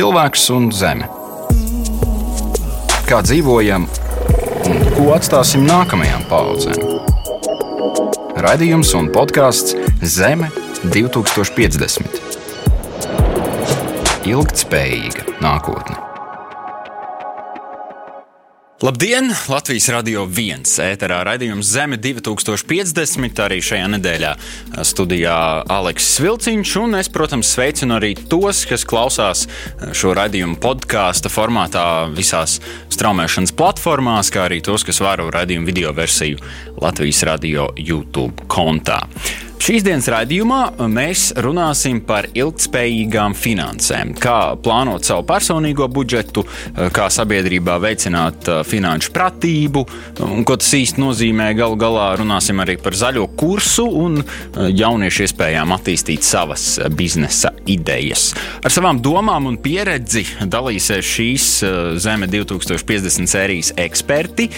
cilvēks 0.00 0.46
un 0.54 0.70
zeme. 0.72 1.04
Kā 3.04 3.18
dzīvojam 3.26 3.84
un 4.70 4.80
ko 4.94 5.10
atstāsim 5.12 5.66
nākamajām 5.68 6.24
paudzēm? 6.30 6.80
Radījums 8.46 8.94
un 8.96 9.12
podkāsts 9.12 9.76
Zeme 10.00 10.48
2050. 10.86 12.22
Ilgtspējīga 14.30 15.22
nākotne. 15.44 16.09
Labdien! 18.80 19.26
Latvijas 19.48 19.90
radio 19.92 20.22
viens 20.24 20.78
ēterā 20.80 21.18
raidījums 21.28 21.68
Zeme 21.68 21.98
2050. 22.00 23.42
Arī 23.44 23.58
šajā 23.60 23.90
nedēļā 23.92 24.30
studijā 24.88 25.34
Aleksis 25.68 26.22
Vilciņš. 26.24 26.72
Un 26.80 26.96
es, 26.96 27.10
protams, 27.12 27.50
sveicinu 27.52 27.98
arī 27.98 28.14
tos, 28.32 28.62
kas 28.70 28.86
klausās 28.88 29.44
šo 29.92 30.14
raidījumu 30.16 30.56
podkāstu 30.64 31.28
formātā 31.28 31.84
visās 32.16 32.56
straumēšanas 32.96 33.52
platformās, 33.60 34.32
kā 34.32 34.46
arī 34.48 34.62
tos, 34.64 34.88
kas 34.88 35.02
vēro 35.04 35.28
raidījumu 35.36 35.68
video 35.68 35.92
versiju 35.92 36.40
Latvijas 36.80 37.20
radio 37.28 37.68
YouTube 37.76 38.48
kontā. 38.48 39.02
Šīs 39.60 39.84
dienas 39.84 40.06
raidījumā 40.08 40.86
mēs 40.88 41.26
runāsim 41.44 41.98
par 42.08 42.24
ilgspējīgām 42.32 43.34
finansēm, 43.36 44.14
kā 44.16 44.54
plānot 44.64 45.04
savu 45.04 45.26
personīgo 45.28 45.84
budžetu, 45.92 46.46
kā 46.96 47.10
sabiedrībā 47.12 47.74
veicināt 47.82 48.48
uh, 48.48 48.62
finanšu 48.64 49.12
pratību, 49.12 49.82
un 50.24 50.46
ko 50.48 50.56
tas 50.56 50.70
īsti 50.78 51.02
nozīmē. 51.02 51.50
Galu 51.58 51.76
galā 51.76 52.06
runāsim 52.22 52.62
arī 52.64 52.78
par 52.80 52.96
zaļo 52.96 53.26
kursu 53.36 53.84
un 54.00 54.22
uh, 54.22 54.70
jauniešu 54.72 55.26
iespējām 55.26 55.76
attīstīt 55.76 56.24
savas 56.24 56.64
uh, 56.80 56.88
biznesa 56.88 57.52
idejas. 57.68 58.30
Ar 58.64 58.72
savām 58.72 59.02
domām 59.04 59.50
un 59.52 59.60
pieredzi 59.60 60.24
dalīsies 60.40 61.04
šīs 61.04 61.50
Zeme 62.00 62.30
2050 62.32 63.28
sērijas 63.28 63.74
eksperti, 63.84 64.48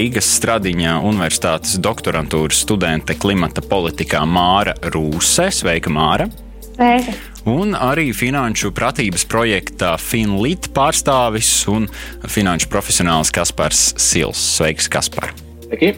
Rīgas 0.00 0.32
Stradiņa 0.40 0.96
Universitātes 1.04 1.76
doktorantūras 1.84 2.64
studente 2.64 3.20
klimata 3.20 3.60
politikā. 3.60 4.24
Māra 4.46 4.76
Rūse. 4.94 5.48
Sveika, 5.50 5.90
Māra! 5.90 6.28
Sveika! 6.68 7.14
Un 7.50 7.74
arī 7.78 8.10
finanšu 8.14 8.72
pratības 8.74 9.24
projekta 9.30 9.94
FinLit 10.02 10.70
pārstāvis 10.76 11.50
un 11.70 11.88
finanšu 12.30 12.70
profesionālis 12.70 13.34
Kaspars 13.34 13.88
Sils. 14.02 14.42
Sveiks, 14.58 14.90
Kaspar! 14.90 15.45
Sveiki. 15.66 15.96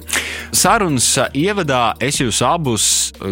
Sarunas 0.57 1.07
ievadā 1.37 1.93
es 2.01 2.19
jūs 2.23 2.41
abus 2.47 2.87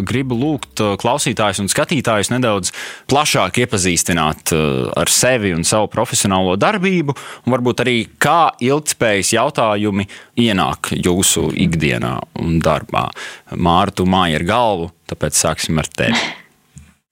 gribu 0.05 0.37
lūgt 0.37 0.83
klausītājus 1.01 1.63
un 1.63 1.69
skatītājus 1.71 2.29
nedaudz 2.29 2.71
plašāk 3.09 3.57
iepazīstināt 3.63 4.53
uh, 4.53 4.85
ar 4.93 5.09
sevi 5.09 5.55
un 5.55 5.65
savu 5.65 5.89
profesionālo 5.89 6.53
darbību, 6.61 7.15
un 7.45 7.55
varbūt 7.55 7.83
arī 7.85 7.97
kā 8.21 8.53
ilgspējas 8.61 9.33
jautājumi 9.33 10.05
ienāk 10.45 10.93
jūsu 10.93 11.49
ikdienā 11.67 12.17
un 12.43 12.59
darbā. 12.61 13.07
Māra, 13.57 13.95
tu 13.97 14.05
māji 14.05 14.37
ar 14.37 14.45
galvu, 14.47 14.91
tāpēc 15.09 15.41
sāksim 15.41 15.81
ar 15.81 15.89
tevi. 15.89 16.36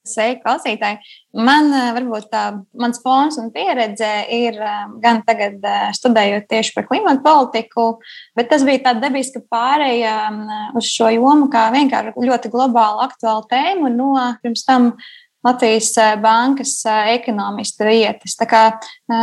Sveiki, 0.06 0.44
klausītāji! 0.44 1.00
Man 1.46 1.72
eh, 1.74 1.90
varbūt 1.96 2.28
tā, 2.30 2.44
mans 2.78 3.02
fons 3.02 3.40
un 3.42 3.50
pieredze 3.54 4.10
ir 4.34 4.60
eh, 4.62 4.86
gan 5.02 5.24
tagad 5.26 5.66
eh, 5.66 5.88
studējot 5.98 6.46
tieši 6.52 6.76
par 6.76 6.86
klimatu 6.86 7.24
politiku, 7.26 7.88
bet 8.38 8.52
tas 8.52 8.66
bija 8.68 8.84
tāds 8.86 9.02
dabiski 9.02 9.42
pārējā 9.50 10.16
uz 10.78 10.92
šo 10.94 11.10
jomu, 11.16 11.50
kā 11.50 11.68
vienkārši 11.74 12.14
ļoti 12.22 12.54
globālu 12.54 13.02
aktuālu 13.08 13.48
tēmu 13.50 13.94
no 13.98 14.14
pirms 14.44 14.66
tam 14.68 14.94
Latvijas 15.46 15.92
bankas 16.24 16.80
ekonomista 17.14 17.86
vietas. 17.86 18.34
Tā 18.34 18.48
kā 18.50 18.62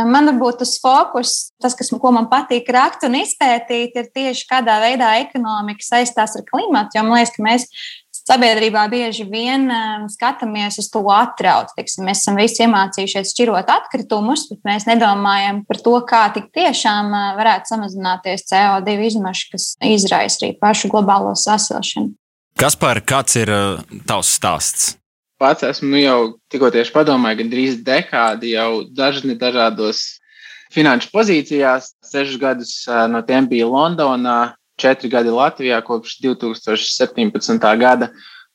man 0.07 0.29
varbūt 0.29 0.61
tas 0.61 0.77
fokus, 0.79 1.33
tas, 1.59 1.75
kas, 1.75 1.91
ko 1.91 2.11
man 2.15 2.29
patīk 2.31 2.69
rakt 2.71 3.03
un 3.03 3.17
izpētīt, 3.19 3.97
ir 3.99 4.07
tieši 4.15 4.47
kādā 4.47 4.77
veidā 4.85 5.09
ekonomika 5.19 5.83
saistās 5.83 6.37
ar 6.39 6.45
klimatu. 6.47 6.95
Jo 6.95 7.03
man 7.03 7.19
liekas, 7.19 7.35
ka 7.35 7.43
mēs 7.43 7.67
sabiedrībā 8.27 8.85
bieži 8.91 9.25
vien 9.29 9.67
um, 9.67 10.07
skatāmies 10.11 10.79
uz 10.81 10.89
to 10.93 11.03
atrauc. 11.11 11.71
Tiksim, 11.77 12.07
mēs 12.07 12.23
esam 12.23 12.39
visi 12.39 12.63
iemācījušies 12.65 13.33
šķirot 13.35 13.71
atkritumus, 13.73 14.47
bet 14.51 14.61
mēs 14.67 14.87
nedomājam 14.89 15.63
par 15.67 15.81
to, 15.83 15.95
kā 16.09 16.23
tik 16.35 16.49
tiešām 16.55 17.11
uh, 17.11 17.29
varētu 17.39 17.73
samazināties 17.73 18.47
CO2 18.49 18.97
izmeši, 19.11 19.47
kas 19.53 19.69
izraisa 19.93 20.43
arī 20.43 20.53
pašu 20.61 20.91
globālo 20.93 21.35
sasilšanu. 21.39 22.13
Kas 22.59 22.77
par 22.79 23.01
kāds 23.01 23.39
ir 23.39 23.51
uh, 23.51 24.01
tavs 24.07 24.35
stāsts? 24.37 24.93
Pats 25.41 25.65
esmu 25.67 25.89
nu, 25.91 25.99
jau 25.99 26.19
tikko 26.53 26.69
tieši 26.71 26.93
padomājis, 26.95 27.39
ka 27.41 27.51
drīz 27.51 27.79
dekādi 27.83 28.53
jau 28.53 28.83
dažni 28.95 29.35
dažādos 29.35 30.21
finanšu 30.71 31.09
pozīcijās. 31.11 31.91
Sešus 32.05 32.39
gadus 32.39 32.75
uh, 32.87 33.05
no 33.11 33.23
tiem 33.25 33.49
bija 33.51 33.67
Londonā, 33.67 34.53
četri 34.79 35.09
gadi 35.09 35.33
Latvijā 35.33 35.81
kopš 35.85 36.19
2017. 36.23 37.67
gada. 37.79 38.11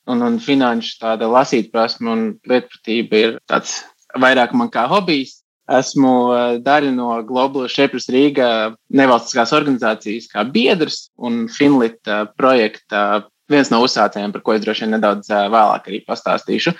Un, 0.08 0.22
un 0.24 0.38
finanšu 0.40 1.02
tāda 1.02 1.28
lasīt 1.28 1.68
prasme 1.68 2.08
un 2.10 2.22
lietpratība 2.48 3.18
ir 3.20 3.34
tāds 3.44 3.82
vairāk 4.16 4.54
man 4.56 4.70
kā 4.72 4.86
hobijs. 4.88 5.42
Esmu 5.68 6.12
eh, 6.32 6.58
daļa 6.64 6.94
no 6.96 7.10
Global 7.28 7.66
Shapers 7.68 8.08
Rīga 8.08 8.72
nevalstiskās 8.88 9.52
organizācijas 9.52 10.30
kā 10.32 10.46
biedrs 10.48 11.10
un 11.20 11.42
Finlit 11.52 12.00
eh, 12.08 12.24
projekta 12.40 13.26
viens 13.52 13.68
no 13.72 13.82
uzsācējiem, 13.84 14.32
par 14.32 14.44
ko 14.44 14.56
es 14.56 14.64
droši 14.64 14.86
vien 14.86 14.96
nedaudz 14.96 15.28
eh, 15.28 15.44
vēlāk 15.52 15.90
arī 15.90 16.00
pastāstīšu. 16.08 16.72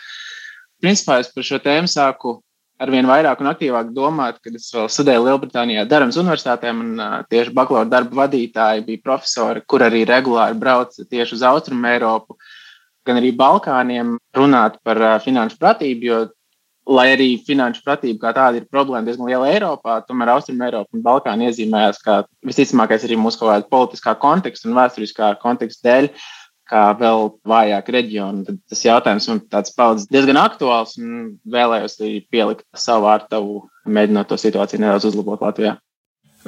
Principā 0.80 1.18
es 1.20 1.28
par 1.34 1.44
šo 1.44 1.60
tēmu 1.60 1.90
sāku 1.90 2.38
arvien 2.82 3.08
vairāk 3.08 3.42
un 3.42 3.50
aktīvāk 3.50 3.90
domāt, 3.94 4.38
kad 4.44 4.54
es 4.54 4.68
vēl 4.74 4.88
studēju 4.92 5.26
Lielbritānijā, 5.26 5.84
Darams 5.88 6.18
Universitātē. 6.20 6.72
Man 6.76 7.26
tieši 7.30 7.54
bakalaura 7.56 7.90
darba 7.90 8.24
vadītāji 8.24 8.86
bija 8.86 9.04
profesori, 9.04 9.64
kur 9.66 9.84
arī 9.86 10.04
regulāri 10.08 10.58
brauca 10.58 11.04
tieši 11.04 11.38
uz 11.38 11.44
Austrumu 11.50 11.90
Eiropu, 11.90 12.38
gan 13.06 13.20
arī 13.20 13.34
Balkāniem, 13.36 14.16
runāt 14.36 14.78
par 14.86 15.02
finanšu 15.24 15.58
pratību. 15.60 16.10
Jo, 16.10 16.24
lai 16.88 17.10
arī 17.12 17.28
finanšu 17.44 17.82
pratība 17.84 18.22
kā 18.22 18.30
tāda 18.36 18.60
ir 18.60 18.68
problēma 18.72 19.04
diezgan 19.04 19.28
liela 19.28 19.50
Eiropā, 19.52 19.98
tomēr 20.08 20.32
Austrum 20.32 20.62
Eiropa 20.64 20.96
un 20.96 21.04
Balkāna 21.04 21.50
iezīmējās 21.50 22.00
kā 22.04 22.22
visticamākais 22.48 23.04
arī 23.04 23.18
mūsu 23.20 23.42
kaut 23.42 23.52
kāda 23.52 23.68
politiskā 23.68 24.14
konteksta 24.22 24.70
un 24.70 24.78
vēsturiskā 24.78 25.34
konteksta 25.42 25.84
dēļ. 25.88 26.08
Kā 26.68 26.84
vēl 27.00 27.30
vājāk 27.48 27.86
reģionu. 27.94 28.44
Tad 28.44 28.58
tas 28.68 28.84
jautājums 28.84 29.28
man 29.30 29.38
tāds 29.48 29.72
palicis 29.72 30.10
diezgan 30.12 30.36
aktuāls 30.40 30.98
un 31.00 31.38
vēlējos 31.48 32.00
arī 32.02 32.18
pielikt 32.28 32.66
savu 32.76 33.06
vārtu, 33.08 33.44
mēģinot 33.88 34.28
to 34.28 34.36
situāciju 34.40 34.82
nedaudz 34.84 35.08
uzlabot 35.08 35.40
Latvijā. 35.46 35.78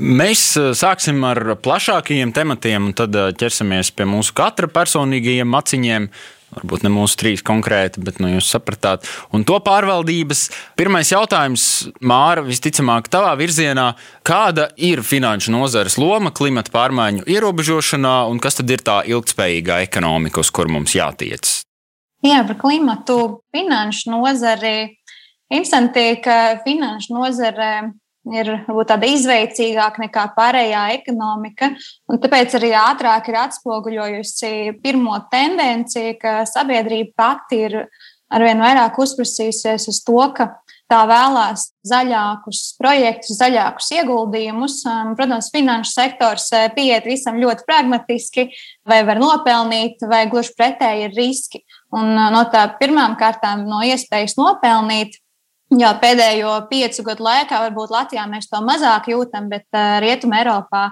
Mēs 0.00 0.42
eh, 0.56 0.70
sāksim 0.76 1.24
ar 1.26 1.40
plašākajiem 1.60 2.30
tematiem, 2.36 2.90
un 2.90 2.96
tad 2.96 3.16
eh, 3.16 3.32
ķersimies 3.36 3.90
pie 3.96 4.06
mūsu 4.08 4.36
katra 4.36 4.70
personīgajiem 4.70 5.50
maciņiem. 5.50 6.06
Varbūt 6.50 6.82
ne 6.82 6.90
mūsu 6.90 7.14
trīs 7.20 7.44
konkrēti, 7.46 8.02
bet 8.02 8.18
nu, 8.18 8.32
jūs 8.32 8.48
sapratāt. 8.50 9.06
Un 9.34 9.44
to 9.46 9.60
pārvaldības 9.62 10.48
pirmais 10.78 11.12
jautājums, 11.12 11.66
Māra, 12.02 12.42
visticamāk, 12.46 13.06
tavā 13.12 13.36
virzienā, 13.38 13.92
kāda 14.26 14.68
ir 14.74 15.04
finanšu 15.06 15.54
nozares 15.54 15.98
loma 16.00 16.32
klimata 16.34 16.74
pārmaiņu 16.74 17.26
ierobežošanā 17.30 18.16
un 18.32 18.42
kas 18.42 18.58
tad 18.58 18.74
ir 18.74 18.82
tā 18.82 19.00
ilgspējīgā 19.06 19.78
ekonomika, 19.86 20.42
uz 20.42 20.50
kur 20.50 20.70
mums 20.72 20.96
jātiec? 20.98 21.60
Jā, 22.26 22.42
par 22.44 22.58
klimatu 22.60 23.20
finanšu 23.54 24.10
nozari. 24.12 24.96
Interesanti, 25.50 26.18
ka 26.22 26.60
finanšu 26.66 27.14
nozare 27.14 27.70
ir 28.34 28.52
varbūt 28.66 28.90
tāda 28.92 29.10
izveicīgāka 29.10 30.04
nekā 30.04 30.26
pārējā 30.36 30.84
ekonomika. 30.98 31.72
Tāpēc 32.10 32.56
arī 32.60 32.72
ātrāk 32.78 33.30
ir 33.30 33.40
atspoguļojusi 33.44 34.52
pirmo 34.82 35.18
tendenci, 35.32 36.14
ka 36.20 36.40
sabiedrība 36.48 37.14
pati 37.18 37.62
ir 37.68 37.78
arvien 38.30 38.62
vairāk 38.62 38.98
uzprasījusies 39.02 39.88
uz 39.90 40.02
to, 40.06 40.20
ka 40.36 40.52
tā 40.90 41.00
vēlās 41.06 41.68
zaļākus 41.86 42.62
projektus, 42.80 43.38
zaļākus 43.38 43.90
ieguldījumus. 43.94 44.80
Um, 44.90 45.14
protams, 45.18 45.50
finanšu 45.54 45.92
sektors 45.92 46.48
uh, 46.54 46.66
pieiet 46.74 47.06
visam 47.06 47.38
ļoti 47.40 47.66
pragmatiski, 47.68 48.48
vai 48.88 49.02
var 49.06 49.22
nopelnīt, 49.22 50.02
vai 50.10 50.24
gluži 50.30 50.54
pretēji 50.58 51.08
ir 51.08 51.16
riski. 51.16 51.62
Un 51.94 52.14
uh, 52.16 52.28
no 52.34 52.44
tā 52.50 52.66
pirmām 52.80 53.16
kārtām 53.20 53.66
no 53.70 53.82
iespējas 53.86 54.36
nopelnīt 54.40 55.20
Jā, 55.70 55.92
pēdējo 56.02 56.50
piecu 56.66 57.04
gadu 57.06 57.22
laikā 57.22 57.60
varbūt 57.62 57.92
Latvijā 57.94 58.24
mēs 58.26 58.48
to 58.50 58.58
mazāk 58.66 59.04
jūtam, 59.12 59.44
bet 59.52 59.68
uh, 59.70 60.00
Rietumē 60.02 60.40
Eiropā 60.40 60.88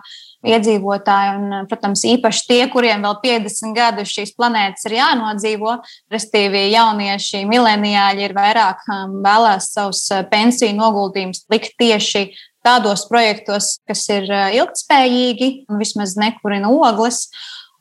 iedzīvotāji, 0.46 1.32
un, 1.34 1.48
uh, 1.50 1.64
protams, 1.66 2.04
īpaši 2.06 2.44
tie, 2.46 2.60
kuriem 2.70 3.02
vēl 3.02 3.16
50 3.25 3.75
gadus 3.75 4.12
šīs 4.14 4.36
planētas 4.38 4.86
ir 4.86 4.94
jānodzīvo, 5.00 5.75
respektīvi 6.14 6.69
jaunieši, 6.76 7.42
mileniāļi 7.50 8.28
ir 8.28 8.36
vairāk 8.38 8.86
um, 8.86 9.19
vēlēs 9.26 9.72
savus 9.75 10.04
uh, 10.14 10.22
pensiju 10.30 10.78
noguldījumus 10.78 11.42
likt 11.50 11.75
tieši 11.82 12.28
tādos 12.62 13.08
projektos, 13.10 13.80
kas 13.88 14.06
ir 14.14 14.30
ilgspējīgi 14.30 15.52
un 15.72 15.82
vismaz 15.82 16.14
nekurina 16.20 16.70
ogles. 16.70 17.25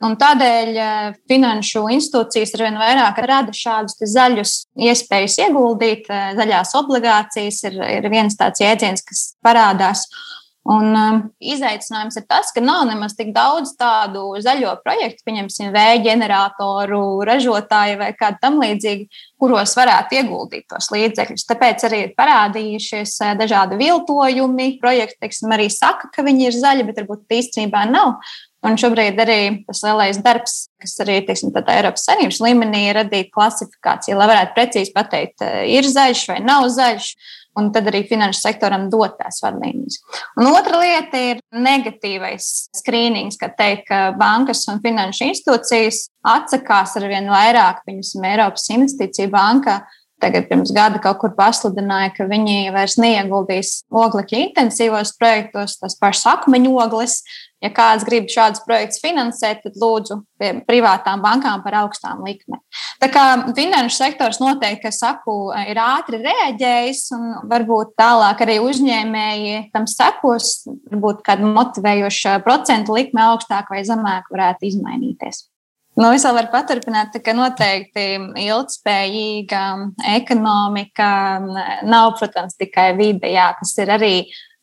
Un 0.06 0.14
tādēļ 0.14 0.76
eh, 0.78 1.06
finanšu 1.30 1.80
institūcijas 1.90 2.52
ar 2.54 2.62
vien 2.68 2.76
vairāk 2.78 3.16
rada 3.26 3.54
šādus 3.54 3.98
zaļus 4.12 4.52
iespējas 4.78 5.40
ieguldīt. 5.42 6.06
Eh, 6.06 6.28
zaļās 6.38 6.74
obligācijas 6.78 7.58
ir, 7.66 7.80
ir 7.96 8.06
viens 8.12 8.38
tāds 8.38 8.62
jēdziens, 8.62 9.02
kas 9.02 9.24
parādās. 9.42 10.04
Un 10.68 10.90
um, 10.92 11.20
izaicinājums 11.40 12.18
ir 12.20 12.24
tas, 12.28 12.50
ka 12.52 12.60
nav 12.60 12.82
nemaz 12.90 13.14
tik 13.16 13.30
daudz 13.32 13.70
tādu 13.80 14.34
zaļo 14.44 14.74
projektu, 14.82 15.24
pieņemsim, 15.24 15.70
vēja 15.72 16.02
ģeneratoru 16.04 17.00
ražotāju 17.24 17.96
vai 18.02 18.10
kādu 18.18 18.36
tam 18.42 18.58
līdzīgu, 18.60 19.06
kuros 19.40 19.72
varētu 19.78 20.18
ieguldīt 20.18 20.66
tos 20.68 20.90
līdzekļus. 20.92 21.46
Tāpēc 21.48 21.86
arī 21.88 22.02
ir 22.04 22.12
parādījušies 22.18 23.16
dažādi 23.40 23.80
viltojumi. 23.80 24.74
Projekti, 24.82 25.16
teiksim, 25.24 25.56
arī 25.56 25.70
saka, 25.72 26.12
ka 26.12 26.26
viņi 26.26 26.50
ir 26.50 26.60
zaļi, 26.60 26.84
bet 26.90 27.00
varbūt 27.00 27.38
īstenībā 27.38 27.86
nav. 27.88 28.18
Un 28.66 28.74
šobrīd 28.76 29.20
arī 29.22 29.40
tas 29.68 29.80
lielais 29.86 30.18
darbs, 30.20 30.54
kas 30.82 30.96
arī 31.04 31.20
teiksim, 31.24 31.54
Eiropas 31.54 32.08
Savienības 32.08 32.40
līmenī 32.42 32.88
ir 32.88 32.98
radīt 32.98 33.32
klasifikāciju, 33.32 34.18
lai 34.18 34.26
varētu 34.34 34.56
precīzi 34.56 34.92
pateikt, 34.96 35.44
eh, 35.46 35.60
ir 35.78 35.86
zaļš 35.86 36.24
vai 36.32 36.40
nav 36.42 36.66
zaļš, 36.74 37.12
un 37.58 37.70
tad 37.74 37.90
arī 37.90 38.04
finanšu 38.08 38.40
sektoram 38.40 38.88
dot 38.92 39.18
tās 39.20 39.42
vadlīnijas. 39.44 40.00
Un 40.38 40.50
otra 40.52 40.80
lieta 40.82 41.22
ir 41.32 41.42
negatīvais 41.54 42.48
skrīnings, 42.78 43.38
kad 43.40 43.56
teikt, 43.58 43.88
ka 43.90 44.00
bankas 44.18 44.64
un 44.70 44.82
finanšu 44.84 45.28
institūcijas 45.32 46.04
atsakās 46.28 46.96
ar 46.98 47.08
vien 47.10 47.30
vairāk, 47.32 47.84
piemēram, 47.86 48.28
Eiropas 48.28 48.68
Investīcija 48.74 49.30
banka 49.32 49.80
tagad 50.22 50.48
pirms 50.50 50.72
gada 50.74 51.00
kaut 51.02 51.20
kur 51.22 51.34
pasludināja, 51.38 52.12
ka 52.16 52.28
viņi 52.30 52.72
vairs 52.74 52.98
neieguldīs 53.00 53.82
oglekļa 53.90 54.46
intensīvos 54.48 55.14
projektos, 55.18 55.78
tas 55.80 55.98
pašs 56.00 56.26
akmeņu 56.34 56.74
ogles. 56.84 57.22
Ja 57.58 57.72
kāds 57.74 58.04
grib 58.06 58.28
šādus 58.30 58.60
projektus 58.62 59.00
finansēt, 59.02 59.64
tad 59.64 59.78
lūdzu 59.82 60.20
pie 60.38 60.52
privātām 60.62 61.18
bankām 61.24 61.64
par 61.64 61.74
augstām 61.80 62.20
likmēm. 62.22 62.60
Tā 63.02 63.08
kā 63.10 63.24
finanšu 63.56 63.96
sektors 63.96 64.38
noteikti, 64.38 64.84
kā 64.84 64.94
saku, 64.94 65.34
ir 65.66 65.82
ātri 65.82 66.22
reaģējis, 66.22 67.02
un 67.18 67.26
varbūt 67.50 67.96
tālāk 67.98 68.46
arī 68.46 68.60
uzņēmēji 68.62 69.58
tam 69.74 69.90
sekos, 69.90 70.68
varbūt 70.92 71.26
kāda 71.26 71.50
motivējoša 71.58 72.38
procentu 72.46 72.94
likme 72.94 73.26
augstāk 73.26 73.74
vai 73.74 73.82
zemāk 73.90 74.30
varētu 74.30 74.70
izmainīties. 74.70 75.48
Nu, 75.98 76.12
es 76.14 76.22
vēl 76.22 76.36
varu 76.36 76.50
paturpināt, 76.52 77.16
ka 77.26 77.32
noteikti 77.34 78.02
ilgspējīga 78.44 79.62
ekonomika 80.14 81.08
nav, 81.90 82.12
protams, 82.20 82.54
tikai 82.60 82.92
vide, 82.98 83.26
jā, 83.34 83.48
kas 83.58 83.74
ir 83.82 83.90
arī 83.96 84.12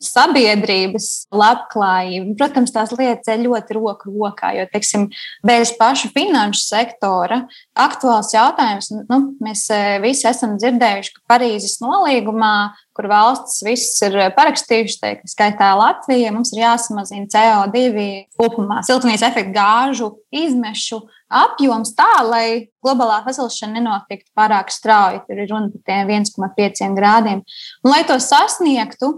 sabiedrības 0.08 1.10
labklājība. 1.36 2.36
Protams, 2.40 2.74
tās 2.76 2.94
lietas 2.96 3.32
ir 3.34 3.44
ļoti 3.46 3.78
roku 3.78 4.14
rokā, 4.14 4.54
jo, 4.58 4.68
teiksim, 4.72 5.10
bez 5.46 5.74
paša 5.80 6.12
finanšu 6.16 6.64
sektora 6.64 7.44
aktuāls 7.86 8.34
jautājums, 8.36 8.92
nu, 9.10 9.20
mēs 9.44 9.66
e, 9.74 9.82
visi 10.04 10.28
esam 10.30 10.56
dzirdējuši, 10.62 11.16
ka 11.18 11.36
Parīzes 11.36 11.80
nolīgumā, 11.84 12.56
kur 12.96 13.10
valstis 13.12 13.64
visas 13.66 14.06
ir 14.08 14.16
parakstījušas, 14.38 15.02
teikt, 15.02 15.28
skaitā 15.32 15.74
Latvija, 15.76 16.32
mums 16.36 16.54
ir 16.56 16.64
jāsamazina 16.64 17.28
CO2 17.32 18.06
kopumā 18.40 18.82
siltumnīca 18.88 19.30
efekta 19.34 19.56
gāžu 19.58 20.14
izmešu 20.32 21.02
apjoms 21.32 21.94
tā, 21.98 22.12
lai 22.26 22.48
globālā 22.86 23.22
sasilšana 23.26 23.80
nenotiktu 23.80 24.30
pārāk 24.38 24.72
strauji. 24.74 25.24
Tur 25.28 25.42
ir 25.42 25.50
runa 25.52 25.72
par 25.74 25.86
tiem 25.90 26.12
1,5 26.22 26.98
grādiem. 26.98 27.42
Un, 27.84 27.92
lai 27.92 28.04
to 28.08 28.18
sasniegtu, 28.22 29.12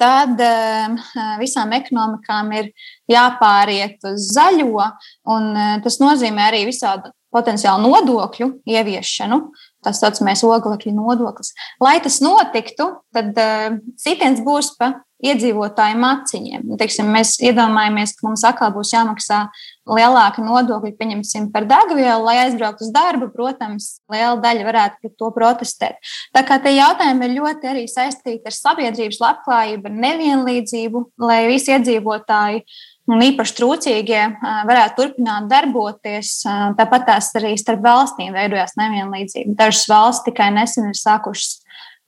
tad 0.00 0.40
uh, 0.42 0.96
visām 1.40 1.72
ekonomikām 1.76 2.52
ir 2.58 2.72
jāpāriet 3.10 4.04
uz 4.10 4.30
zaļo, 4.36 4.90
un 5.32 5.52
uh, 5.54 5.76
tas 5.84 6.00
nozīmē 6.02 6.50
arī 6.50 6.66
visādu 6.68 7.12
potenciālu 7.34 7.90
nodokļu 7.90 8.50
ieviešanu. 8.68 9.40
Tas 9.84 10.00
saucamais 10.02 10.42
oglekļa 10.42 10.92
nodoklis. 10.96 11.52
Lai 11.82 11.98
tas 12.02 12.18
notiktu, 12.24 12.88
tad 13.14 13.36
uh, 13.38 13.76
sitiens 14.00 14.40
būs 14.44 14.72
pa 14.80 14.94
iedzīvotāju 15.24 15.96
maciņiem. 16.00 16.66
Teiksim, 16.80 17.08
mēs 17.12 17.36
iedomājamies, 17.40 18.16
ka 18.18 18.26
mums 18.28 18.44
atkal 18.44 18.72
būs 18.74 18.92
jāmaksā 18.92 19.46
lielāka 19.86 20.42
nodokļa, 20.42 20.92
pieņemsim, 20.98 21.50
par 21.54 21.66
degvielu, 21.68 22.24
lai 22.26 22.36
aizbrauktu 22.44 22.86
uz 22.86 22.90
darbu. 22.94 23.28
Protams, 23.34 24.00
liela 24.12 24.34
daļa 24.42 24.66
varētu 24.66 25.00
pret 25.02 25.14
to 25.20 25.30
protestēt. 25.34 26.00
Tā 26.34 26.42
kā 26.46 26.58
tie 26.62 26.76
jautājumi 26.76 27.28
ir 27.28 27.36
ļoti 27.38 27.70
arī 27.70 27.86
saistīti 27.90 28.50
ar 28.50 28.56
sabiedrības 28.56 29.20
labklājību, 29.22 29.86
ar 29.88 29.96
nevienlīdzību, 30.06 31.02
lai 31.22 31.40
visi 31.50 31.74
iedzīvotāji 31.76 32.64
un 33.06 33.22
īpaši 33.22 33.54
trūcīgie 33.60 34.22
varētu 34.42 34.98
turpināt 34.98 35.46
darboties. 35.50 36.40
Tāpat 36.78 37.06
tās 37.10 37.30
arī 37.38 37.54
starp 37.60 37.84
valstīm 37.86 38.34
veidojās 38.34 38.74
nevienlīdzība. 38.80 39.54
Dažas 39.60 39.86
valsts 39.90 40.26
tikai 40.26 40.50
nesen 40.56 40.90
ir 40.90 40.98
sākušas 40.98 41.60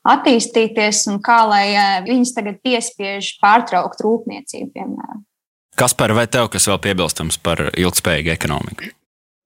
attīstīties 0.08 1.06
un 1.12 1.22
kā 1.22 1.42
lai 1.46 1.64
viņas 2.06 2.34
tagad 2.34 2.60
piespiež 2.64 3.36
pārtraukt 3.42 4.02
rūpniecību, 4.02 4.72
piemēram. 4.74 5.27
Kas 5.78 5.94
par 5.94 6.10
vai 6.16 6.26
tev, 6.26 6.48
kas 6.50 6.66
vēl 6.66 6.80
piebilstams 6.82 7.38
par 7.38 7.68
ilgspējīgu 7.70 8.32
ekonomiku? 8.34 8.90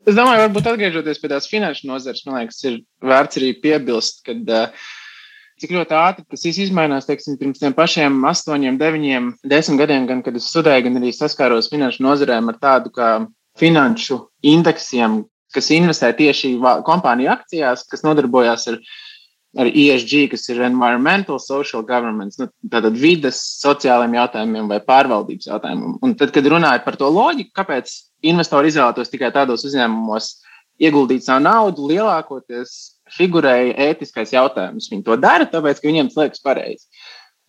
Es 0.08 0.16
domāju, 0.16 0.46
varbūt 0.46 0.70
atgriežoties 0.70 1.20
pie 1.20 1.28
tās 1.30 1.44
finanšu 1.50 1.86
nozares, 1.90 2.24
man 2.26 2.40
liekas, 2.40 2.62
ir 2.64 2.78
vērts 3.04 3.38
arī 3.38 3.50
piebilst, 3.62 4.22
ka 4.26 4.34
uh, 4.34 4.86
cik 5.62 5.74
ļoti 5.76 5.94
ātri 5.98 6.24
tas 6.32 6.46
izmainās. 6.48 7.06
Teiksim, 7.06 7.36
pirms 7.40 7.60
tiem 7.62 7.76
pašiem 7.76 8.16
astoņiem, 8.32 8.80
deviņiem, 8.80 9.28
desmit 9.52 9.82
gadiem, 9.84 10.08
gan 10.08 10.24
kad 10.26 10.38
es 10.38 10.48
studēju, 10.50 10.88
gan 10.88 10.98
arī 11.02 11.12
saskāros 11.14 11.70
finanšu 11.72 12.02
nozarēm 12.06 12.50
ar 12.50 12.58
tādu 12.62 12.94
kā 12.96 13.12
finanšu 13.60 14.18
indeksiem, 14.54 15.20
kas 15.52 15.70
investē 15.76 16.10
tieši 16.16 16.56
kompāniju 16.88 17.30
akcijās, 17.36 17.84
kas 17.92 18.02
nodarbojās 18.06 18.70
ar 18.72 18.80
ar 19.58 19.68
ESG, 19.68 20.28
kas 20.32 20.46
ir 20.48 20.62
Environmental 20.64 21.40
Social 21.42 21.82
Governance, 21.84 22.40
nu, 22.40 22.48
tātad 22.72 22.96
vidas, 22.96 23.40
sociālajiem 23.60 24.16
jautājumiem 24.16 24.70
vai 24.70 24.80
pārvaldības 24.86 25.50
jautājumiem. 25.50 25.98
Un 26.04 26.14
tad, 26.20 26.32
kad 26.34 26.48
runāju 26.48 26.84
par 26.86 26.96
to 27.00 27.10
loģiku, 27.12 27.52
kāpēc 27.60 27.92
investori 28.32 28.72
izvēlētos 28.72 29.12
tikai 29.12 29.32
tādos 29.34 29.66
uzņēmumos 29.68 30.30
ieguldīt 30.82 31.26
savu 31.26 31.44
naudu, 31.44 31.90
lielākoties 31.90 32.76
figurēja 33.12 33.76
ētiskais 33.90 34.32
jautājums. 34.32 34.88
Viņi 34.92 35.04
to 35.06 35.18
dara, 35.20 35.48
tāpēc, 35.48 35.82
ka 35.82 35.90
viņiem 35.90 36.08
tas 36.08 36.22
liekas 36.22 36.44
pareizi. 36.44 36.88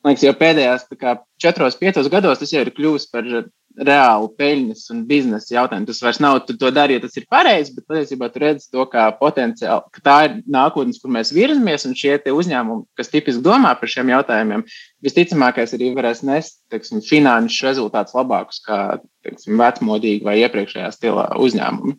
Man 0.04 0.12
liekas, 0.12 0.26
jau 0.28 0.36
pēdējās 0.36 0.90
kā, 1.00 1.16
četros, 1.40 1.80
piecos 1.80 2.12
gados 2.12 2.42
tas 2.42 2.52
jau 2.52 2.66
ir 2.66 2.74
kļuvis 2.76 3.08
par 3.14 3.30
reāli 3.78 4.30
peļņas 4.38 4.84
un 4.94 5.02
biznesa 5.10 5.56
jautājumu. 5.56 5.88
Tas 5.90 6.02
vairs 6.04 6.20
nav, 6.24 6.40
tu 6.48 6.56
to 6.60 6.70
dari, 6.74 6.98
ja 6.98 7.04
tas 7.04 7.18
ir 7.18 7.26
pareizi, 7.32 7.74
bet 7.76 7.88
patiesībā 7.90 8.30
tu 8.32 8.44
redzi 8.44 8.70
to 8.74 8.86
kā 8.92 9.08
potenciāli, 9.18 9.90
ka 9.96 10.04
tā 10.06 10.18
ir 10.28 10.38
nākotnes, 10.56 11.02
kur 11.02 11.14
mēs 11.14 11.34
virzamies, 11.36 11.88
un 11.90 11.98
šie 11.98 12.20
uzņēmumi, 12.34 12.86
kas 13.00 13.12
tipiski 13.14 13.44
domā 13.46 13.74
par 13.80 13.92
šiem 13.92 14.14
jautājumiem, 14.14 14.66
visticamākais 15.04 15.76
arī 15.78 15.92
varēs 15.98 16.24
nest 16.28 16.62
teiksim, 16.74 17.02
finanšu 17.06 17.68
rezultātus 17.68 18.16
labākus 18.18 18.62
kā 18.66 18.80
teiksim, 19.26 19.58
vecmodīgi 19.60 20.26
vai 20.28 20.40
iepriekšējā 20.44 20.94
stilā 20.94 21.30
uzņēmumi. 21.42 21.98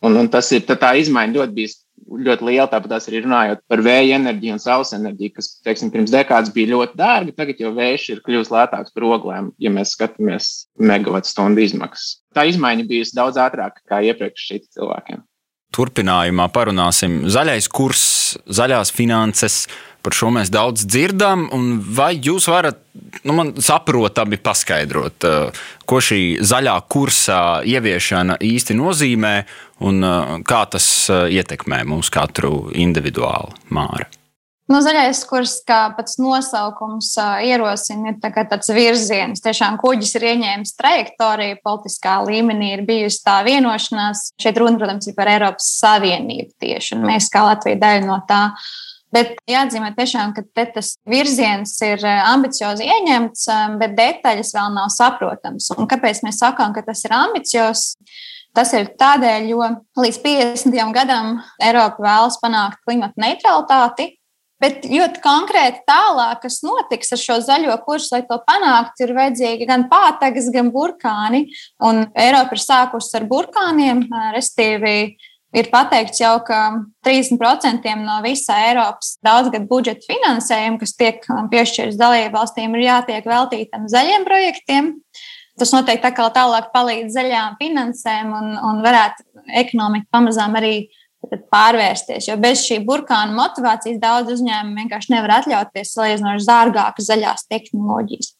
Un, 0.00 0.16
un 0.16 0.28
tas 0.32 0.48
ir 0.56 0.64
tā, 0.64 0.94
izmaiņa 0.96 1.36
ļoti 1.36 1.56
bijis 1.56 1.74
ļoti 2.10 2.46
liela. 2.46 2.68
Tāpat 2.70 2.96
arī 2.98 3.22
runājot 3.24 3.62
par 3.70 3.82
vēja 3.84 4.18
enerģiju 4.18 4.56
un 4.56 4.62
saules 4.62 4.92
enerģiju, 4.96 5.34
kas 5.36 5.50
teiksim, 5.66 5.92
pirms 5.92 6.12
dekādas 6.14 6.52
bija 6.54 6.72
ļoti 6.74 6.98
dārga. 6.98 7.36
Tagad 7.36 7.62
jau 7.62 7.72
vējš 7.76 8.06
ir 8.14 8.22
kļuvis 8.26 8.52
lētāks 8.54 8.94
par 8.96 9.08
oglēm, 9.10 9.50
ja 9.60 9.72
mēs 9.74 9.94
skatāmies 9.96 10.50
megawatu 10.80 11.30
stundu 11.30 11.64
izmaksas. 11.64 12.20
Tā 12.34 12.46
izmaiņa 12.50 12.86
bijusi 12.88 13.16
daudz 13.18 13.40
ātrāka 13.40 13.82
nekā 13.82 14.02
iepriekš 14.10 14.46
šeit 14.52 14.70
cilvēkiem. 14.76 15.24
Turpinājumā 15.70 16.48
parunāsim 16.50 17.20
zaļais 17.30 17.68
kurs, 17.70 18.04
zaļās 18.50 18.90
finanses. 18.90 19.62
Par 20.00 20.16
šo 20.16 20.30
mēs 20.32 20.48
daudz 20.52 20.86
dzirdam. 20.88 21.48
Vai 21.96 22.14
jūs 22.16 22.48
varat 22.48 22.80
nu, 23.24 23.32
man 23.32 23.52
saprotami 23.58 24.36
paskaidrot, 24.36 25.24
eh, 25.24 25.64
ko 25.86 26.00
šī 26.00 26.22
zaļā 26.40 26.76
kursa 26.88 27.40
ieviešana 27.66 28.38
īsti 28.40 28.76
nozīmē 28.78 29.34
un 29.86 30.04
eh, 30.04 30.38
kā 30.46 30.64
tas 30.70 30.86
eh, 31.10 31.28
ietekmē 31.40 31.82
mūsu 31.88 32.14
katru 32.14 32.54
individuāli 32.72 33.54
māru? 33.76 34.08
Nu, 34.70 34.78
zaļais 34.78 35.24
kurs, 35.26 35.56
kā 35.66 35.80
pats 35.96 36.14
nosaukums 36.22 37.08
ierosina, 37.42 38.12
ir 38.12 38.20
tā 38.22 38.30
tāds 38.30 38.70
virziens. 38.70 39.42
Tiešām 39.42 39.80
kuģis 39.82 40.12
ir 40.14 40.26
ieņēmis 40.28 40.76
trajektoriju, 40.78 41.56
politiskā 41.66 42.20
līmenī 42.22 42.76
ir 42.76 42.84
bijusi 42.86 43.18
tā 43.26 43.40
vienošanās. 43.42 44.28
Šeit 44.38 44.60
runa, 44.62 44.78
protams, 44.78 45.10
ir 45.10 45.16
par 45.16 45.32
Eiropas 45.32 45.72
Savienību 45.80 46.54
tieši, 46.62 46.94
un 46.94 47.02
mēs 47.10 47.26
kā 47.34 47.42
Latvija 47.48 47.80
daļa 47.82 48.06
no 48.06 48.20
tā. 48.30 48.44
Bet 49.14 49.38
jāatzīmē, 49.50 49.90
tiešām, 49.96 50.34
ka 50.36 50.66
tas 50.74 50.92
virziens 51.08 51.72
ir 51.82 52.04
ambiciozi 52.06 52.86
ieņemts, 52.86 53.46
bet 53.80 53.96
detaļas 53.98 54.52
vēl 54.54 54.76
nav 54.76 54.92
saprotamas. 54.94 55.70
Un 55.74 55.90
kāpēc 55.90 56.22
mēs 56.26 56.38
sakām, 56.42 56.74
ka 56.76 56.84
tas 56.86 57.02
ir 57.08 57.16
ambiciozs? 57.16 57.96
Tas 58.54 58.72
ir 58.74 58.88
tādēļ, 58.98 59.44
jo 59.52 59.66
līdz 59.98 60.16
50. 60.22 60.78
gadam 60.94 61.36
Eiropa 61.62 62.02
vēlas 62.02 62.38
panākt 62.42 62.80
klimata 62.82 63.22
neutralitāti, 63.22 64.08
Bet 64.60 64.84
ļoti 64.84 65.22
konkrēti 65.24 65.80
tālāk, 65.88 66.42
kas 66.42 66.58
notiks 66.60 67.14
ar 67.16 67.20
šo 67.20 67.38
zaļo 67.46 67.78
kursu, 67.86 68.12
lai 68.12 68.20
to 68.28 68.36
panāktu, 68.44 69.06
ir 69.06 69.14
vajadzīgi 69.16 69.68
gan 69.68 69.86
pātagas, 69.88 70.50
gan 70.52 70.68
burkāni. 70.74 71.46
Un 71.88 72.04
Eiropa 72.12 72.58
ir 72.58 72.60
sākusi 72.60 73.14
ar 73.16 73.24
burkāniem, 73.30 74.04
respektīvi. 74.36 75.16
Ir 75.56 75.66
pateikts 75.72 76.20
jau, 76.20 76.36
ka 76.46 76.60
30% 77.06 77.90
no 78.04 78.20
visa 78.22 78.54
Eiropas 78.68 79.16
daudzgadu 79.26 79.66
budžeta 79.70 80.06
finansējuma, 80.06 80.78
kas 80.78 80.94
tiek 80.94 81.26
piešķirts 81.50 81.98
dalību 81.98 82.36
valstīm, 82.36 82.76
ir 82.78 82.86
jātiek 82.86 83.26
veltītam 83.26 83.88
zaļiem 83.90 84.26
projektiem. 84.28 84.94
Tas 85.58 85.74
noteikti 85.74 86.12
tā 86.14 86.28
tālāk 86.36 86.70
palīdz 86.72 87.16
zaļām 87.18 87.58
finansēm 87.58 88.30
un, 88.32 88.54
un 88.54 88.78
varētu 88.84 89.26
ekonomika 89.60 90.06
pamazām 90.14 90.54
arī 90.60 90.74
pārvērsties. 91.50 92.30
Jo 92.30 92.38
bez 92.40 92.62
šī 92.64 92.80
burkāna 92.86 93.34
motivācijas 93.36 93.98
daudz 94.00 94.36
uzņēmumu 94.36 94.84
vienkārši 94.84 95.16
nevar 95.16 95.40
atļauties 95.40 95.96
salīdzinoši 95.96 96.48
dārgākas 96.48 97.10
zaļās 97.10 97.48
tehnoloģijas. 97.50 98.36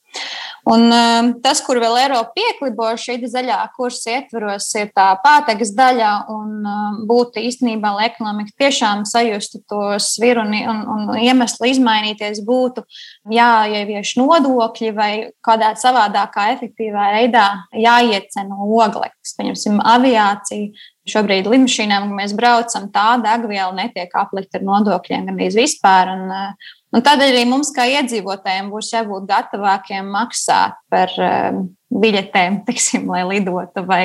Un, 0.69 0.90
um, 0.93 1.31
tas, 1.40 1.62
kur 1.64 1.79
vēl 1.81 1.97
Eiropa 2.02 2.35
pieklibo 2.37 2.90
šī 3.00 3.17
zaļā 3.33 3.59
kursa 3.76 4.19
ietvaros, 4.19 4.67
ir 4.76 4.90
tā 4.97 5.07
pātagas 5.23 5.73
daļa. 5.76 6.11
Un, 6.33 6.50
um, 6.61 6.99
būtu 7.09 7.40
īstenībā, 7.49 7.95
lai 7.97 8.11
ekonomika 8.11 8.52
tiešām 8.61 9.07
sajustu 9.09 9.62
to 9.71 9.97
sviru 10.02 10.45
un, 10.45 10.52
un, 10.73 10.83
un 10.93 11.21
iemeslu 11.21 11.71
izmainīties, 11.71 12.43
būtu 12.47 12.85
jāievieš 13.33 14.17
nodokļi 14.21 14.93
vai 14.97 15.11
kādā 15.47 15.73
savādākā, 15.81 16.50
efektīvā 16.59 17.11
veidā 17.17 17.47
jāiecena 17.73 18.61
ogleklis. 18.61 19.37
Pieņemsim, 19.38 19.81
aviācija. 19.81 20.88
Šobrīd 21.11 21.49
lidmašīnām, 21.49 22.11
kad 22.11 22.19
mēs 22.19 22.35
braucam, 22.37 22.85
tā 22.93 23.17
degviela 23.25 23.73
netiek 23.75 24.12
aplikta 24.21 24.61
ar 24.61 24.67
nodokļiem 24.69 25.31
gan 25.31 25.40
vispār. 25.57 26.12
Un, 26.12 26.29
uh, 26.29 26.71
Un 26.91 27.05
tādēļ 27.07 27.37
arī 27.37 27.43
mums, 27.47 27.71
kā 27.75 27.85
iedzīvotājiem, 27.87 28.71
būs 28.73 28.91
jābūt 28.97 29.29
gatavākiem 29.31 30.09
maksāt 30.11 30.75
par 30.91 31.13
um, 31.23 31.63
biļetēm, 32.03 32.61
tiksim, 32.69 33.07
lai 33.11 33.23
lidotu, 33.29 33.85
vai, 33.87 34.05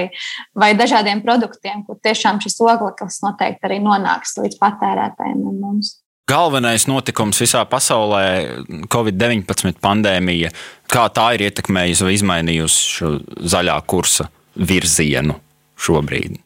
vai 0.54 0.74
dažādiem 0.78 1.24
produktiem, 1.26 1.84
kur 1.88 1.98
tiešām 2.06 2.42
šis 2.44 2.60
ogleklis 2.62 3.22
noteikti 3.26 3.70
arī 3.70 3.82
nonāks 3.84 4.38
līdz 4.42 4.62
patērētājiem 4.62 5.42
un 5.42 5.62
mums. 5.64 5.96
Galvenais 6.30 6.88
notikums 6.90 7.38
visā 7.38 7.62
pasaulē- 7.70 8.24
Covid-19 8.94 9.78
pandēmija. 9.82 10.50
Kā 10.90 11.06
tā 11.14 11.28
ir 11.36 11.46
ietekmējusi 11.50 12.06
vai 12.06 12.16
izmainījusi 12.18 12.88
šo 12.96 13.12
zaļā 13.46 13.76
kursa 13.86 14.30
virzienu 14.58 15.38
šobrīd? 15.78 16.40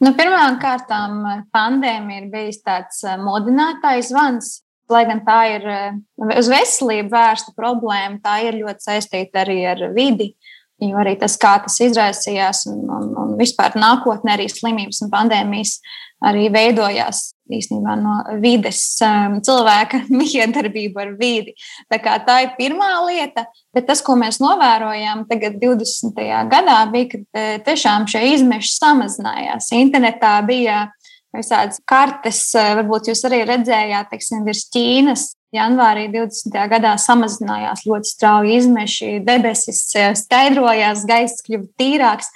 Nu, 0.00 0.14
Pirmkārt, 0.16 0.88
pandēmija 1.52 2.22
ir 2.22 2.30
bijis 2.32 2.62
tāds 2.62 3.02
uh, 3.04 3.18
modinātājs 3.20 4.12
zvans 4.14 4.54
lai 4.92 5.04
gan 5.08 5.22
tā 5.26 5.38
ir 5.56 5.66
eh, 5.68 5.96
uz 6.38 6.50
veselību 6.52 7.12
vērsta 7.12 7.54
problēma, 7.56 8.20
tā 8.24 8.40
ir 8.46 8.60
ļoti 8.62 8.88
saistīta 8.90 9.44
arī 9.44 9.62
ar 9.70 9.88
vidi. 9.96 10.32
Jo 10.78 11.00
arī 11.00 11.16
tas, 11.18 11.34
kā 11.40 11.56
tas 11.64 11.80
izraisījās, 11.82 12.68
un, 12.70 12.84
un, 12.86 13.08
un 13.18 13.32
vispār 13.40 13.74
nākotnē 13.74 14.36
arī 14.36 14.46
slimības 14.52 15.02
un 15.02 15.10
pandēmijas 15.10 15.80
arī 16.28 16.46
veidojās 16.54 17.32
īstenībā 17.48 17.94
no 17.98 18.14
vides, 18.42 18.82
um, 19.04 19.38
cilvēka 19.44 20.02
miedarbība 20.20 21.04
ar 21.06 21.14
vidi. 21.18 21.54
Tā, 21.90 22.18
tā 22.26 22.38
ir 22.44 22.54
pirmā 22.58 22.90
lieta, 23.06 23.46
bet 23.74 23.88
tas, 23.88 24.02
ko 24.04 24.18
mēs 24.20 24.40
novērojām 24.42 25.24
tagad, 25.30 25.58
20. 25.62 26.18
gadā, 26.52 26.78
bija, 26.92 27.10
ka 27.12 27.22
eh, 27.40 27.56
tiešām 27.64 28.08
šie 28.10 28.24
izmeši 28.34 28.74
samazinājās. 28.76 29.72
Internetā 29.78 30.36
bija 30.46 30.86
visādas 31.36 31.80
kartes, 31.88 32.54
eh, 32.54 32.74
varbūt 32.78 33.10
jūs 33.10 33.24
arī 33.28 33.42
redzējāt, 33.48 34.10
teiksim, 34.12 34.44
virs 34.46 34.68
Ķīnas. 34.74 35.34
Janvārī 35.54 36.10
20. 36.12 36.66
gadā 36.68 36.92
samazinājās 37.00 37.86
ļoti 37.88 38.10
strauji 38.10 38.56
izmeši, 38.60 39.12
debesis 39.24 39.80
eh, 39.96 40.12
skaidrojās, 40.18 41.06
gaiss 41.08 41.44
kļuva 41.46 41.68
tīrāks. 41.80 42.28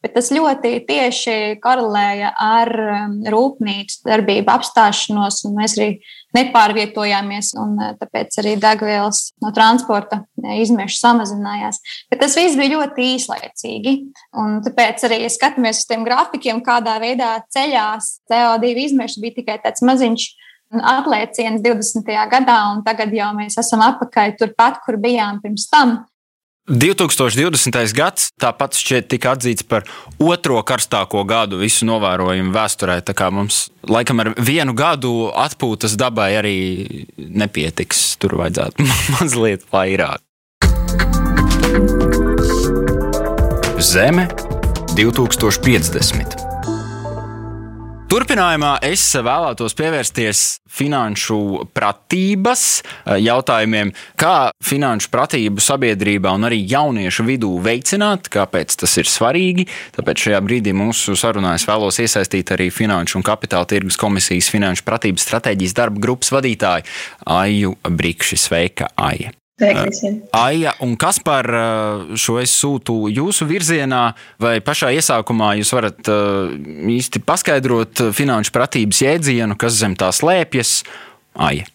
Bet 0.00 0.14
tas 0.16 0.30
ļoti 0.32 0.78
tieši 0.88 1.34
korelēja 1.60 2.30
ar 2.40 2.70
um, 2.72 3.16
rūpnīcu 3.28 4.00
darbību 4.06 4.48
apstāšanos, 4.48 5.42
un 5.44 5.58
mēs 5.58 5.74
arī 5.76 5.90
nepārvietojāmies, 6.36 7.52
un 7.60 7.74
uh, 7.76 7.90
tāpēc 8.00 8.38
arī 8.40 8.54
degvielas 8.62 9.26
no 9.44 9.52
transporta 9.56 10.22
uh, 10.22 10.54
izmeši 10.56 10.96
samazinājās. 11.02 11.82
Bet 12.08 12.22
tas 12.24 12.36
viss 12.38 12.56
bija 12.56 12.78
ļoti 12.78 13.10
īslaicīgi, 13.18 13.96
un 14.40 14.60
tāpēc 14.64 15.04
arī, 15.10 15.20
ja 15.26 15.32
skatāmies 15.36 15.82
uz 15.82 15.90
tiem 15.90 16.06
grafikiem, 16.08 16.64
kādā 16.64 16.96
veidā 17.02 17.34
ceļās 17.52 18.14
CO2 18.30 18.72
izmeši, 18.86 19.20
bija 19.20 19.40
tikai 19.42 19.60
tāds 19.66 19.84
maziņš 19.84 20.30
aplieciens 20.70 21.60
20. 21.60 22.08
gadā, 22.30 22.56
un 22.72 22.80
tagad 22.86 23.12
jau 23.14 23.32
mēs 23.36 23.58
esam 23.60 23.82
atpakaļ 23.84 24.36
turpat, 24.38 24.80
kur 24.84 24.96
bijām 25.02 25.42
pirms 25.42 25.66
tam. 25.70 25.98
2020. 26.70 27.94
gads 27.98 28.30
tāpat 28.38 28.78
šķiet 28.78 29.08
tika 29.10 29.34
atzīts 29.34 29.66
par 29.66 29.86
otro 30.22 30.60
karstāko 30.62 31.24
gadu 31.26 31.58
visu 31.58 31.86
novērojumu 31.88 32.54
vēsturē. 32.54 33.00
Tā 33.02 33.14
kā 33.16 33.30
mums 33.34 33.68
laikam 33.90 34.22
ar 34.22 34.32
vienu 34.38 34.74
gadu 34.78 35.30
atpūtas 35.34 35.98
dabai 35.98 36.30
arī 36.38 36.58
nepietiks. 37.18 38.14
Tur 38.22 38.38
vajadzētu 38.38 38.86
mazliet 39.18 39.66
vairāk. 39.72 40.22
Zeme 43.80 44.28
2050. 44.94 46.49
Turpinājumā 48.10 48.72
es 48.82 49.04
vēlētos 49.22 49.76
pievērsties 49.78 50.40
finanšu 50.66 51.68
pratības 51.70 52.64
eh, 52.82 53.20
jautājumiem, 53.22 53.92
kā 54.18 54.50
finanšu 54.66 55.12
pratību 55.12 55.62
sabiedrībā 55.62 56.32
un 56.34 56.48
arī 56.48 56.58
jauniešu 56.72 57.28
vidū 57.28 57.52
veicināt, 57.62 58.26
kāpēc 58.34 58.74
tas 58.82 58.98
ir 58.98 59.06
svarīgi. 59.06 59.68
Tāpēc 59.94 60.26
šajā 60.26 60.42
brīdī 60.42 60.74
mūsu 60.74 61.14
sarunā 61.14 61.54
es 61.54 61.68
vēlos 61.70 62.02
iesaistīt 62.02 62.50
arī 62.56 62.66
Finanšu 62.74 63.20
un 63.20 63.26
Kapitāla 63.30 63.70
tirgus 63.70 64.00
komisijas 64.00 64.50
finanšu 64.50 64.88
pratības 64.90 65.30
stratēģijas 65.30 65.78
darba 65.78 66.02
grupas 66.02 66.34
vadītāju 66.34 66.90
Aiju 67.30 67.76
Brikši. 67.86 68.42
Sveika, 68.42 68.90
Aija! 68.98 69.39
Aija 70.36 70.74
un 70.84 70.94
kas 71.00 71.20
par 71.24 71.48
šo 72.18 72.38
es 72.42 72.54
sūtu 72.56 72.96
jūsu 73.12 73.48
virzienā, 73.50 74.04
vai 74.40 74.58
pašā 74.64 74.92
iesākumā 74.96 75.54
jūs 75.60 75.74
varat 75.76 76.12
īsti 76.96 77.24
paskaidrot 77.26 78.06
finanšu 78.16 78.54
pratības 78.56 79.04
jēdzienu, 79.04 79.58
kas 79.60 79.76
zem 79.82 79.98
tā 80.00 80.12
slēpjas? 80.14 80.80
Aija. 81.40 81.68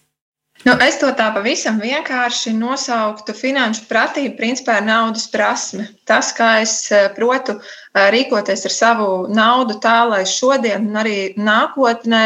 Nu, 0.66 0.74
es 0.82 0.96
to 0.98 1.12
tā 1.14 1.28
pavisam 1.30 1.76
vienkārši 1.78 2.50
nosauktu. 2.56 3.34
Finanšu 3.38 3.84
pratība 3.86 4.34
principā 4.40 4.80
ir 4.80 4.88
naudas 4.88 5.28
prasme. 5.30 5.86
Tas, 6.08 6.32
kā 6.34 6.56
es 6.64 6.88
protu 7.14 7.60
rīkoties 7.96 8.66
ar 8.68 8.72
savu 8.74 9.06
naudu 9.32 9.78
tā, 9.80 9.96
lai 10.08 10.22
šodien 10.28 10.84
un 10.90 10.98
arī 11.00 11.16
nākotnē 11.40 12.22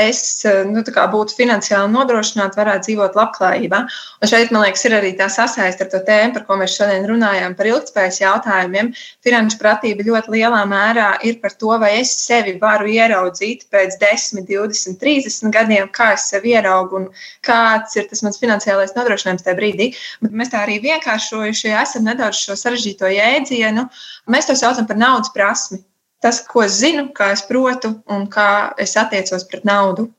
es 0.00 0.22
nu, 0.70 0.80
būtu 0.80 1.36
finansiāli 1.36 1.92
nodrošināts, 1.92 2.56
varētu 2.56 2.86
dzīvot 2.86 3.18
labklājībā. 3.18 3.80
Un 4.20 4.30
šeit, 4.30 4.52
man 4.54 4.64
liekas, 4.64 4.84
ir 4.88 4.96
arī 4.96 5.12
tā 5.18 5.28
sasaiste 5.32 5.84
ar 5.84 5.90
to 5.92 6.00
tēmu, 6.06 6.34
par 6.38 6.46
ko 6.48 6.56
mēs 6.60 6.76
šodien 6.78 7.04
runājām, 7.08 7.56
par 7.58 7.68
ilgspējas 7.68 8.20
jautājumiem. 8.22 8.92
Finanšu 9.26 9.60
pratība 9.60 10.06
ļoti 10.08 10.34
lielā 10.36 10.62
mērā 10.70 11.10
ir 11.28 11.40
par 11.42 11.52
to, 11.60 11.74
vai 11.82 11.92
es 12.00 12.14
sevi 12.16 12.56
varu 12.62 12.88
ieraudzīt 12.88 13.66
pēc 13.72 13.98
10, 14.00 14.46
20, 14.48 14.96
30 15.00 15.52
gadiem, 15.54 15.90
kā 15.92 16.14
es 16.16 16.30
sevi 16.32 16.54
ieraugu 16.56 17.02
un 17.02 17.08
kāds 17.46 17.96
ir 17.98 18.08
tas 18.08 18.24
mans 18.24 18.40
finansiālais 18.40 18.96
nodrošinājums 18.96 19.44
tajā 19.44 19.58
brīdī. 19.58 19.90
Bet 20.24 20.32
mēs 20.36 20.52
tā 20.54 20.64
arī 20.64 20.80
vienkāršojuši 20.84 21.76
esam 21.82 22.08
nedaudz 22.08 22.40
šo 22.40 22.56
sarežģīto 22.56 23.10
jēdzienu. 23.12 23.86
Mēs 24.30 24.48
to 24.48 24.56
saucam 24.58 24.86
par 24.86 24.98
naudu 25.00 25.09
naudas 25.10 25.34
prasmi. 25.34 25.82
Tas, 26.20 26.42
ko 26.44 26.62
es 26.66 26.78
zinu, 26.82 27.08
kā 27.16 27.30
es 27.34 27.42
protu 27.48 27.94
un 28.12 28.26
kā 28.30 28.72
es 28.80 28.96
attiecos 29.00 29.46
pret 29.48 29.64
naudu. 29.68 30.10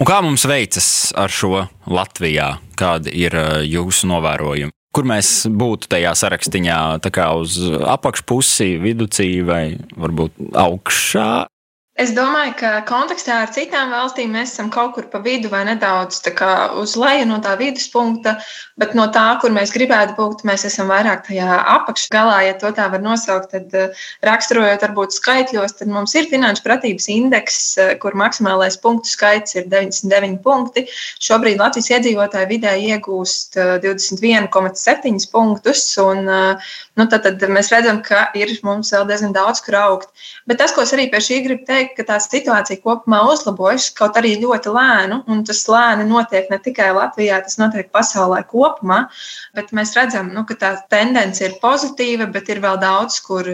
Un 0.00 0.08
kā 0.08 0.20
mums 0.24 0.46
veicas 0.48 1.12
ar 1.16 1.32
šo 1.32 1.66
Latvijā? 1.88 2.54
Kādi 2.80 3.12
ir 3.20 3.36
uh, 3.36 3.60
jūsu 3.64 4.08
novērojumi? 4.08 4.72
Kur 4.90 5.06
mēs 5.06 5.44
būtu 5.46 5.90
tajā 5.92 6.14
sarakstā, 6.18 6.78
tā 7.04 7.12
kā 7.14 7.28
uz 7.38 7.60
apakšpusi, 7.62 8.72
viducī 8.82 9.28
vai 9.46 9.76
varbūt 9.94 10.56
augšā? 10.58 11.28
Es 12.00 12.14
domāju, 12.16 12.54
ka 12.56 12.68
kontekstā 12.88 13.42
ar 13.42 13.50
citām 13.52 13.90
valstīm 13.92 14.30
mēs 14.32 14.54
esam 14.54 14.70
kaut 14.72 14.94
kur 14.96 15.04
pa 15.12 15.18
vidu 15.20 15.50
vai 15.52 15.66
nedaudz 15.68 16.22
uz 16.80 16.94
leju 16.96 17.26
no 17.28 17.40
tā 17.44 17.52
viduspunkta, 17.60 18.38
bet 18.80 18.94
no 18.96 19.04
tā, 19.12 19.26
kur 19.42 19.52
mēs 19.52 19.74
gribētu 19.74 20.14
būt, 20.16 20.40
mēs 20.48 20.64
esam 20.64 20.88
vairāk 20.88 21.26
tajā 21.26 21.58
apakšgalā, 21.74 22.38
ja 22.46 22.54
tā 22.56 22.86
var 22.94 23.04
nosaukt. 23.04 23.50
Tad, 23.50 23.74
eh, 23.76 24.00
raksturojot 24.24 24.86
varbūt 24.86 25.12
skaitļos, 25.12 25.76
tad 25.80 25.92
mums 25.92 26.14
ir 26.16 26.30
finanšu 26.30 26.64
pratības 26.64 27.10
indeks, 27.12 27.58
eh, 27.76 27.92
kur 28.00 28.16
maksimālais 28.16 28.80
punktu 28.80 29.12
skaits 29.12 29.56
ir 29.60 29.68
99 29.68 30.40
punkti. 30.40 30.86
Šobrīd 31.20 31.60
Latvijas 31.60 31.90
iedzīvotāji 31.98 32.48
vidē 32.54 32.78
iegūst 32.80 33.60
21,7 33.84 35.20
eh, 35.20 35.28
punktus. 35.32 35.84
Un, 36.00 36.24
nu, 36.24 37.06
tad, 37.12 37.28
tad 37.28 37.44
mēs 37.52 37.68
redzam, 37.74 38.00
ka 38.00 38.30
ir 38.34 38.56
mums 38.62 38.94
vēl 38.94 39.06
diezgan 39.10 39.36
daudz, 39.36 39.60
kur 39.60 39.76
augt. 39.76 40.08
Bet 40.46 40.62
tas, 40.62 40.72
ko 40.72 40.86
es 40.86 40.96
arī 40.96 41.10
pie 41.10 41.20
šī 41.20 41.44
gribu 41.44 41.66
teikt, 41.66 41.89
teikt, 41.90 41.96
ka 41.98 42.14
tā 42.14 42.18
situācija 42.22 42.80
kopumā 42.82 43.20
uzlabojas, 43.32 43.90
kaut 43.94 44.16
arī 44.16 44.38
ļoti 44.40 44.72
lēnu, 44.74 45.24
un 45.28 45.44
tas 45.44 45.66
lēni 45.68 46.06
notiek 46.08 46.50
ne 46.50 46.58
tikai 46.58 46.92
Latvijā, 46.94 47.42
tas 47.42 47.58
notiek 47.58 47.90
pasaulē 47.92 48.44
kopumā, 48.46 49.08
bet 49.54 49.72
mēs 49.72 49.94
redzam, 49.96 50.32
nu, 50.34 50.44
ka 50.44 50.54
tā 50.54 50.74
tendence 50.90 51.44
ir 51.44 51.58
pozitīva, 51.62 52.30
bet 52.30 52.48
ir 52.48 52.60
vēl 52.60 52.78
daudz, 52.80 53.20
kur 53.20 53.46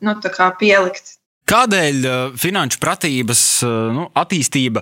nu, 0.00 0.16
pielikt 0.58 1.18
Kādēļ 1.50 1.98
uh, 2.08 2.36
finanšu 2.40 2.80
pratības 2.80 3.40
uh, 3.66 3.72
nu, 3.94 4.06
attīstība 4.16 4.80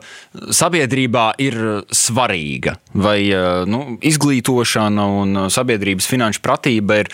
sabiedrībā 0.55 1.25
ir 1.43 1.59
svarīga? 1.91 2.77
Vai 2.93 3.19
nu, 3.69 3.97
izglītošana 4.05 5.07
un 5.23 5.41
sabiedrības 5.53 6.07
finanšu 6.11 6.43
pratība 6.45 7.01
ir 7.03 7.11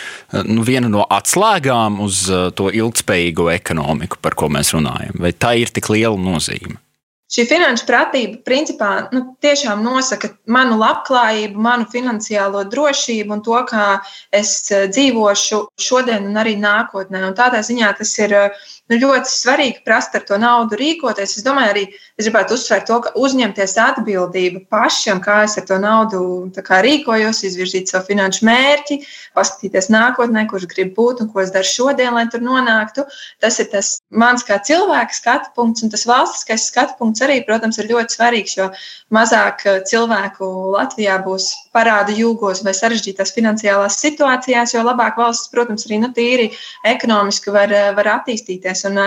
nu, 0.48 0.64
viena 0.66 0.90
no 0.90 1.06
atslēgām 1.06 2.00
uz 2.04 2.24
to 2.58 2.68
ilgspējīgo 2.74 3.48
ekonomiku, 3.54 4.20
par 4.22 4.36
ko 4.38 4.50
mēs 4.52 4.74
runājam? 4.76 5.16
Vai 5.22 5.32
tā 5.32 5.54
ir 5.62 5.72
tik 5.72 5.90
liela 5.94 6.18
nozīme? 6.18 6.80
Šī 7.28 7.44
finanšu 7.44 7.84
pratība 7.84 8.38
principā 8.40 8.90
nu, 9.12 9.20
tiešām 9.44 9.82
nosaka 9.84 10.30
manu 10.48 10.78
labklājību, 10.80 11.60
manu 11.60 11.84
finansiālo 11.92 12.62
drošību 12.72 13.34
un 13.36 13.42
to, 13.44 13.58
kā 13.68 13.98
es 14.32 14.54
dzīvošu 14.72 15.58
šodien 15.76 16.24
un 16.30 16.40
arī 16.40 16.54
nākotnē. 16.56 17.26
Un 17.28 17.36
tādā 17.36 17.60
ziņā 17.66 17.90
tas 17.98 18.14
ir 18.24 18.32
nu, 18.32 18.96
ļoti 19.02 19.28
svarīgi 19.28 19.84
prast 19.84 20.16
ar 20.16 20.24
to 20.24 20.38
naudu 20.40 20.78
rīkoties. 20.80 21.36
Es 21.36 21.44
domāju, 21.44 21.74
arī 21.74 21.82
es 22.16 22.24
gribētu 22.24 22.56
uzsvērt 22.56 22.88
to, 22.88 22.96
ka 23.04 23.12
uzņemties 23.20 23.76
atbildību 23.84 24.64
pašam, 24.72 25.20
kā 25.20 25.42
es 25.44 25.58
ar 25.60 25.68
to 25.68 25.76
naudu 25.84 26.22
kā, 26.64 26.80
rīkojos, 26.80 27.42
izvirzīt 27.44 27.92
savu 27.92 28.08
finanšu 28.08 28.48
mērķi, 28.48 29.02
paskatīties 29.36 29.90
nākotnē, 29.92 30.46
kurš 30.48 30.64
grib 30.72 30.96
būt 30.96 31.20
un 31.26 31.28
ko 31.34 31.44
es 31.44 31.52
daru 31.52 31.68
šodien, 31.68 32.16
lai 32.16 32.24
tur 32.32 32.40
nonāktu. 32.40 33.04
Tas 33.44 33.60
ir 33.60 33.68
tas 33.76 33.98
mans 34.08 34.48
kā 34.48 34.56
cilvēka 34.64 35.20
skatu 35.20 35.52
punkts, 35.60 35.84
un 35.84 35.92
tas 35.92 36.08
valstiskais 36.08 36.70
skatu 36.72 36.96
punkts 36.96 37.17
arī, 37.24 37.38
protams, 37.46 37.78
ir 37.78 37.88
ļoti 37.90 38.16
svarīgs, 38.16 38.56
jo 38.58 38.68
mazāk 39.14 39.64
eh, 39.66 39.78
cilvēku 39.88 40.48
Latvijā 40.74 41.18
būs 41.24 41.48
parāda 41.74 42.14
jūgos 42.16 42.62
vai 42.66 42.74
sarežģītās 42.76 43.34
finansiālās 43.36 43.98
situācijās, 44.02 44.74
jo 44.74 44.84
labāk 44.86 45.18
valsts, 45.20 45.50
protams, 45.54 45.86
arī 45.88 46.00
nu, 46.04 46.12
tīri 46.16 46.50
ekonomiski 46.88 47.54
var, 47.54 47.72
eh, 47.72 47.90
var 47.98 48.12
attīstīties. 48.18 48.84
Un 48.90 49.02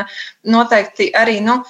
noteikti 0.58 1.12
arī 1.18 1.39
nu, 1.46 1.62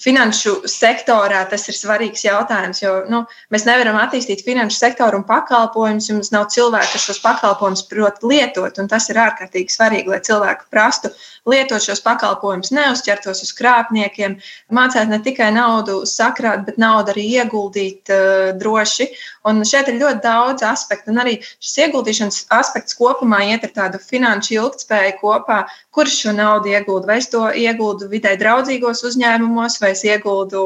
finanšu 0.00 0.60
sektorā 0.68 1.40
tas 1.48 1.64
ir 1.70 1.76
svarīgs 1.76 2.24
jautājums, 2.26 2.82
jo 2.82 2.92
nu, 3.08 3.22
mēs 3.52 3.64
nevaram 3.64 3.96
attīstīt 4.00 4.44
finanšu 4.44 4.76
sektoru 4.76 5.20
un 5.20 5.24
pakalpojumus, 5.28 6.10
ja 6.10 6.16
mums 6.18 6.32
nav 6.34 6.50
cilvēki, 6.52 6.92
kas 6.94 7.06
šos 7.08 7.20
pakalpojumus 7.24 7.86
prot 7.88 8.20
lietot. 8.26 8.76
Tas 8.90 9.08
ir 9.08 9.20
ārkārtīgi 9.22 9.72
svarīgi, 9.72 10.12
lai 10.12 10.20
cilvēki 10.26 10.68
prastu 10.72 11.12
lietot 11.48 11.80
šos 11.80 12.02
pakalpojumus, 12.04 12.72
neuzķertos 12.76 13.40
uz 13.46 13.52
krāpniekiem, 13.56 14.36
mācīt 14.76 15.08
ne 15.08 15.20
tikai 15.24 15.48
naudu 15.56 16.02
sakrāt, 16.08 16.66
bet 16.68 16.76
naudu 16.80 17.14
arī 17.14 17.24
ieguldīt 17.40 18.12
uh, 18.12 18.50
droši. 18.60 19.08
Un 19.48 19.64
šeit 19.64 19.88
ir 19.88 20.00
ļoti 20.02 20.20
daudz 20.26 20.64
aspektu, 20.66 21.14
un 21.14 21.22
arī 21.24 21.38
šis 21.40 21.86
ieguldīšanas 21.86 22.42
aspekts 22.52 22.98
kopumā 22.98 23.40
iet 23.48 23.64
ar 23.64 23.72
tādu 23.78 24.02
finanšu 24.04 24.58
ilgspēju 24.58 25.16
kopā, 25.22 25.62
kurš 25.94 26.16
šo 26.22 26.32
naudu 26.36 26.70
iegūda. 26.70 27.08
Vai 27.10 27.18
es 27.20 27.28
to 27.32 27.42
iegūdu 27.62 28.08
vidē 28.12 28.36
draudzīgos 28.40 29.02
uzņēmumos, 29.08 29.78
vai 29.82 29.92
es 29.96 30.04
iegūdu 30.06 30.62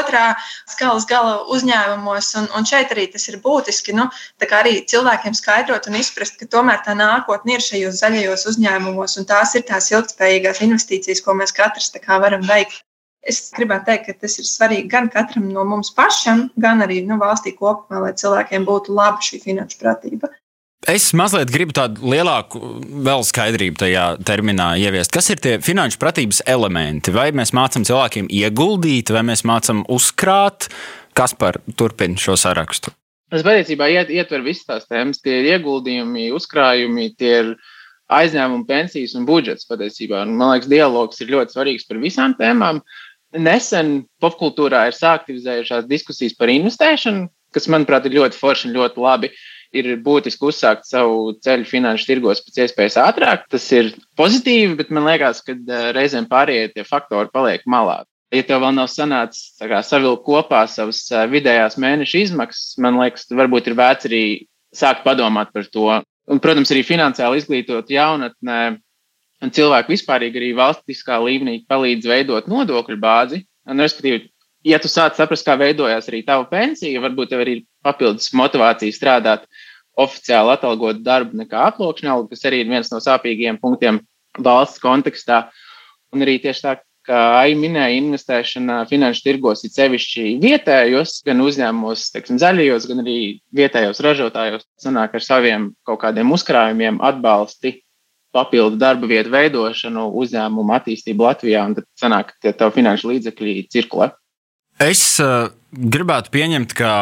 otrā 0.00 0.24
skalas 0.70 1.06
gala 1.10 1.38
uzņēmumos. 1.54 2.32
Un, 2.40 2.50
un 2.56 2.68
šeit 2.68 2.92
arī 2.94 3.06
tas 3.12 3.28
ir 3.28 3.40
būtiski. 3.44 3.96
Nu, 3.96 4.08
arī 4.60 4.76
cilvēkiem 4.92 5.36
skaidrot 5.36 5.90
un 5.90 6.00
izprast, 6.00 6.38
ka 6.40 6.48
tomēr 6.56 6.80
tā 6.86 6.96
nākotne 6.98 7.58
ir 7.58 7.64
šajos 7.64 8.00
zaļajos 8.00 8.46
uzņēmumos, 8.54 9.18
un 9.20 9.28
tās 9.28 9.56
ir 9.58 9.66
tās 9.68 9.90
ilgspējīgās 9.92 10.62
investīcijas, 10.66 11.24
ko 11.24 11.36
mēs 11.36 11.56
katrs 11.56 11.92
varam 12.10 12.46
veikt. 12.48 12.82
Es 13.20 13.50
gribētu 13.52 13.84
teikt, 13.90 14.06
ka 14.06 14.24
tas 14.24 14.38
ir 14.40 14.46
svarīgi 14.48 14.88
gan 14.88 15.10
katram 15.12 15.50
no 15.52 15.64
mums 15.68 15.90
pašam, 15.92 16.46
gan 16.56 16.80
arī 16.80 17.02
nu, 17.04 17.18
valstī 17.20 17.52
kopumā, 17.52 18.00
lai 18.06 18.12
cilvēkiem 18.16 18.64
būtu 18.64 18.94
laba 18.96 19.20
šī 19.20 19.42
finanšu 19.44 19.76
pratība. 19.82 20.30
Es 20.88 21.10
mazliet 21.12 21.50
gribu 21.52 21.74
tādu 21.76 22.08
lielāku 22.08 22.60
vēl 23.04 23.24
skaidrību 23.28 23.76
tajā 23.82 24.04
terminā 24.24 24.70
ieviest. 24.80 25.12
Kas 25.12 25.28
ir 25.28 25.42
tie 25.44 25.58
finanšu 25.60 26.00
pratības 26.00 26.40
elementi? 26.48 27.12
Vai 27.12 27.28
mēs 27.36 27.52
mācām 27.52 27.84
cilvēkiem 27.84 28.30
ieguldīt, 28.32 29.12
vai 29.12 29.20
mēs 29.28 29.44
mācām 29.44 29.82
uzkrāt? 29.92 30.70
Kas 31.12 31.36
par 31.36 31.58
turpina 31.76 32.16
šo 32.16 32.38
sarakstu? 32.40 32.94
Tas 33.30 33.44
patiesībā 33.44 33.90
iet, 33.92 34.08
ietver 34.08 34.40
visas 34.46 34.64
tās 34.66 34.88
tēmas. 34.88 35.20
Tie 35.20 35.36
ir 35.42 35.50
ieguldījumi, 35.58 36.30
uzkrājumi, 36.34 37.10
tie 37.20 37.34
ir 37.42 37.52
aizņēmumi, 38.10 38.66
pensijas 38.66 39.12
un 39.20 39.28
budžets 39.28 39.68
patiesībā. 39.68 40.24
Un, 40.24 40.32
man 40.40 40.54
liekas, 40.54 40.72
dialogs 40.72 41.20
ir 41.20 41.30
ļoti 41.36 41.58
svarīgs 41.58 41.86
par 41.86 42.00
visām 42.00 42.34
tēmām. 42.40 42.80
Nesen 43.36 43.98
popkultūrā 44.24 44.88
ir 44.88 44.96
sāktivizējušās 44.96 45.86
diskusijas 45.92 46.34
par 46.40 46.50
investēšanu, 46.50 47.28
kas, 47.54 47.68
manuprāt, 47.70 48.08
ir 48.08 48.16
ļoti 48.16 48.40
forši 48.40 48.70
un 48.70 48.78
ļoti 48.80 49.04
labi. 49.04 49.30
Ir 49.70 49.92
būtiski 50.02 50.48
uzsākt 50.48 50.88
savu 50.88 51.36
ceļu 51.46 51.68
finanšu 51.68 52.08
tirgos 52.08 52.40
pēc 52.42 52.56
iespējas 52.64 52.96
ātrāk. 53.04 53.44
Tas 53.52 53.68
ir 53.70 53.92
pozitīvi, 54.18 54.74
bet 54.80 54.88
man 54.90 55.06
liekas, 55.06 55.44
ka 55.46 55.54
reizēm 55.94 56.26
pārējie 56.30 56.72
tie 56.74 56.84
faktori 56.88 57.30
paliek 57.30 57.62
malā. 57.70 58.00
Ja 58.34 58.42
tev 58.46 58.64
vēl 58.64 58.74
nav 58.74 58.88
sanācis 58.90 59.58
savilkt 59.86 60.22
kopā 60.26 60.64
savas 60.70 61.04
vidējās 61.30 61.78
mēneša 61.82 62.24
izmaksas, 62.24 62.76
man 62.82 62.98
liekas, 62.98 63.26
varbūt 63.30 63.70
ir 63.70 63.78
vērts 63.78 64.10
arī 64.10 64.24
sākt 64.74 65.02
padomāt 65.06 65.50
par 65.54 65.66
to. 65.66 65.86
Un, 66.30 66.38
protams, 66.42 66.70
arī 66.70 66.84
finansiāli 66.86 67.40
izglītot 67.40 67.90
jaunatnē 67.90 68.60
un 69.42 69.54
cilvēku 69.54 69.94
vispārīgi 69.94 70.38
arī 70.38 70.50
valstiskā 70.58 71.18
līmenī 71.24 71.64
palīdz 71.70 72.10
veidot 72.10 72.50
nodokļu 72.50 72.98
bāzi. 73.02 73.42
Un, 73.70 73.82
respektīvi, 73.82 74.28
ja 74.66 74.78
tu 74.82 74.90
sāc 74.90 75.18
saprast, 75.18 75.46
kā 75.46 75.56
veidojās 75.58 76.06
arī 76.10 76.22
tava 76.26 76.46
pensija, 76.50 77.02
varbūt 77.02 77.32
tev 77.32 77.42
arī 77.44 77.58
ir 77.58 77.66
papildus 77.86 78.32
motivācija 78.36 78.94
strādāt 78.94 79.46
oficiāli 80.00 80.54
atalgot 80.54 81.02
darbu 81.04 81.40
nekā 81.42 81.66
aploksņa 81.72 82.12
alga, 82.14 82.30
kas 82.34 82.46
arī 82.48 82.62
ir 82.62 82.70
viens 82.70 82.92
no 82.92 83.00
sāpīgiem 83.02 83.58
punktiem 83.60 84.00
valsts 84.38 84.80
kontekstā. 84.82 85.48
Un 86.14 86.24
arī 86.24 86.38
tieši 86.42 86.64
tā, 86.64 86.76
kā 87.06 87.20
Ai 87.40 87.54
minēja, 87.58 87.98
investēšana 87.98 88.84
finanšu 88.90 89.24
tirgos 89.24 89.64
ir 89.66 89.72
sevišķi 89.74 90.26
vietējos, 90.42 91.20
gan 91.26 91.42
uzņēmumos, 91.44 92.08
teiksim, 92.14 92.38
zaļajos, 92.42 92.88
gan 92.90 93.02
arī 93.04 93.18
vietējos 93.56 94.02
ražotājos, 94.04 94.66
sanāk 94.80 95.16
ar 95.16 95.24
saviem 95.24 95.70
kaut 95.88 96.02
kādiem 96.04 96.32
uzkrājumiem 96.36 97.00
atbalsti 97.06 97.80
papildu 98.34 98.78
darba 98.78 99.08
vietu 99.10 99.32
veidošanu, 99.32 100.06
uzņēmumu 100.22 100.76
attīstību 100.76 101.26
Latvijā, 101.26 101.64
un 101.66 101.78
tad 101.80 101.88
sanāk, 101.98 102.36
ka 102.38 102.52
tev 102.54 102.74
finanšu 102.76 103.10
līdzekļi 103.10 103.56
cirkulē. 103.72 104.12
Es 104.80 105.02
uh, 105.22 105.50
gribētu 105.70 106.30
pieņemt, 106.36 106.76
ka 106.78 106.92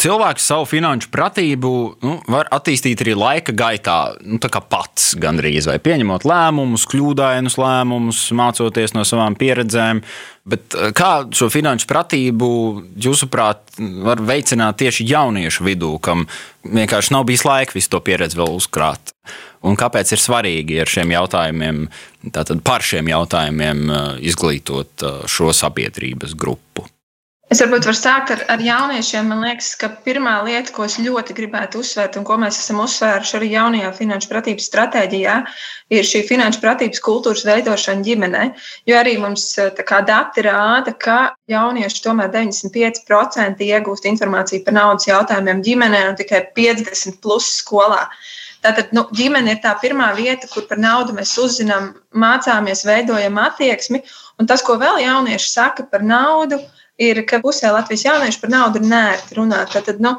cilvēks 0.00 0.46
savu 0.48 0.66
finanšu 0.68 1.10
pratību 1.12 1.72
nu, 2.04 2.14
var 2.30 2.48
attīstīt 2.54 3.02
arī 3.04 3.14
laika 3.18 3.54
gaitā, 3.56 3.96
nu, 4.24 4.38
pats 4.40 5.12
gandrīz, 5.20 5.68
vai 5.68 5.78
pieņemot 5.82 6.26
lēmumus, 6.28 6.86
kļūdainus 6.90 7.58
lēmumus, 7.60 8.22
mācoties 8.36 8.96
no 8.96 9.04
savām 9.08 9.36
pieredzēm. 9.38 10.02
Bet 10.48 10.74
kā 10.98 11.10
šo 11.30 11.46
finanšu 11.52 11.86
pratību, 11.90 12.48
jūsuprāt, 13.04 13.76
var 14.02 14.22
veicināt 14.26 14.80
tieši 14.82 15.06
jauniešu 15.12 15.68
vidū, 15.68 15.92
kam 16.02 16.26
vienkārši 16.66 17.14
nav 17.14 17.28
bijis 17.28 17.46
laika 17.46 17.76
visu 17.76 17.92
to 17.92 18.02
pieredzi 18.02 18.40
vēl 18.40 18.56
uzkrāt? 18.56 19.14
Un 19.62 19.78
kāpēc 19.78 20.16
ir 20.16 20.18
svarīgi 20.18 20.80
ar 20.82 20.90
šiem 20.90 21.12
jautājumiem, 21.14 21.84
tātad 22.34 22.64
par 22.66 22.82
šiem 22.82 23.12
jautājumiem 23.12 23.84
izglītot 24.26 25.06
šo 25.30 25.54
sabiedrības 25.54 26.34
grupu? 26.34 26.88
Es 27.50 27.60
varbūt 27.60 27.84
varu 27.84 27.98
sākt 27.98 28.30
ar, 28.32 28.42
ar 28.54 28.62
jauniešiem. 28.64 29.26
Man 29.28 29.42
liekas, 29.44 29.72
ka 29.76 29.90
pirmā 30.06 30.38
lieta, 30.46 30.72
ko 30.72 30.86
es 30.86 30.94
ļoti 31.02 31.34
gribētu 31.36 31.82
uzsvērt, 31.82 32.14
un 32.16 32.24
ko 32.24 32.38
mēs 32.40 32.60
esam 32.62 32.78
uzsvēruši 32.80 33.34
arī 33.38 33.48
jaunajā 33.52 33.90
finanšu 33.98 34.30
pratības 34.30 34.68
stratēģijā, 34.70 35.34
ir 35.92 36.08
šī 36.08 36.22
finanšu 36.30 36.62
pratības 36.62 37.02
kultūras 37.04 37.44
veidošana 37.44 38.06
ģimenē. 38.06 38.46
Jo 38.88 39.00
arī 39.02 39.18
mums 39.20 39.48
kā, 39.84 40.00
dati 40.08 40.46
rāda, 40.46 40.94
ka 40.96 41.18
jaunieši 41.52 42.04
tomēr 42.06 42.32
95% 42.32 43.66
iegūst 43.68 44.08
informāciju 44.14 44.64
par 44.64 44.78
naudas 44.78 45.10
jautājumiem 45.10 45.64
ģimenē 45.66 46.04
un 46.08 46.20
tikai 46.22 46.46
50% 46.56 47.20
plus 47.20 47.52
skolā. 47.58 48.06
Tātad 48.62 48.94
nu, 48.94 49.08
ģimene 49.12 49.56
ir 49.56 49.60
tā 49.60 49.74
pirmā 49.82 50.12
vieta, 50.16 50.46
kur 50.48 50.64
par 50.70 50.78
naudu 50.78 51.12
mēs 51.16 51.34
uzzinām, 51.42 51.96
mācāmies, 52.14 52.86
veidojam 52.86 53.40
attieksmi. 53.42 54.06
Un 54.38 54.48
tas, 54.48 54.62
ko 54.62 54.78
vēl 54.80 55.02
jaunieši 55.02 55.50
saka 55.50 55.84
par 55.90 56.06
naudu, 56.06 56.60
ir 56.62 56.81
ir, 57.02 57.20
ka 57.28 57.40
pusē 57.42 57.72
Latvijas 57.74 58.04
jauniešu 58.06 58.40
par 58.42 58.52
naudu 58.52 58.80
ir 58.80 58.88
nērti 58.90 59.36
runāt. 59.38 59.74
Tad, 59.86 60.00
nu, 60.04 60.14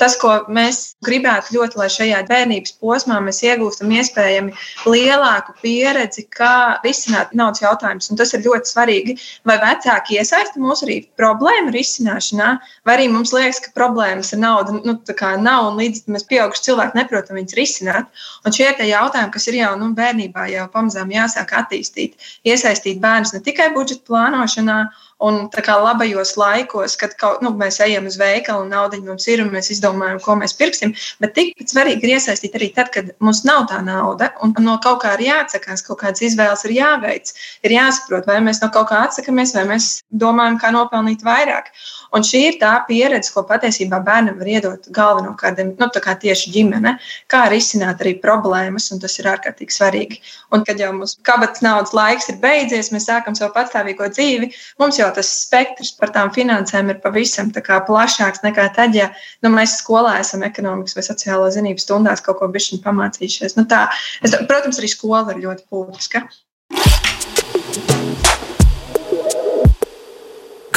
tas, 0.00 0.16
ko 0.20 0.34
mēs 0.52 0.94
gribētu 1.06 1.56
ļoti, 1.56 1.80
lai 1.80 1.88
šajā 1.92 2.22
bērnības 2.28 2.76
posmā 2.82 3.18
mēs 3.24 3.42
iegūstam 3.46 3.92
iespējami 3.98 4.54
lielāku 4.86 5.56
pieredzi, 5.62 6.26
kā 6.34 6.78
risināt 6.84 7.34
naudas 7.38 7.62
jautājumus. 7.64 8.10
Un 8.12 8.20
tas 8.20 8.34
ir 8.36 8.44
ļoti 8.46 8.72
svarīgi. 8.72 9.16
Vai 9.48 9.58
vecāki 9.62 10.18
iesaista 10.18 10.60
mūs 10.62 10.84
arī 10.86 11.00
problēmu 11.20 11.72
risināšanā, 11.74 12.50
vai 12.86 12.98
arī 12.98 13.08
mums 13.12 13.32
liekas, 13.34 13.62
ka 13.64 13.74
problēmas 13.76 14.34
ar 14.36 14.42
naudu 14.42 14.78
nu, 14.84 14.96
nav 15.44 15.70
un 15.70 15.80
līdz 15.80 16.06
mēs 16.12 16.26
pieauguši 16.28 16.64
cilvēki 16.68 16.98
neprotam 16.98 17.38
viņas 17.38 17.58
risināt. 17.58 18.24
Un 18.46 18.54
šie 18.54 18.68
ir 18.70 18.78
tie 18.78 18.88
jautājumi, 18.90 19.32
kas 19.34 19.48
ir 19.50 19.58
jau 19.60 19.74
nu, 19.80 19.90
bērnībā 19.98 20.48
jau 20.52 20.68
pamazām 20.72 21.12
jāsāk 21.12 21.54
attīstīt, 21.60 22.16
iesaistīt 22.48 23.00
bērnus 23.02 23.34
ne 23.34 23.42
tikai 23.44 23.70
budžeta 23.74 24.06
plānošanā, 24.08 24.78
Un 25.18 25.48
tā 25.50 25.64
kā 25.66 25.74
labajos 25.82 26.36
laikos, 26.38 26.94
kad 26.98 27.16
kaut, 27.18 27.40
nu, 27.42 27.50
mēs 27.58 27.80
ejam 27.82 28.06
uz 28.06 28.14
veikalu 28.20 28.62
un 28.62 28.68
nauda 28.70 29.00
mums 29.02 29.26
ir 29.26 29.42
un 29.42 29.50
mēs 29.50 29.72
izdomājam, 29.74 30.20
ko 30.22 30.36
mēs 30.38 30.54
pirksim, 30.54 30.92
bet 31.18 31.34
tikpat 31.34 31.74
svarīgi 31.74 32.06
ir 32.06 32.14
iesaistīt 32.14 32.54
arī 32.54 32.68
tad, 32.76 32.92
kad 32.94 33.10
mums 33.18 33.42
nav 33.48 33.66
tā 33.72 33.80
nauda 33.82 34.30
un 34.46 34.54
no 34.62 34.76
kaut 34.84 35.02
kā 35.02 35.16
ir 35.16 35.26
jāatsakās, 35.26 35.82
kaut 35.86 36.04
kādas 36.04 36.22
izvēles 36.22 36.62
ir 36.68 36.76
jāveic. 36.76 37.34
Ir 37.66 37.74
jāsaprot, 37.74 38.30
vai 38.30 38.38
mēs 38.46 38.62
no 38.62 38.70
kaut 38.74 38.92
kā 38.92 39.02
atsakāmies, 39.08 39.56
vai 39.58 39.66
mēs 39.72 39.88
domājam, 40.22 40.60
kā 40.62 40.70
nopelnīt 40.76 41.26
vairāk. 41.26 41.72
Un 42.14 42.22
šī 42.24 42.40
ir 42.46 42.54
tā 42.62 42.70
pieredze, 42.88 43.32
ko 43.34 43.42
patiesībā 43.48 43.98
bērnam 44.04 44.38
var 44.38 44.48
iedot 44.48 44.86
galvenokārt 44.96 45.58
nu, 45.66 45.88
tieši 46.22 46.52
ģimene, 46.54 46.94
kā 47.28 47.42
risināt 47.52 48.00
arī 48.00 48.14
problēmas, 48.22 48.88
un 48.94 49.02
tas 49.02 49.18
ir 49.18 49.28
ārkārtīgi 49.28 49.74
svarīgi. 49.74 50.20
Un, 50.54 50.64
kad 50.64 50.80
jau 50.80 50.94
mūsu 50.96 51.18
kabatas 51.26 51.60
naudas 51.64 51.92
laiks 51.96 52.30
ir 52.32 52.40
beidzies, 52.40 52.92
mēs 52.94 53.10
sākam 53.10 53.36
savu 53.36 53.52
patstāvīgo 53.58 54.08
dzīvi, 54.14 54.48
mums 54.80 54.96
jau 55.00 55.07
tas 55.16 55.30
spektrs 55.44 55.92
par 55.98 56.12
tām 56.14 56.32
finansēm 56.34 56.92
ir 56.92 57.00
pavisam 57.04 57.52
plašāks 57.52 58.44
nekā 58.44 58.68
tad, 58.76 58.96
ja 58.96 59.10
nu, 59.44 59.52
mēs 59.54 59.78
skolā 59.82 60.18
esam 60.22 60.44
ekonomikas 60.46 60.96
vai 60.98 61.06
sociālo 61.06 61.48
zinību 61.54 61.82
stundās 61.82 62.24
kaut 62.24 62.40
ko 62.40 62.50
bišķiņu 62.52 62.82
pamācījušies. 62.84 63.56
Nu, 63.58 63.66
tā, 63.70 63.86
es, 64.22 64.36
protams, 64.48 64.80
arī 64.80 64.92
skola 64.92 65.34
ir 65.34 65.44
ļoti 65.46 65.66
būtiska. 65.70 66.26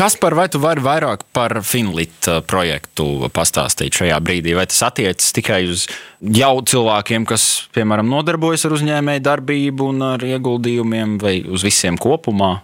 Kaspar, 0.02 0.34
vai 0.34 0.48
tu 0.50 0.58
vari 0.58 0.82
vairāk 0.82 1.28
par 1.30 1.60
Finlit 1.62 2.26
uh, 2.26 2.40
projektu 2.42 3.28
pastāstīt 3.36 4.00
šajā 4.00 4.18
brīdī? 4.26 4.56
Vai 4.58 4.66
tas 4.66 4.80
attiecas 4.88 5.30
tikai 5.38 5.60
uz 5.70 5.84
jau 6.26 6.56
cilvēkiem, 6.66 7.28
kas, 7.30 7.68
piemēram, 7.76 8.10
nodarbojas 8.10 8.66
ar 8.66 8.74
uzņēmēju 8.80 9.26
darbību 9.28 9.92
un 9.94 10.02
ar 10.16 10.26
ieguldījumiem, 10.26 11.20
vai 11.22 11.36
uz 11.46 11.62
visiem 11.68 12.02
kopumā? 12.02 12.56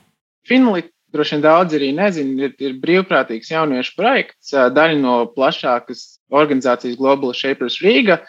Finlit 0.50 0.90
droši 1.14 1.36
vien 1.36 1.46
daudz 1.46 1.76
arī 1.78 1.92
nezina, 1.96 2.48
ir, 2.48 2.54
ir 2.60 2.76
brīvprātīgs 2.82 3.52
jauniešu 3.54 3.96
projekts, 3.98 4.52
daļa 4.52 5.00
no 5.00 5.16
plašākas 5.36 6.04
organizācijas 6.34 6.98
Global 7.00 7.34
Shapers 7.38 7.80
Riga, 7.84 8.22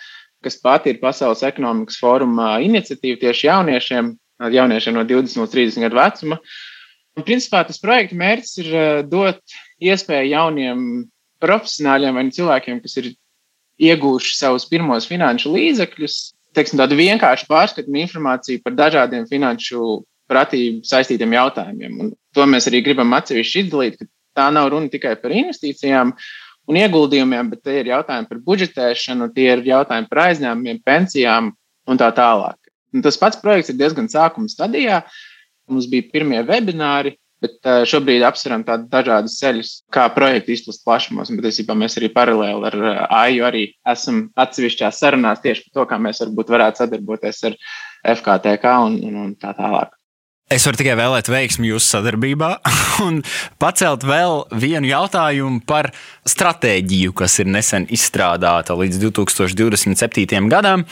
kas 0.44 0.58
pati 0.62 0.94
ir 0.94 1.00
Pasaules 1.02 1.42
ekonomikas 1.46 1.98
fóruma 1.98 2.56
iniciatīva 2.62 3.18
tieši 3.24 3.48
jauniešiem, 3.48 4.10
jauniešiem 4.54 4.98
no 4.98 5.04
20 5.08 5.42
līdz 5.42 5.54
30 5.54 5.86
gadu 5.86 5.98
vecuma. 5.98 6.40
Un, 7.18 7.24
principā 7.26 7.64
tas 7.66 7.80
projekta 7.82 8.14
mērķis 8.18 8.58
ir 8.62 8.74
dot 9.10 9.42
iespēju 9.82 10.30
jauniem 10.30 10.84
profesionāļiem 11.42 12.18
vai 12.18 12.28
cilvēkiem, 12.34 12.78
kas 12.84 12.98
ir 13.02 13.12
iegūši 13.88 14.36
savus 14.38 14.66
pirmos 14.70 15.06
finanšu 15.10 15.50
līdzekļus, 15.54 16.18
teiksim, 16.54 16.78
tādu 16.80 16.98
vienkāršu 16.98 17.46
pārskatu 17.50 17.90
un 17.90 18.00
informāciju 18.02 18.62
par 18.64 18.74
dažādiem 18.78 19.26
finanšu 19.30 20.02
pratību 20.30 20.86
saistītiem 20.86 21.34
jautājumiem. 21.36 22.00
Un 22.02 22.14
to 22.38 22.46
mēs 22.46 22.70
arī 22.70 22.82
gribam 22.86 23.16
atsevišķi 23.18 23.64
izdalīt, 23.66 23.98
ka 23.98 24.08
tā 24.38 24.48
nav 24.54 24.70
runa 24.74 24.90
tikai 24.92 25.16
par 25.20 25.34
investīcijām 25.34 26.14
un 26.68 26.78
ieguldījumiem, 26.78 27.52
bet 27.52 27.64
tie 27.66 27.80
ir 27.82 27.92
jautājumi 27.92 28.28
par 28.30 28.42
budžetēšanu, 28.46 29.30
tie 29.34 29.50
ir 29.54 29.64
jautājumi 29.66 30.10
par 30.10 30.24
aizņēmumiem, 30.28 30.82
pensijām 30.86 31.52
un 31.88 32.00
tā 32.00 32.10
tālāk. 32.14 32.58
Un 32.94 33.04
tas 33.04 33.18
pats 33.20 33.40
projekts 33.40 33.72
ir 33.72 33.78
diezgan 33.80 34.08
sākuma 34.12 34.50
stadijā. 34.52 35.02
Mums 35.68 35.88
bija 35.90 36.06
pirmie 36.12 36.40
webināri, 36.48 37.16
bet 37.42 37.68
šobrīd 37.88 38.24
apsveram 38.26 38.64
tādus 38.66 38.88
dažādus 38.92 39.36
ceļus, 39.40 39.72
kā 39.94 40.06
projektu 40.14 40.54
izplatīt 40.54 40.86
plašumos. 40.86 41.30
Īstenībā, 41.32 41.76
mēs 41.78 41.98
arī 42.00 42.08
paralēli 42.14 42.70
ar 42.70 42.78
AIU 43.20 43.44
arī 43.48 43.66
esam 43.88 44.26
atsevišķās 44.38 45.02
sarunās 45.04 45.44
tieši 45.44 45.68
par 45.68 45.76
to, 45.76 45.86
kā 45.92 46.00
mēs 46.02 46.22
varbūt 46.24 46.56
varētu 46.56 46.84
sadarboties 46.84 47.44
ar 47.50 47.58
FKTK 48.16 48.74
un, 48.88 48.98
un, 49.10 49.22
un 49.26 49.36
tā 49.38 49.52
tālāk. 49.58 49.97
Es 50.48 50.64
varu 50.64 50.78
tikai 50.80 50.94
vēlēt 50.96 51.28
veiksmi 51.28 51.68
jūsu 51.68 51.90
sadarbībā 51.92 52.46
un 53.06 53.18
pacelt 53.60 54.04
vēl 54.08 54.46
vienu 54.56 54.88
jautājumu 54.88 55.60
par 55.68 55.90
stratēģiju, 56.28 57.12
kas 57.16 57.34
ir 57.42 57.50
nesen 57.52 57.84
izstrādāta 57.92 58.72
līdz 58.78 58.96
2027. 59.02 60.46
gadam. 60.48 60.86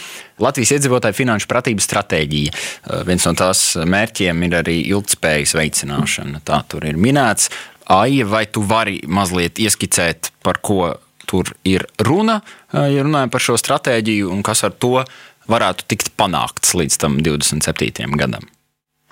Latvijas 0.44 0.74
iedzīvotāju 0.76 1.16
finanšu 1.16 1.48
pratību 1.48 1.80
stratēģija. 1.80 2.52
Uh, 2.52 3.00
viens 3.08 3.24
no 3.24 3.32
tās 3.38 3.62
mērķiem 3.80 4.44
ir 4.44 4.58
arī 4.58 4.74
ilgspējas 4.90 5.56
veicināšana. 5.56 6.42
Tā 6.44 6.60
tur 6.68 6.84
ir 6.84 7.00
minēts. 7.00 7.48
Aija, 7.96 8.26
vai 8.28 8.44
tu 8.52 8.60
vari 8.66 8.98
mazliet 9.08 9.62
ieskicēt, 9.62 10.34
par 10.44 10.60
ko 10.60 10.98
tur 11.24 11.54
ir 11.64 11.86
runa, 12.04 12.42
uh, 12.42 12.90
ja 12.92 13.08
runājam 13.08 13.32
par 13.32 13.46
šo 13.48 13.56
stratēģiju 13.62 14.28
un 14.36 14.44
kas 14.44 14.66
ar 14.68 14.76
to 14.76 15.00
varētu 15.48 15.88
tikt 15.88 16.12
panākts 16.20 16.76
līdz 16.76 17.00
tam 17.00 17.16
27. 17.24 18.04
gadam? 18.20 18.44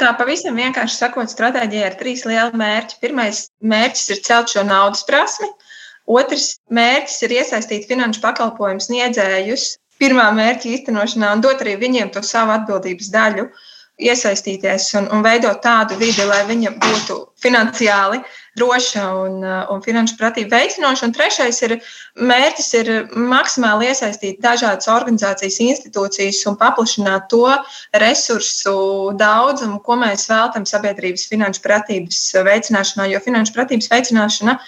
Tā 0.00 0.10
pavisam 0.18 0.56
vienkārši 0.58 0.96
sakot, 0.98 1.30
stratēģija 1.30 1.90
ir 1.90 1.96
trīs 2.00 2.24
lieli 2.26 2.58
mērķi. 2.58 2.98
Pirmais 3.02 3.44
mērķis 3.62 4.10
ir 4.10 4.22
celt 4.26 4.50
šo 4.50 4.64
naudas 4.66 5.04
prasmi, 5.06 5.46
otrs 6.10 6.56
mērķis 6.74 7.22
ir 7.26 7.36
iesaistīt 7.38 7.86
finanšu 7.90 8.22
pakalpojumu 8.24 8.82
sniedzējus 8.82 9.68
pirmā 10.02 10.26
mērķa 10.34 10.72
īstenošanā 10.72 11.30
un 11.36 11.44
dot 11.44 11.62
arī 11.62 11.76
viņiem 11.78 12.10
to 12.16 12.24
savu 12.26 12.56
atbildības 12.56 13.12
daļu, 13.14 13.46
iesaistīties 14.02 14.88
un, 14.98 15.06
un 15.14 15.22
veidot 15.22 15.60
tādu 15.62 15.94
vidi, 16.00 16.26
lai 16.26 16.42
viņa 16.48 16.74
būtu 16.82 17.20
finansiāli 17.44 18.18
uh, 18.18 18.40
droša 18.58 19.04
un, 19.18 19.40
uh, 19.44 19.64
un 19.74 19.82
finanšu 19.84 20.18
pratību 20.20 20.52
veicinoša. 20.54 21.08
Un 21.08 21.14
trešais 21.16 21.60
ir 21.66 21.76
mērķis 22.30 22.70
ir 22.80 22.92
maksimāli 23.32 23.90
iesaistīt 23.90 24.40
dažādas 24.44 24.90
organizācijas, 24.92 25.60
institūcijas 25.64 26.44
un 26.50 26.58
paplašināt 26.60 27.28
to 27.32 27.48
resursu 28.04 28.76
daudzumu, 29.18 29.80
ko 29.84 29.98
mēs 30.04 30.28
veltam 30.30 30.66
sabiedrības 30.68 31.28
finanšu 31.32 31.64
pratības 31.66 32.22
veicināšanā, 32.46 33.10
jo 33.12 33.22
finanšu 33.24 33.56
pratības 33.58 33.90
veicināšana 33.92 34.58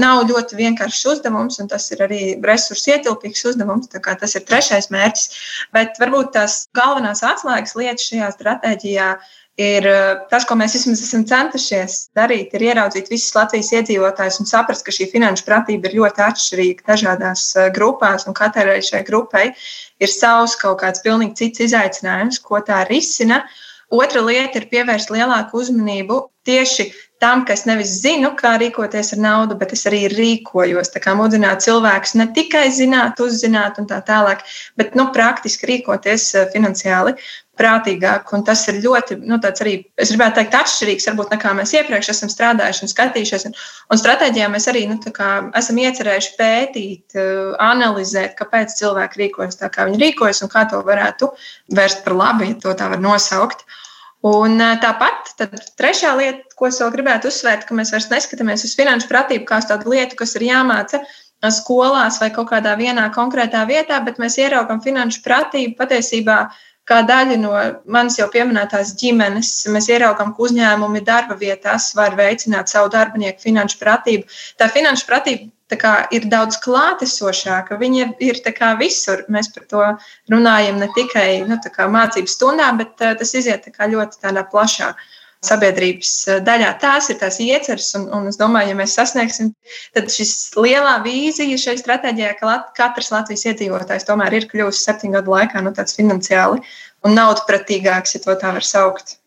nav 0.00 0.24
ļoti 0.26 0.58
vienkāršs 0.58 1.04
uzdevums, 1.12 1.60
un 1.62 1.68
tas 1.70 1.86
ir 1.94 2.02
arī 2.06 2.20
resursu 2.42 2.94
ietilpīgs 2.94 3.44
uzdevums. 3.50 3.90
Tas 3.92 4.34
ir 4.34 4.44
trešais 4.48 4.90
mērķis. 4.94 5.30
Bet 5.74 6.00
varbūt 6.02 6.34
tās 6.34 6.64
galvenās 6.76 7.22
atslēgas 7.26 7.76
lietas 7.78 8.08
šajā 8.10 8.32
stratēģijā 8.34 9.08
ir 9.14 9.30
ir 9.60 9.86
eh, 9.86 10.14
tas, 10.30 10.46
ko 10.48 10.56
mēs 10.58 10.74
vismaz 10.76 11.02
esam 11.04 11.24
centušies 11.28 11.98
darīt, 12.16 12.54
ir 12.54 12.66
ieraudzīt 12.70 13.10
visus 13.12 13.34
Latvijas 13.36 13.70
iedzīvotājus 13.78 14.40
un 14.42 14.50
saprast, 14.50 14.84
ka 14.86 14.94
šī 14.94 15.08
finanšu 15.12 15.46
pratība 15.46 15.90
ir 15.90 15.98
ļoti 16.00 16.24
atšķirīga 16.26 16.88
dažādās 16.90 17.46
eh, 17.56 17.70
grupās, 17.74 18.26
un 18.26 18.34
katrai 18.34 18.80
šai 18.82 19.04
grupai 19.06 19.52
ir 20.02 20.10
savs 20.10 20.58
kaut 20.58 20.80
kāds 20.82 21.04
pilnīgi 21.04 21.38
cits 21.42 21.68
izaicinājums, 21.68 22.42
ko 22.42 22.62
tā 22.66 22.82
risina. 22.90 23.44
Otra 23.94 24.24
lieta 24.24 24.58
ir 24.58 24.70
pievērst 24.72 25.12
lielāku 25.14 25.60
uzmanību 25.60 26.16
tieši 26.48 26.88
tam, 27.22 27.44
ka 27.46 27.54
es 27.54 27.62
nevis 27.68 27.92
zinu, 28.02 28.32
kā 28.36 28.56
rīkoties 28.60 29.14
ar 29.14 29.20
naudu, 29.22 29.56
bet 29.60 29.72
es 29.76 29.84
arī 29.88 30.02
rīkojos. 30.12 30.90
Tā 30.92 31.00
kā 31.04 31.14
mudināt 31.16 31.62
cilvēkus 31.64 32.16
ne 32.18 32.26
tikai 32.36 32.66
zināt, 32.74 33.22
uzzināt 33.22 33.78
un 33.80 33.86
tā 33.88 34.00
tālāk, 34.04 34.42
bet 34.80 34.98
nu, 34.98 35.06
praktiski 35.14 35.70
rīkoties 35.70 36.26
eh, 36.34 36.50
finansiāli 36.52 37.14
prātīgāk. 37.58 38.32
Un 38.36 38.44
tas 38.46 38.62
ir 38.70 38.80
ļoti, 38.84 39.18
nu, 39.28 39.38
arī, 39.48 39.74
es 40.00 40.12
gribētu 40.12 40.40
teikt, 40.40 40.56
atšķirīgs 40.58 41.08
varbūt 41.10 41.34
nekā 41.36 41.52
mēs 41.58 41.74
iepriekš 41.78 42.10
esam 42.14 42.32
strādājuši 42.32 42.84
un 42.86 42.92
skatījušies. 42.92 43.46
Un, 43.48 43.56
un 43.94 44.00
stratēģijā 44.00 44.50
mēs 44.52 44.68
arī 44.72 44.84
nu, 44.90 44.98
kā, 45.14 45.30
esam 45.60 45.80
iecerējuši 45.84 46.34
pētīt, 46.40 47.16
eh, 47.18 47.54
analizēt, 47.62 48.36
kāpēc 48.40 48.76
cilvēki 48.80 49.24
rīkojas 49.24 49.60
tā, 49.62 49.70
kā 49.72 49.88
viņi 49.88 50.02
rīkojas 50.02 50.44
un 50.44 50.52
kā 50.52 50.66
to 50.70 50.82
varētu 50.86 51.30
vērst 51.74 52.04
par 52.06 52.18
labu, 52.18 52.48
ja 52.50 52.60
to 52.60 52.76
tā 52.78 52.90
var 52.92 53.02
nosaukt. 53.02 53.66
Un 54.24 54.56
eh, 54.60 54.78
tāpat 54.82 55.34
trešā 55.78 56.14
lieta, 56.18 56.56
ko 56.58 56.70
es 56.70 56.80
vēl 56.82 56.94
gribētu 56.94 57.30
uzsvērt, 57.30 57.68
ka 57.68 57.76
mēs 57.78 57.94
vairs 57.94 58.10
neskatāmies 58.12 58.66
uz 58.66 58.74
finanšu 58.78 59.10
pratību 59.10 59.46
kā 59.48 59.62
uz 59.62 59.70
tādu 59.70 59.94
lietu, 59.94 60.18
kas 60.18 60.34
ir 60.38 60.48
jāmāca 60.50 61.04
skolās 61.52 62.20
vai 62.22 62.30
kaut 62.32 62.48
kādā 62.48 62.74
vienā 62.78 63.10
konkrētā 63.12 63.64
vietā, 63.68 63.98
bet 64.04 64.20
mēs 64.22 64.38
ieraugam 64.40 64.80
finanšu 64.80 65.22
pratību 65.24 65.76
patiesībā 65.76 66.38
kā 66.88 67.00
daļa 67.08 67.36
no 67.40 67.52
manas 67.88 68.18
jau 68.18 68.28
pieminētās 68.32 68.94
ģimenes. 69.00 69.52
Mēs 69.72 69.88
ieraugām, 69.92 70.34
ka 70.36 70.46
uzņēmumi 70.46 71.02
darba 71.06 71.36
vietās 71.40 71.90
var 71.96 72.16
veicināt 72.18 72.72
savu 72.72 72.92
darbinieku 72.92 73.44
finanšu 73.46 73.80
pratību. 73.80 74.28
Tā 74.60 74.68
finanšu 74.72 75.08
pratība 75.08 75.50
kā, 75.80 75.94
ir 76.14 76.28
daudz 76.30 76.60
klātesošāka. 76.64 77.78
Viņa 77.80 78.10
ir 78.22 78.40
visur. 78.78 79.24
Mēs 79.32 79.50
par 79.54 79.66
to 79.70 79.84
runājam 80.32 80.78
ne 80.82 80.90
tikai 80.94 81.42
nu, 81.48 81.58
mācību 81.96 82.30
stundā, 82.30 82.70
bet 82.78 82.94
uh, 83.00 83.16
tas 83.18 83.34
iziet 83.34 83.66
tā 83.66 83.88
ļoti 83.90 84.20
tādā 84.22 84.44
plašā 84.52 84.94
sabiedrības 85.44 86.12
daļā. 86.46 86.70
Tās 86.82 87.10
ir 87.12 87.18
tās 87.20 87.40
ieceres, 87.42 87.90
un, 87.98 88.06
un 88.16 88.30
es 88.30 88.38
domāju, 88.40 88.72
ja 88.72 88.78
mēs 88.78 88.96
sasniegsim, 88.98 89.52
tad 89.96 90.12
šis 90.12 90.54
lielā 90.58 90.96
vīzija 91.04 91.58
šai 91.60 91.76
stratēģijā, 91.80 92.36
ka 92.38 92.48
lat, 92.50 92.70
katrs 92.78 93.12
Latvijas 93.14 93.46
iedzīvotājs 93.52 94.08
tomēr 94.08 94.40
ir 94.40 94.48
kļuvis 94.50 94.84
septiņu 94.86 95.18
gadu 95.18 95.36
laikā 95.36 95.64
nu, 95.64 95.74
tāds 95.76 95.96
finansiāli 95.98 96.64
un 97.04 97.18
naudpratīgāks, 97.18 98.16
ja 98.16 98.24
to 98.24 98.38
tā 98.40 98.54
var 98.56 98.66
saukt. 98.66 99.18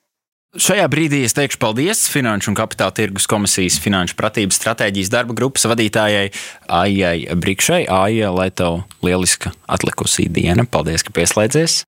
Šajā 0.58 0.88
brīdī 0.89 1.19
es 1.27 1.36
teikšu 1.38 1.60
paldies 1.62 2.06
Finanšu 2.10 2.49
un 2.49 2.56
Kapitāla 2.58 2.95
tirgus 2.95 3.27
komisijas 3.30 3.77
finanšu 3.84 4.15
pratības 4.17 4.58
stratēģijas 4.58 5.12
darba 5.13 5.36
grupas 5.38 5.67
vadītājai 5.69 6.32
Aijai 6.80 7.36
Brikšai. 7.38 7.84
Aija, 7.86 8.32
lai 8.34 8.47
tev 8.49 8.82
lieliska 9.06 9.51
atlikusī 9.67 10.25
diena. 10.32 10.65
Paldies, 10.65 11.06
ka 11.06 11.13
pieslēdzies! 11.19 11.84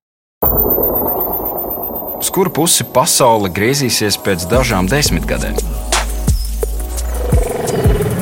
Uz 2.20 2.28
kuru 2.28 2.50
pusi 2.52 2.84
pasaule 2.84 3.48
griezīsies 3.56 4.18
pēc 4.20 4.42
dažām 4.50 4.84
desmitgadēm? 4.90 5.56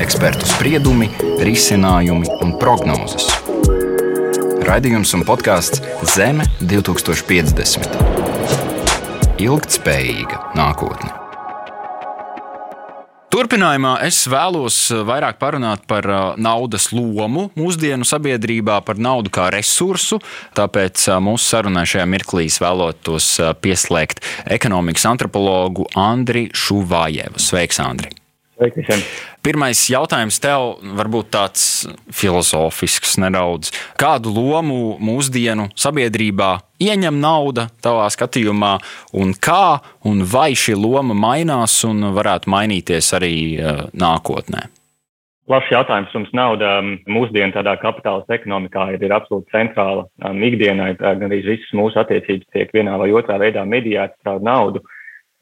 Ekspertu 0.05 0.47
spriedumi, 0.47 1.11
risinājumi 1.43 2.31
un 2.39 2.55
prognozes. 2.63 3.27
Raidījums 4.71 5.19
un 5.19 5.27
podkāsts 5.27 5.83
Zeme 6.15 6.47
2050. 6.63 7.99
Ilgtspējīga 9.43 10.45
nākotne. 10.55 11.18
Turpinājumā 13.29 13.99
es 14.07 14.23
vēlos 14.31 14.77
eh, 14.89 15.03
vairāk 15.05 15.37
parunāt 15.37 15.83
par 15.91 16.07
eh, 16.09 16.21
naudas 16.41 16.89
lomu 16.97 17.51
mūsdienu 17.61 18.07
sabiedrībā, 18.09 18.79
par 18.87 18.97
naudu 18.97 19.29
kā 19.33 19.51
resursu. 19.53 20.17
Tāpēc 20.57 21.05
eh, 21.11 21.19
mūsu 21.21 21.45
sarunai 21.45 21.85
šajā 21.89 22.07
mirklī 22.09 22.47
vēlētos 22.49 23.27
pieslēgt 23.61 24.25
ekonomikas 24.57 25.05
antropologu 25.11 25.85
Andri 26.01 26.47
Šuvājevu. 26.57 27.37
Sveiks, 27.43 27.83
Andri! 27.85 28.15
Sveiki! 28.57 29.03
Pirmais 29.45 29.85
jautājums 29.93 30.41
tev 30.43 30.81
varbūt 30.99 31.29
tāds 31.37 31.63
filozofisks 32.11 33.15
nedaudz. 33.23 33.71
Kādu 34.01 34.33
lomu 34.35 34.97
mūsdienu 35.05 35.69
sabiedrībā 35.79 36.57
ieņem 36.83 37.21
nauda 37.21 37.69
tavā 37.85 38.09
skatījumā, 38.13 38.73
un 39.19 39.35
kā 39.35 39.79
un 40.09 40.25
vai 40.33 40.53
šī 40.59 40.77
loma 40.79 41.17
mainās 41.17 41.81
un 41.89 42.11
varētu 42.17 42.51
mainīties 42.51 43.13
arī 43.19 43.37
uh, 43.59 43.87
nākotnē? 43.93 44.69
Plašs 45.49 45.71
jautājums. 45.73 46.13
Mums 46.13 46.35
nauda 46.37 46.75
um, 46.83 46.93
mūsdienu 47.09 47.55
tādā 47.55 47.73
kapitāla 47.81 48.27
ekonomikā 48.37 48.91
ir, 48.93 49.05
ir 49.07 49.15
absolūti 49.17 49.49
centrāla 49.55 50.05
um, 50.25 50.43
ikdienai. 50.45 50.93
Gan 51.01 51.31
arī 51.31 51.41
visas 51.47 51.73
mūsu 51.77 52.03
attiecības 52.03 52.51
tiek 52.53 52.75
vienā 52.77 52.99
vai 53.01 53.09
otrā 53.17 53.39
veidā 53.41 53.65
mediētas 53.65 54.19
caur 54.27 54.45
naudu. 54.45 54.85
Uh, 54.85 54.95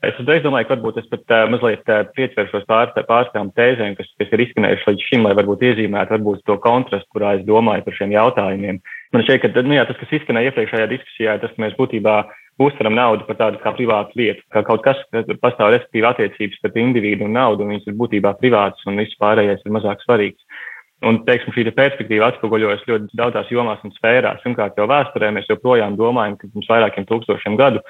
Es 0.05 0.18
uzreiz 0.20 0.42
domāju, 0.44 0.68
ka 0.68 0.75
varbūt 0.77 0.99
es 1.01 1.07
pat 1.09 1.33
uh, 1.33 1.46
mazliet 1.49 1.88
uh, 1.88 2.03
pieskaršos 2.14 2.66
pār, 2.68 2.90
pār 3.09 3.31
tām 3.33 3.49
tēzēm, 3.57 3.94
kas, 3.96 4.11
kas 4.20 4.35
ir 4.35 4.42
izskanējušas 4.44 4.90
līdz 4.90 5.05
šim, 5.09 5.25
lai 5.25 5.33
varbūt 5.38 5.64
iezīmētu 5.64 6.12
varbūt 6.18 6.42
to 6.44 6.59
kontrastu, 6.61 7.09
kurā 7.14 7.33
es 7.38 7.46
domāju 7.49 7.87
par 7.87 7.96
šiem 7.96 8.12
jautājumiem. 8.12 8.81
Man 9.16 9.24
šķiet, 9.24 9.46
ka 9.46 9.62
nu, 9.64 9.72
jā, 9.72 9.87
tas, 9.88 9.96
kas 9.96 10.11
izskanēja 10.12 10.50
iepriekšējā 10.50 10.87
diskusijā, 10.90 11.38
tas, 11.40 11.55
mēs 11.57 11.72
būtībā 11.79 12.18
uztveram 12.61 12.92
naudu 12.98 13.24
par 13.24 13.38
tādu 13.40 13.61
kā 13.62 13.72
privātu 13.72 14.18
lietu, 14.20 14.42
kā 14.52 14.61
kaut 14.66 14.83
kas, 14.85 15.00
kas 15.09 15.38
pastāv 15.40 15.72
respektīvi 15.72 16.05
attiecības 16.05 16.61
starp 16.61 16.76
individu 16.83 17.24
un 17.24 17.33
naudu, 17.33 17.64
un 17.64 17.72
viņas 17.72 17.88
ir 17.88 17.96
būtībā 17.96 18.35
privātas, 18.42 18.85
un 18.85 19.00
viss 19.00 19.16
pārējais 19.22 19.64
ir 19.64 19.72
mazāk 19.72 20.05
svarīgs. 20.05 20.61
Un, 21.09 21.22
teiksim, 21.24 21.52
šī 21.57 21.64
te 21.64 21.72
perspektīva 21.76 22.29
atspoguļojas 22.29 22.85
ļoti 22.88 23.16
daudzās 23.16 23.48
jomās 23.52 23.81
un 23.88 23.96
sfērās. 23.96 24.44
Pirmkārt, 24.44 24.76
jau 24.76 24.88
vēsturē 24.92 25.33
mēs 25.33 25.48
joprojām 25.48 25.96
domājam, 25.96 26.37
ka 26.37 26.52
pirms 26.52 26.70
vairākiem 26.72 27.09
tūkstošiem 27.09 27.57
gadu 27.61 27.81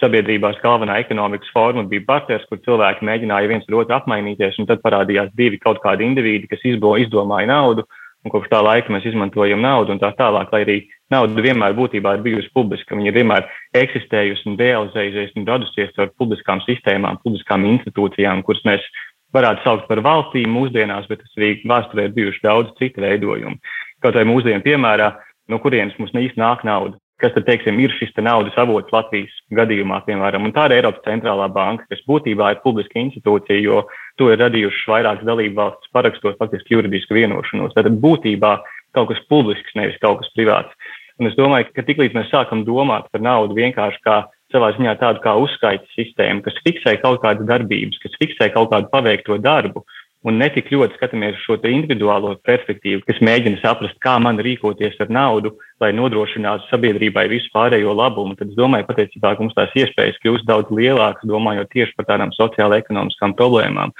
sabiedrībās 0.00 0.58
galvenā 0.62 1.00
ekonomikas 1.02 1.50
forma 1.54 1.86
bija 1.90 2.04
partners, 2.06 2.46
kur 2.50 2.62
cilvēki 2.62 3.06
mēģināja 3.06 3.50
viens 3.50 3.68
ar 3.68 3.78
otru 3.80 3.96
apmainīties, 3.96 4.58
un 4.60 4.70
tad 4.70 4.82
parādījās 4.84 5.30
divi 5.38 5.58
kaut 5.62 5.82
kādi 5.82 6.06
individi, 6.06 6.50
kas 6.50 6.62
izbo, 6.68 6.94
izdomāja 7.00 7.50
naudu, 7.50 7.86
un 8.26 8.32
kopš 8.34 8.50
tā 8.50 8.60
laika 8.64 8.92
mēs 8.92 9.06
izmantojam 9.06 9.62
naudu 9.62 9.94
un 9.94 10.02
tā 10.02 10.10
tālāk, 10.18 10.50
lai 10.52 10.62
arī 10.64 10.76
nauda 11.14 11.44
vienmēr 11.46 11.76
būtībā 11.78 12.16
ir 12.16 12.24
bijusi 12.24 12.50
publiska, 12.56 12.98
viņa 12.98 13.12
ir 13.12 13.18
vienmēr 13.20 13.46
eksistējusi 13.78 14.50
un 14.50 14.58
realizējusies 14.58 15.36
un 15.38 15.46
radusies 15.46 16.02
ar 16.02 16.10
publiskām 16.18 16.62
sistēmām, 16.66 17.20
publiskām 17.22 17.66
institūcijām, 17.70 18.42
kuras 18.46 18.64
mēs 18.66 18.90
varētu 19.36 19.62
saukt 19.62 19.88
par 19.88 20.02
valstīm 20.02 20.50
mūsdienās, 20.50 21.06
bet 21.10 21.22
tas 21.22 21.38
arī 21.38 21.54
vēsturē 21.62 22.08
ir 22.08 22.16
bijuši 22.18 22.44
daudz 22.44 22.74
citu 22.80 23.04
veidojumu. 23.04 23.58
Kaut 24.02 24.18
vai 24.18 24.26
mūsdienu 24.28 24.64
piemērā, 24.66 25.12
no 25.52 25.62
kurienes 25.62 25.96
mums 26.00 26.14
īsti 26.14 26.42
nāk 26.42 26.66
nauda 26.66 26.98
kas 27.20 27.32
tad, 27.32 27.46
teiksim, 27.46 27.78
ir 27.80 27.94
šis 27.96 28.12
te 28.12 28.24
naudas 28.24 28.56
avots 28.60 28.92
Latvijas 28.92 29.32
gadījumā, 29.56 30.02
piemēram. 30.04 30.44
Un 30.44 30.52
tā 30.56 30.66
ir 30.68 30.76
Eiropas 30.78 31.04
centrālā 31.06 31.46
banka, 31.52 31.86
kas 31.88 32.02
būtībā 32.08 32.50
ir 32.52 32.62
publiska 32.64 33.00
institūcija, 33.00 33.56
jo 33.64 33.84
to 34.20 34.30
ir 34.32 34.40
radījušas 34.40 34.88
vairākas 34.90 35.28
dalību 35.28 35.58
valstis 35.58 35.92
parakstot 35.96 36.38
faktiski 36.40 36.76
juridisku 36.76 37.16
vienošanos. 37.16 37.74
Tātad 37.76 37.98
būtībā 38.02 38.52
kaut 38.96 39.10
kas 39.10 39.20
publisks, 39.30 39.74
nevis 39.76 39.98
kaut 40.02 40.22
kas 40.22 40.32
privāts. 40.36 40.72
Un 41.20 41.30
es 41.30 41.36
domāju, 41.36 41.70
ka 41.72 41.84
tiklīdz 41.84 42.16
mēs 42.16 42.32
sākam 42.32 42.64
domāt 42.66 43.08
par 43.12 43.22
naudu 43.24 43.56
vienkārši 43.56 44.02
kā 44.04 44.16
savā 44.52 44.72
ziņā 44.76 44.96
tādu 45.00 45.22
kā 45.24 45.32
uzskaita 45.40 45.88
sistēmu, 45.96 46.44
kas 46.44 46.58
fiksē 46.64 46.96
kaut 47.02 47.22
kādas 47.24 47.48
darbības, 47.48 47.98
kas 48.02 48.16
fiksē 48.20 48.50
kaut 48.54 48.70
kādu 48.72 48.90
paveikto 48.92 49.38
darbu, 49.42 49.82
un 50.26 50.40
netik 50.40 50.72
ļoti 50.74 50.98
skatāmies 50.98 51.36
uz 51.38 51.44
šo 51.44 51.56
individuālo 51.70 52.34
perspektīvu, 52.46 53.04
kas 53.06 53.22
mēģina 53.24 53.60
saprast, 53.62 53.98
kā 54.02 54.16
man 54.22 54.40
rīkoties 54.42 54.98
ar 55.04 55.12
naudu, 55.12 55.54
lai 55.82 55.92
nodrošinātu 55.94 56.66
sabiedrībai 56.70 57.28
visu 57.30 57.50
pārējo 57.54 57.94
labumu. 57.94 58.34
Tad 58.38 58.50
es 58.50 58.58
domāju, 58.58 58.88
patiesībā, 58.88 59.36
mums 59.38 59.54
tās 59.56 59.74
iespējas 59.78 60.18
kļūst 60.24 60.48
daudz 60.48 60.72
lielākas, 60.74 61.28
domājot 61.30 61.70
tieši 61.74 61.94
par 61.98 62.10
tādām 62.10 62.34
sociāla-ekonomiskām 62.34 63.36
problēmām. 63.38 63.94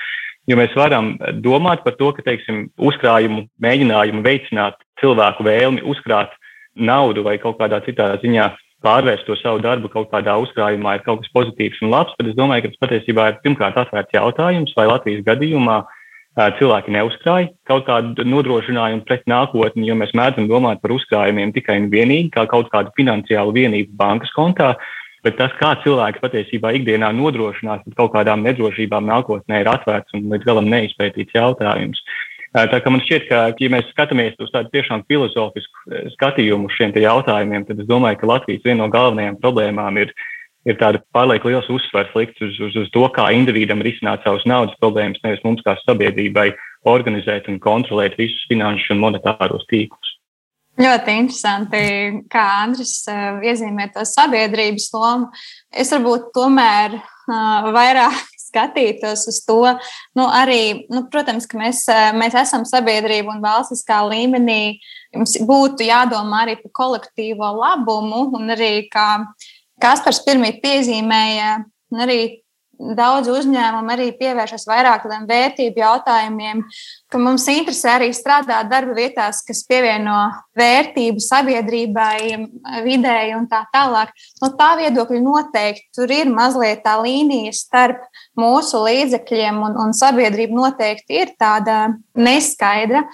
Jo 0.46 0.58
mēs 0.58 0.74
varam 0.78 1.14
domāt 1.42 1.82
par 1.86 1.96
to, 1.98 2.12
ka, 2.14 2.22
teiksim, 2.26 2.68
uzkrājumu 2.78 3.46
mēģinājumu 3.62 4.22
veicināt 4.26 4.78
cilvēku 5.00 5.46
vēlmi 5.46 5.82
uzkrāt 5.86 6.34
naudu 6.76 7.24
vai 7.26 7.38
kaut 7.42 7.58
kādā 7.58 7.80
citā 7.86 8.12
ziņā 8.22 8.52
pārvērst 8.84 9.26
to 9.26 9.34
savu 9.40 9.62
darbu 9.64 9.90
kaut 9.90 10.10
kādā 10.12 10.36
uzkrājumā 10.38 10.98
ir 10.98 11.04
kaut 11.06 11.22
kas 11.24 11.32
pozitīvs 11.34 11.80
un 11.82 11.90
labs, 11.94 12.14
tad 12.18 12.28
es 12.30 12.36
domāju, 12.38 12.66
ka 12.66 12.72
tas 12.72 12.82
patiesībā 12.84 13.28
ir 13.30 13.38
pirmkārt 13.42 13.78
atvērts 13.80 14.14
jautājums, 14.14 14.74
vai 14.76 14.86
Latvijas 14.90 15.24
gadījumā 15.26 15.80
cilvēki 16.36 16.92
neuzkrāja 16.92 17.48
kaut 17.68 17.86
kādu 17.86 18.24
nodrošinājumu 18.28 19.06
pret 19.08 19.24
nākotni, 19.30 19.86
jo 19.88 19.96
mēs 19.96 20.12
mēdzam 20.16 20.48
domāt 20.50 20.82
par 20.82 20.92
uzkrājumiem 20.92 21.54
tikai 21.56 21.78
un 21.80 21.90
vienīgi 21.92 22.34
kā 22.34 22.44
kaut 22.50 22.68
kādu 22.72 22.92
finansiālu 22.98 23.54
vienību 23.56 23.96
bankas 23.96 24.32
kontā. 24.36 24.74
Bet 25.24 25.40
tas, 25.40 25.50
kā 25.58 25.72
cilvēki 25.82 26.20
patiesībā 26.22 26.70
ikdienā 26.76 27.08
nodrošinās 27.16 27.82
par 27.82 27.96
kaut 27.98 28.12
kādām 28.14 28.44
nedrošībām 28.46 29.08
nākotnē, 29.08 29.64
ir 29.64 29.70
atvērts 29.72 30.14
un 30.14 30.28
līdz 30.30 30.46
galam 30.46 30.68
neizpētīts 30.70 31.34
jautājums. 31.34 32.02
Tā 32.56 32.78
kā 32.80 32.92
man 32.92 33.02
šķiet, 33.02 33.26
ka, 33.28 33.40
ja 33.58 33.72
mēs 33.72 33.88
skatāmies 33.90 34.36
uz 34.40 34.52
tādu 34.54 34.70
tiešām 34.76 35.02
filozofisku 35.10 35.98
skatījumu 36.14 36.70
uz 36.70 36.76
šiem 36.78 36.94
jautājumiem, 36.94 37.66
tad 37.68 37.82
es 37.82 37.88
domāju, 37.88 38.20
ka 38.20 38.30
Latvijas 38.30 38.64
viena 38.64 38.84
no 38.84 38.92
galvenajām 38.92 39.40
problēmām 39.42 39.98
ir 40.04 40.14
ir 40.66 40.78
tāda 40.80 41.00
pārlieku 41.14 41.50
liels 41.50 41.68
uzsvars 41.72 42.12
likts 42.18 42.42
uz, 42.42 42.58
uz, 42.68 42.76
uz 42.82 42.90
to, 42.94 43.06
kā 43.14 43.28
individam 43.34 43.82
risināt 43.84 44.26
savas 44.26 44.44
naudas 44.48 44.76
problēmas, 44.82 45.22
nevis 45.24 45.44
mums 45.46 45.62
kā 45.66 45.76
sabiedrībai 45.84 46.50
organizēt 46.86 47.48
un 47.50 47.60
kontrolēt 47.62 48.18
visus 48.18 48.44
finanšu 48.50 48.94
un 48.94 49.02
monetāros 49.06 49.66
tīklus. 49.70 50.16
Ļoti 50.76 51.12
interesanti, 51.22 51.82
kā 52.28 52.42
Andris 52.60 52.98
uh, 53.08 53.38
iezīmē 53.40 53.88
to 53.94 54.02
sabiedrības 54.04 54.90
lomu. 54.92 55.30
Es 55.72 55.88
varbūt 55.94 56.34
tomēr 56.36 56.98
uh, 56.98 57.70
vairāk 57.72 58.18
skatītos 58.46 59.24
uz 59.32 59.40
to, 59.46 59.62
nu, 60.18 60.26
arī, 60.28 60.84
nu, 60.92 61.06
protams, 61.12 61.48
ka 61.48 61.56
mēs, 61.60 61.80
uh, 61.88 62.10
mēs 62.20 62.36
esam 62.42 62.66
sabiedrība 62.68 63.32
un 63.32 63.40
valstiskā 63.44 64.02
līmenī. 64.10 64.76
Mums 65.16 65.38
būtu 65.48 65.88
jādomā 65.88 66.44
arī 66.44 66.58
par 66.60 66.74
kolektīvo 66.82 67.54
labumu 67.56 68.26
un 68.36 68.52
arī 68.52 68.84
kā 68.92 69.24
Kaspars 69.82 70.22
pirmie 70.24 70.54
piezīmēja, 70.62 71.56
arī 72.02 72.20
daudz 72.76 73.28
uzņēmumu 73.32 73.92
arī 73.92 74.10
pievēršas 74.18 74.66
vairāk 74.68 75.04
tādiem 75.06 75.24
vērtību 75.28 75.80
jautājumiem, 75.80 76.62
ka 77.12 77.20
mums 77.20 77.46
interesē 77.48 77.94
arī 77.96 78.10
strādāt 78.16 78.68
darba 78.70 78.96
vietās, 78.96 79.42
kas 79.46 79.62
pievieno 79.68 80.16
vērtību 80.58 81.22
sabiedrībai, 81.22 82.18
videi 82.84 83.32
un 83.36 83.46
tā 83.50 83.62
tālāk. 83.74 84.12
No 84.42 84.52
tā 84.58 84.74
viedokļa 84.82 85.22
noteikti 85.24 85.88
tur 85.96 86.12
ir 86.12 86.30
mazliet 86.32 86.84
tā 86.84 86.98
līnija 87.02 87.54
starp 87.56 88.04
mūsu 88.38 88.82
līdzekļiem 88.84 89.62
un, 89.68 89.80
un 89.86 89.96
sabiedrību 89.96 90.60
noteikti 90.60 91.22
ir 91.22 91.34
tāda 91.40 91.86
neskaidra. 92.16 93.06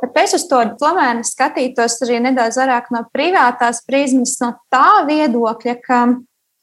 Bet 0.00 0.16
es 0.22 0.34
uz 0.38 0.46
to 0.48 0.58
tomēr 0.80 1.20
skatītos 1.26 1.98
arī 2.06 2.20
nedaudz 2.24 2.56
vairāk 2.60 2.88
no 2.94 3.04
privātās 3.12 3.82
prizmas, 3.84 4.38
no 4.40 4.54
tā 4.72 5.02
viedokļa, 5.08 5.76
ka 5.84 6.00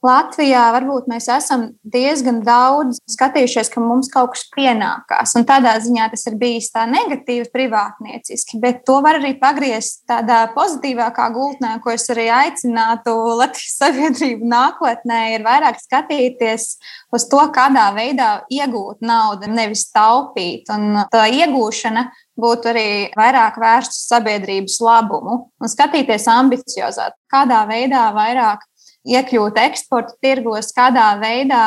Latvijā 0.06 0.62
varbūt 0.76 1.08
mēs 1.10 1.26
esam 1.34 1.64
diezgan 1.82 2.44
daudz 2.46 3.00
skatījušies, 3.10 3.72
ka 3.74 3.82
mums 3.82 4.12
kaut 4.14 4.36
kas 4.36 4.44
pienākās. 4.54 5.34
Un 5.40 5.46
tādā 5.50 5.74
ziņā 5.82 6.06
tas 6.12 6.28
ir 6.30 6.36
bijis 6.38 6.70
tā 6.74 6.84
negatīvi, 6.90 7.48
privātnieciski, 7.54 8.60
bet 8.62 8.84
to 8.86 9.00
var 9.02 9.18
arī 9.18 9.34
pagriezt 9.42 10.04
tādā 10.10 10.44
pozitīvākā 10.54 11.26
gultnē, 11.34 11.74
ko 11.82 11.96
es 11.96 12.06
arī 12.14 12.28
aicinātu 12.30 13.16
Latvijas 13.42 13.74
sabiedrību 13.82 14.52
nākotnē, 14.54 15.20
ir 15.34 15.48
vairāk 15.48 15.82
skatīties 15.82 16.70
uz 17.18 17.28
to, 17.32 17.42
kādā 17.56 17.90
veidā 17.98 18.30
iegūt 18.54 19.02
naudu, 19.02 19.50
nevis 19.50 19.88
taupīt. 19.90 20.70
Un 20.78 21.02
tā 21.10 21.26
iegūšana 21.42 22.06
būtu 22.38 22.70
arī 22.70 22.88
vairāk 23.18 23.58
vērsta 23.58 23.98
uz 23.98 24.06
sabiedrības 24.14 24.78
labumu 24.86 25.40
un 25.58 25.72
skatīties 25.74 26.30
ambiciozāk, 26.30 27.18
kādā 27.34 27.66
veidā 27.66 28.12
vairāk 28.14 28.62
iekļūt 29.08 29.58
eksporta 29.62 30.16
tirgos, 30.24 30.74
kādā 30.76 31.08
veidā 31.22 31.64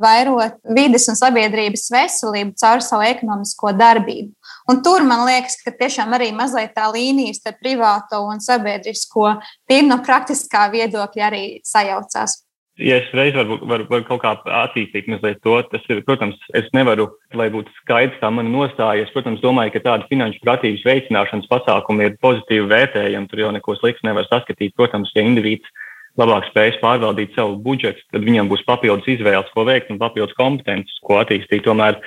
vairot 0.00 0.58
vides 0.76 1.06
un 1.12 1.18
sabiedrības 1.18 1.88
veselību 1.94 2.56
caur 2.60 2.84
savu 2.84 3.06
ekonomisko 3.08 3.72
darbību. 3.78 4.32
Un 4.70 4.82
tur 4.84 5.06
man 5.06 5.24
liekas, 5.28 5.58
ka 5.64 5.74
tiešām 5.74 6.14
arī 6.16 6.30
mazliet 6.36 6.74
tā 6.76 6.90
līnija 6.92 7.36
starp 7.38 7.60
privāto 7.62 8.22
un 8.28 8.42
sabiedrisko 8.44 9.34
tīri 9.70 9.88
no 9.88 10.00
praktiskā 10.04 10.68
viedokļa 10.74 11.26
arī 11.30 11.44
sajaucās. 11.66 12.40
Ja 12.80 12.96
es 12.96 13.08
reiz 13.12 13.34
varu, 13.36 13.58
varu, 13.68 13.84
varu 13.90 14.04
kaut 14.08 14.22
kā 14.22 14.30
attīstīt 14.62 15.08
to, 15.44 15.56
tas 15.68 15.82
ir, 15.92 16.00
protams, 16.06 16.38
es 16.56 16.68
nevaru, 16.72 17.10
lai 17.36 17.50
būtu 17.52 17.68
skaidrs, 17.82 18.16
kā 18.22 18.30
man 18.32 18.48
nostāja. 18.54 19.04
Es, 19.04 19.12
protams, 19.12 19.42
domāju, 19.44 19.74
ka 19.74 19.82
tāda 19.84 20.08
finanšu 20.08 20.40
pratības 20.46 20.86
veicināšanas 20.88 21.50
pasākuma 21.50 22.08
ir 22.08 22.16
pozitīvi 22.24 22.70
vērtējama. 22.70 23.28
Tur 23.28 23.44
jau 23.44 23.52
neko 23.52 23.76
slikts 23.76 24.06
nevar 24.06 24.24
saskatīt. 24.30 24.72
Protams, 24.78 25.12
ja 25.12 25.26
indivīds 25.26 25.68
labāk 26.18 26.48
spējas 26.50 26.80
pārvaldīt 26.82 27.36
savu 27.36 27.58
budžetu, 27.62 28.02
tad 28.12 28.24
viņam 28.26 28.50
būs 28.50 28.64
papildus 28.66 29.08
izvēles, 29.10 29.50
ko 29.54 29.66
veikt 29.68 29.92
un 29.92 30.00
papildus 30.00 30.36
kompetences, 30.38 30.98
ko 31.06 31.20
attīstīt. 31.20 31.62
Tomēr 31.66 32.00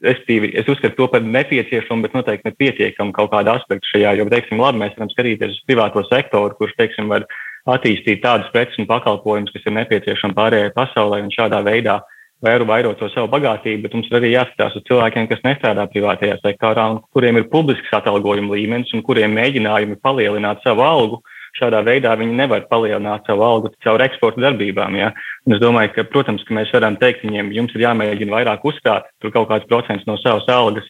es, 0.00 0.22
tīvi, 0.28 0.52
es 0.56 0.68
uzskatu 0.70 0.96
to 0.96 1.08
par 1.12 1.24
nepieciešamu, 1.24 2.06
bet 2.06 2.16
noteikti 2.16 2.48
nepietiekamu 2.48 3.12
kaut 3.16 3.32
kādu 3.34 3.52
aspektu 3.54 3.92
šajā. 3.94 4.16
Jo, 4.20 4.28
teiksim, 4.32 4.62
labi, 4.62 4.80
mēs 4.84 4.96
varam 4.96 5.12
skatīties 5.12 5.58
uz 5.58 5.66
privāto 5.68 6.04
sektoru, 6.08 6.56
kurš, 6.58 6.76
teiksim, 6.78 7.10
var 7.12 7.28
attīstīt 7.68 8.22
tādus 8.24 8.48
preces 8.54 8.80
un 8.80 8.88
pakalpojumus, 8.88 9.52
kas 9.52 9.68
ir 9.68 9.76
nepieciešami 9.76 10.36
pārējai 10.38 10.72
pasaulē 10.76 11.20
un 11.26 11.34
šādā 11.34 11.60
veidā 11.66 12.00
vairu 12.40 12.64
vairot 12.64 12.96
to 12.96 13.10
savu 13.12 13.28
bagātību, 13.34 13.82
bet 13.84 13.94
mums 13.96 14.08
ir 14.08 14.16
arī 14.16 14.30
jāskatās 14.32 14.78
uz 14.78 14.84
cilvēkiem, 14.88 15.26
kas 15.28 15.42
nestrādā 15.44 15.84
privātajā 15.92 16.38
sektorā 16.40 16.86
un 16.94 17.02
kuriem 17.12 17.36
ir 17.36 17.50
publisks 17.52 17.92
atalgojuma 17.98 18.56
līmenis 18.56 18.94
un 18.96 19.04
kuriem 19.04 19.34
mēģinājumi 19.36 20.00
palielināt 20.00 20.64
savu 20.64 20.86
algu 20.86 21.20
šādā 21.58 21.82
veidā 21.86 22.14
viņi 22.18 22.36
nevar 22.38 22.66
palielināt 22.70 23.28
savu 23.28 23.44
algu 23.46 23.72
caur 23.84 24.02
eksporta 24.04 24.42
darbībām. 24.44 24.96
Ja? 24.98 25.10
Un 25.46 25.56
es 25.56 25.62
domāju, 25.62 25.94
ka, 25.96 26.06
protams, 26.12 26.44
ka 26.46 26.56
mēs 26.56 26.72
varam 26.74 26.98
teikt 27.00 27.24
viņiem, 27.26 27.52
jums 27.56 27.74
ir 27.76 27.86
jāmēģina 27.86 28.36
vairāk 28.36 28.66
uzkrāt 28.70 29.10
kaut 29.26 29.48
kāds 29.50 29.68
procents 29.70 30.06
no 30.08 30.18
savas 30.20 30.48
algas. 30.48 30.88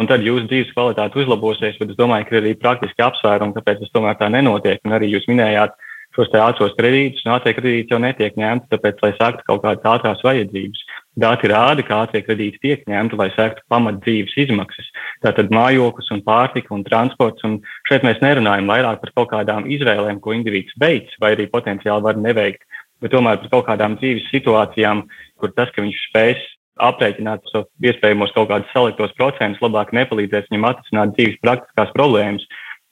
Un 0.00 0.08
tad 0.08 0.24
jūsu 0.24 0.48
dzīves 0.48 0.72
kvalitāte 0.72 1.20
uzlabosies, 1.20 1.76
bet 1.78 1.90
es 1.92 1.98
domāju, 1.98 2.26
ka 2.26 2.36
ir 2.36 2.42
arī 2.42 2.52
praktiski 2.58 3.04
apsvērumi, 3.04 3.52
kāpēc 3.58 3.82
tas 3.82 3.92
tomēr 3.92 4.16
tā 4.18 4.30
nenotiek. 4.32 4.80
Un 4.88 4.96
arī 4.96 5.10
jūs 5.12 5.28
minējāt 5.28 5.76
šos 6.16 6.32
ātros 6.36 6.74
kredītus, 6.76 7.22
un 7.24 7.34
ātrie 7.36 7.54
kredīti 7.56 7.94
jau 7.94 8.00
netiek 8.02 8.36
ņemti, 8.38 8.68
tāpēc, 8.72 9.00
lai 9.04 9.12
sāktu 9.16 9.46
kaut 9.48 9.62
kādas 9.64 9.88
ātrās 9.94 10.24
vajadzības. 10.26 10.84
Dati 11.22 11.50
rāda, 11.52 11.84
ka 11.84 12.02
ātrie 12.04 12.22
kredīti 12.24 12.60
tiek 12.62 12.86
ņemti, 12.88 13.18
lai 13.20 13.28
sektu 13.36 13.64
pamat 13.72 14.00
dzīves 14.04 14.36
izmaksas. 14.44 14.88
Tātad 15.24 15.52
mājoklis 15.52 16.08
un 16.14 16.22
pārtika 16.24 16.72
un 16.76 16.84
transports. 16.88 17.44
Un 17.48 17.58
šeit 17.88 18.06
mēs 18.06 18.22
nerunājam 18.24 18.70
vairāk 18.72 19.02
par 19.02 19.12
kaut 19.18 19.30
kādām 19.34 19.68
izvēlēm, 19.68 20.22
ko 20.24 20.36
indivīds 20.36 20.76
veids 20.80 21.20
vai 21.20 21.34
arī 21.36 21.48
potenciāli 21.52 22.08
var 22.08 22.20
neveikt, 22.20 22.64
bet 23.04 23.12
tomēr 23.12 23.40
par 23.42 23.52
kaut 23.56 23.68
kādām 23.68 23.98
dzīves 24.00 24.30
situācijām, 24.32 25.06
kur 25.40 25.52
tas, 25.56 25.72
ka 25.74 25.84
viņš 25.84 26.02
spēs 26.08 26.48
aprēķināt 26.82 27.44
savus 27.52 27.68
iespējamos 27.84 28.32
kaut 28.34 28.48
kādus 28.50 28.72
saliktos 28.72 29.12
procentus, 29.18 29.60
labāk 29.62 29.92
nepalīdzēs 29.96 30.48
viņam 30.50 30.68
atrisināt 30.70 31.16
dzīves 31.16 31.40
praktiskās 31.44 31.92
problēmas. 31.96 32.46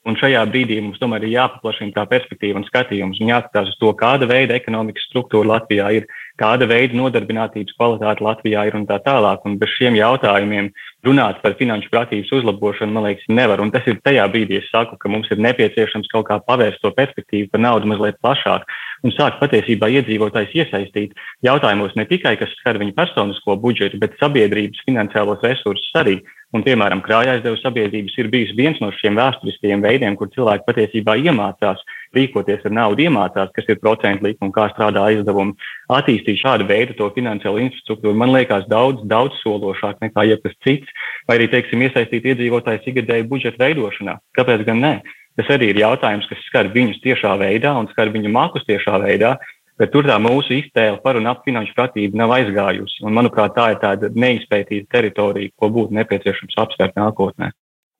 Un 0.08 0.16
šajā 0.16 0.40
brīdī 0.48 0.78
mums 0.80 0.96
tomēr 0.96 1.26
ir 1.26 1.34
jāpaplašina 1.34 1.92
tā 1.92 2.06
perspektīva 2.08 2.56
un 2.56 2.64
skatījums 2.64 3.18
un 3.20 3.28
jāskatās 3.34 3.68
uz 3.68 3.76
to, 3.82 3.90
kāda 4.00 4.24
veida 4.30 4.56
ekonomikas 4.56 5.04
struktūra 5.10 5.50
Latvijā 5.50 5.90
ir, 5.98 6.06
kāda 6.40 6.64
veida 6.70 6.96
nodarbinātības 6.96 7.76
kvalitāte 7.76 8.24
Latvijā 8.24 8.64
ir 8.70 8.78
un 8.78 8.86
tā 8.88 8.96
tālāk. 9.04 9.44
Un 9.44 9.58
bez 9.60 9.74
šiem 9.74 9.98
jautājumiem 9.98 10.70
runāt 11.04 11.42
par 11.44 11.58
finanšu 11.60 11.92
pratības 11.92 12.32
uzlabošanu, 12.38 12.96
man 12.96 13.10
liekas, 13.10 13.28
nevar. 13.28 13.60
Un 13.60 13.74
tas 13.74 13.84
ir 13.92 14.00
tajā 14.00 14.24
brīdī, 14.32 14.62
es 14.62 14.72
saku, 14.72 14.96
ka 14.96 15.12
mums 15.12 15.28
ir 15.28 15.44
nepieciešams 15.44 16.08
kaut 16.14 16.30
kā 16.32 16.40
pavērst 16.48 16.80
to 16.80 16.94
perspektīvu 16.96 17.52
par 17.52 17.60
naudu 17.68 17.92
mazliet 17.92 18.16
plašāk 18.24 18.64
un 19.04 19.14
sākt 19.16 19.40
patiesībā 19.40 19.88
iedzīvotājs 20.00 20.56
iesaistīt 20.62 21.16
jautājumos 21.44 21.92
ne 21.96 22.08
tikai, 22.08 22.38
kas 22.40 22.52
skar 22.60 22.80
viņu 22.80 22.96
personisko 22.96 23.56
budžetu, 23.60 24.00
bet 24.00 24.16
sabiedrības 24.20 24.84
finansiālos 24.88 25.44
resursus 25.44 26.00
arī. 26.00 26.20
Un, 26.50 26.64
piemēram, 26.66 26.98
krājaizdevuma 27.06 27.60
sabiedrības 27.62 28.16
ir 28.18 28.28
bijis 28.32 28.56
viens 28.58 28.78
no 28.82 28.88
šiem 28.98 29.14
vēsturiskajiem 29.14 29.84
veidiem, 29.84 30.16
kur 30.18 30.32
cilvēki 30.34 30.66
patiesībā 30.66 31.14
iemācās 31.22 31.84
rīkoties 32.16 32.64
ar 32.66 32.74
naudu, 32.74 33.04
iemācās, 33.06 33.52
kas 33.54 33.70
ir 33.70 33.78
procentu 33.78 34.32
un 34.42 34.50
kā 34.56 34.66
strādā 34.72 35.04
aizdevumi. 35.12 35.54
Attīstīt 35.94 36.40
šādu 36.42 36.66
veidu 36.66 36.96
to 36.98 37.06
finansiālo 37.14 37.62
infrastruktūru 37.62 38.18
man 38.18 38.34
liekas 38.34 38.66
daudz, 38.72 39.04
daudz 39.06 39.38
sološāk 39.44 40.02
nekā 40.02 40.26
jebkas 40.32 40.58
cits, 40.66 40.90
vai 41.30 41.38
arī, 41.38 41.46
teiksim, 41.54 41.86
iesaistīt 41.86 42.26
iedzīvotājus 42.32 42.90
ikgadēju 42.90 43.30
budžeta 43.30 43.62
veidošanā. 43.62 44.18
Kāpēc 44.34 44.66
gan 44.66 44.82
ne? 44.82 44.94
Tas 45.38 45.54
arī 45.54 45.70
ir 45.70 45.78
jautājums, 45.84 46.26
kas 46.26 46.42
skar 46.48 46.68
viņus 46.74 46.98
tiešā 47.04 47.36
veidā 47.38 47.70
un 47.78 47.86
skar 47.92 48.10
viņu 48.10 48.32
mākus 48.34 48.66
tiešā 48.66 48.98
veidā. 49.06 49.36
Bet 49.80 49.94
tur 49.94 50.04
tā 50.04 50.18
mūsu 50.20 50.58
iztēle 50.58 50.98
par 51.00 51.16
un 51.16 51.30
ap 51.30 51.40
finanšu 51.46 51.72
pratību 51.76 52.18
nav 52.20 52.34
aizgājusi. 52.36 53.00
Un, 53.06 53.14
manuprāt, 53.16 53.54
tā 53.56 53.70
ir 53.72 53.80
tāda 53.80 54.10
neizpētīta 54.12 54.90
teritorija, 54.92 55.52
ko 55.56 55.70
būtu 55.72 55.96
nepieciešams 55.96 56.58
apsvērt 56.60 56.98
nākotnē. 57.00 57.48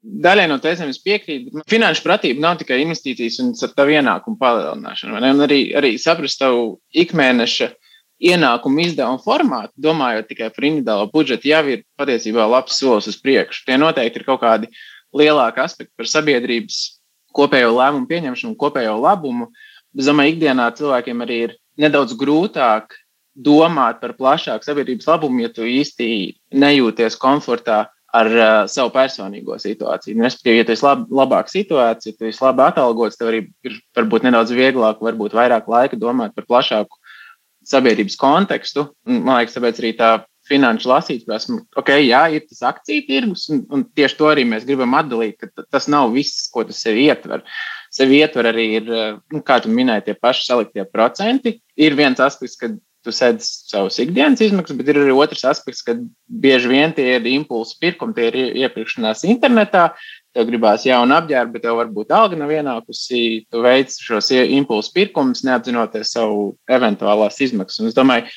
Daļai 0.01 0.47
no 0.49 0.57
tēzēm 0.61 0.93
es 0.93 1.01
piekrītu. 1.05 1.63
Finanšu 1.69 2.05
pratība 2.05 2.41
nav 2.41 2.61
tikai 2.61 2.79
investīcijas 2.85 3.41
un 3.43 3.51
tavu 3.77 3.97
ienākumu 3.97 4.39
palielināšana. 4.41 5.21
Un 5.21 5.45
arī, 5.45 5.61
arī 5.77 5.95
saprast 6.01 6.41
tavu 6.41 6.79
ikmēneša 7.03 7.69
ienākumu 8.31 8.85
izdevumu 8.85 9.21
formātu, 9.25 9.73
domājot 9.81 10.29
tikai 10.29 10.49
par 10.53 10.69
individuālo 10.69 11.09
budžetu, 11.13 11.49
jau 11.53 11.63
ir 11.73 11.85
patiesībā 12.01 12.49
labs 12.49 12.77
solis 12.81 13.09
uz 13.09 13.17
priekšu. 13.21 13.65
Tie 13.69 13.81
noteikti 13.81 14.21
ir 14.21 14.27
kaut 14.29 14.43
kādi 14.45 14.69
lielāki 15.17 15.65
aspekti 15.65 15.93
par 15.97 16.09
sabiedrības 16.09 16.81
kopējo 17.37 17.73
lēmumu 17.77 18.09
pieņemšanu, 18.11 18.59
kopējo 18.61 18.99
labumu. 19.01 19.49
Es 19.97 20.09
domāju, 20.09 20.37
ikdienā 20.37 20.69
cilvēkiem 20.79 21.25
arī 21.25 21.39
ir 21.49 21.57
nedaudz 21.79 22.17
grūtāk 22.19 22.97
domāt 23.37 24.01
par 24.03 24.17
plašāku 24.19 24.67
sabiedrības 24.67 25.09
labumu, 25.09 25.45
ja 25.45 25.53
tu 25.55 25.67
īsti 25.69 26.11
nejūties 26.61 27.17
komfortā 27.21 27.87
ar 28.11 28.31
uh, 28.35 28.47
savu 28.71 28.91
personīgo 28.95 29.55
situāciju. 29.63 30.17
Nu, 30.19 30.27
respektīvi, 30.27 30.61
ja 30.61 30.67
tu 30.67 30.75
esi 30.75 30.85
lab, 30.87 31.05
labāka 31.15 31.53
situācija, 31.53 32.17
tu 32.19 32.27
esi 32.27 32.43
labi 32.43 32.65
atalgots, 32.67 33.19
tev 33.21 33.31
arī 33.31 33.45
ir 33.67 33.77
varbūt 33.97 34.27
nedaudz 34.27 34.51
vieglāk, 34.57 35.03
varbūt 35.05 35.37
vairāk 35.39 35.71
laika 35.71 35.99
domāt 36.01 36.35
par 36.35 36.49
plašāku 36.49 36.99
sabiedrības 37.71 38.19
kontekstu. 38.19 38.89
Man 39.07 39.39
liekas, 39.39 39.55
tāpēc 39.55 39.79
arī 39.83 39.95
tā 40.01 40.11
finanšu 40.51 40.91
lasītājs, 40.91 41.47
ok, 41.79 41.93
jā, 42.03 42.25
ir 42.35 42.47
tas 42.49 42.65
akciju 42.73 43.05
tirgus, 43.07 43.47
un, 43.53 43.63
un 43.71 43.85
tieši 43.95 44.19
to 44.19 44.31
arī 44.33 44.47
mēs 44.49 44.67
gribam 44.67 44.97
atdalīt, 44.99 45.39
ka 45.39 45.67
tas 45.71 45.87
nav 45.93 46.11
viss, 46.17 46.49
ko 46.51 46.65
tas 46.67 46.81
sev 46.83 46.99
ietver. 46.99 47.45
Sev 48.01 48.13
ietver 48.17 48.47
arī, 48.49 48.67
ir, 48.79 48.87
nu, 49.29 49.43
kā 49.45 49.59
tu 49.61 49.69
minēji, 49.69 50.07
tie 50.07 50.15
paši 50.17 50.47
saliktie 50.47 50.87
procenti. 50.89 51.59
Ir 51.77 51.97
viens 51.99 52.21
aspekts, 52.23 52.57
kad 52.57 52.79
tu 53.05 53.13
sēdi 53.15 53.45
savus 53.45 53.99
ikdienas 54.03 54.41
izmaksas, 54.45 54.77
bet 54.77 54.91
ir 54.93 55.01
arī 55.03 55.13
otrs 55.17 55.45
aspekts, 55.49 55.83
kad 55.85 56.01
bieži 56.43 56.71
vien 56.71 56.93
tie 56.97 57.07
ir 57.17 57.29
impulsu 57.33 57.79
pirkumi, 57.81 58.17
tie 58.17 58.29
ir 58.31 58.39
iepirkšanās 58.65 59.25
internetā. 59.29 59.91
Tev 60.37 60.47
gribās 60.47 60.85
jaunu 60.87 61.17
apģērbu, 61.17 61.57
bet 61.57 61.65
tev 61.67 61.81
varbūt 61.81 62.13
alga 62.15 62.39
nav 62.39 62.53
ienākusi. 62.55 63.23
Tu 63.51 63.63
veic 63.65 63.97
šos 63.99 64.31
impulsu 64.39 64.93
pirkumus, 64.95 65.43
neapzinoties 65.49 66.13
savu 66.15 66.53
eventuālās 66.71 67.41
izmaksas. 67.43 67.83
Un 67.83 67.91
es 67.91 67.97
domāju, 67.97 68.31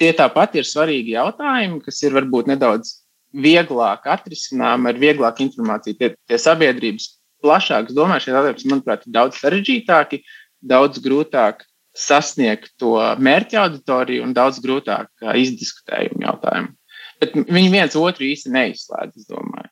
tie 0.00 0.10
tāpat 0.16 0.58
ir 0.58 0.66
svarīgi 0.66 1.14
jautājumi, 1.14 1.82
kas 1.84 2.02
ir 2.02 2.16
varbūt 2.16 2.50
nedaudz 2.50 2.96
vieglāk 3.36 4.08
atrisinām 4.10 4.88
ar 4.88 4.98
vieglāku 4.98 5.44
informāciju. 5.46 6.00
Tie, 6.00 6.10
tie 6.26 6.40
sabiedrības 6.40 7.12
plašākas 7.44 7.96
domāšanas 7.96 8.38
jautājums, 8.40 8.66
manuprāt, 8.70 9.06
ir 9.06 9.14
daudz 9.16 9.40
sarežģītāki, 9.42 10.22
daudz 10.64 11.00
grūtāk 11.04 11.64
sasniegt 11.96 12.74
to 12.80 12.96
mērķa 13.22 13.62
auditoriju 13.64 14.26
un 14.26 14.34
daudz 14.36 14.60
grūtāk 14.64 15.08
izdiskutējumu 15.44 16.26
jautājumu. 16.26 16.74
Bet 17.22 17.32
viņi 17.36 17.72
viens 17.72 17.96
otru 17.96 18.26
īsti 18.28 18.52
neizslēdz, 18.52 19.22
es 19.22 19.28
domāju. 19.30 19.70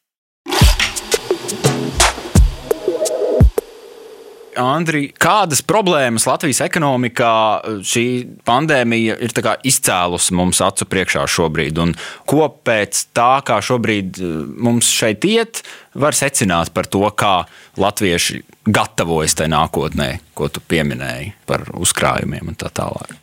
Andri, 4.60 5.08
kādas 5.20 5.62
problēmas 5.66 6.26
Latvijas 6.28 6.60
ekonomikā 6.66 7.34
eh, 7.56 7.78
šī 7.86 8.04
pandēmija 8.46 9.16
ir 9.24 9.34
izcēlusi 9.66 10.36
mums 10.36 10.60
acu 10.64 10.86
priekšā 10.90 11.24
šobrīd? 11.30 11.80
Un 11.82 11.94
ko 12.30 12.48
pēc 12.48 13.04
tā, 13.16 13.40
kā 13.46 13.60
šobrīd 13.64 14.20
eh, 14.20 14.36
mums 14.66 14.90
šeit 14.94 15.26
iet, 15.28 15.62
var 15.94 16.16
secināt 16.16 16.72
par 16.74 16.88
to, 16.90 17.04
kā 17.14 17.44
latvieši 17.80 18.42
gatavojas 18.66 19.36
tajā 19.38 19.52
nākotnē, 19.54 20.08
ko 20.34 20.48
tu 20.48 20.62
pieminēji 20.62 21.34
par 21.48 21.66
uzkrājumiem 21.74 22.54
un 22.54 22.58
tā 22.58 22.70
tālāk? 22.74 23.18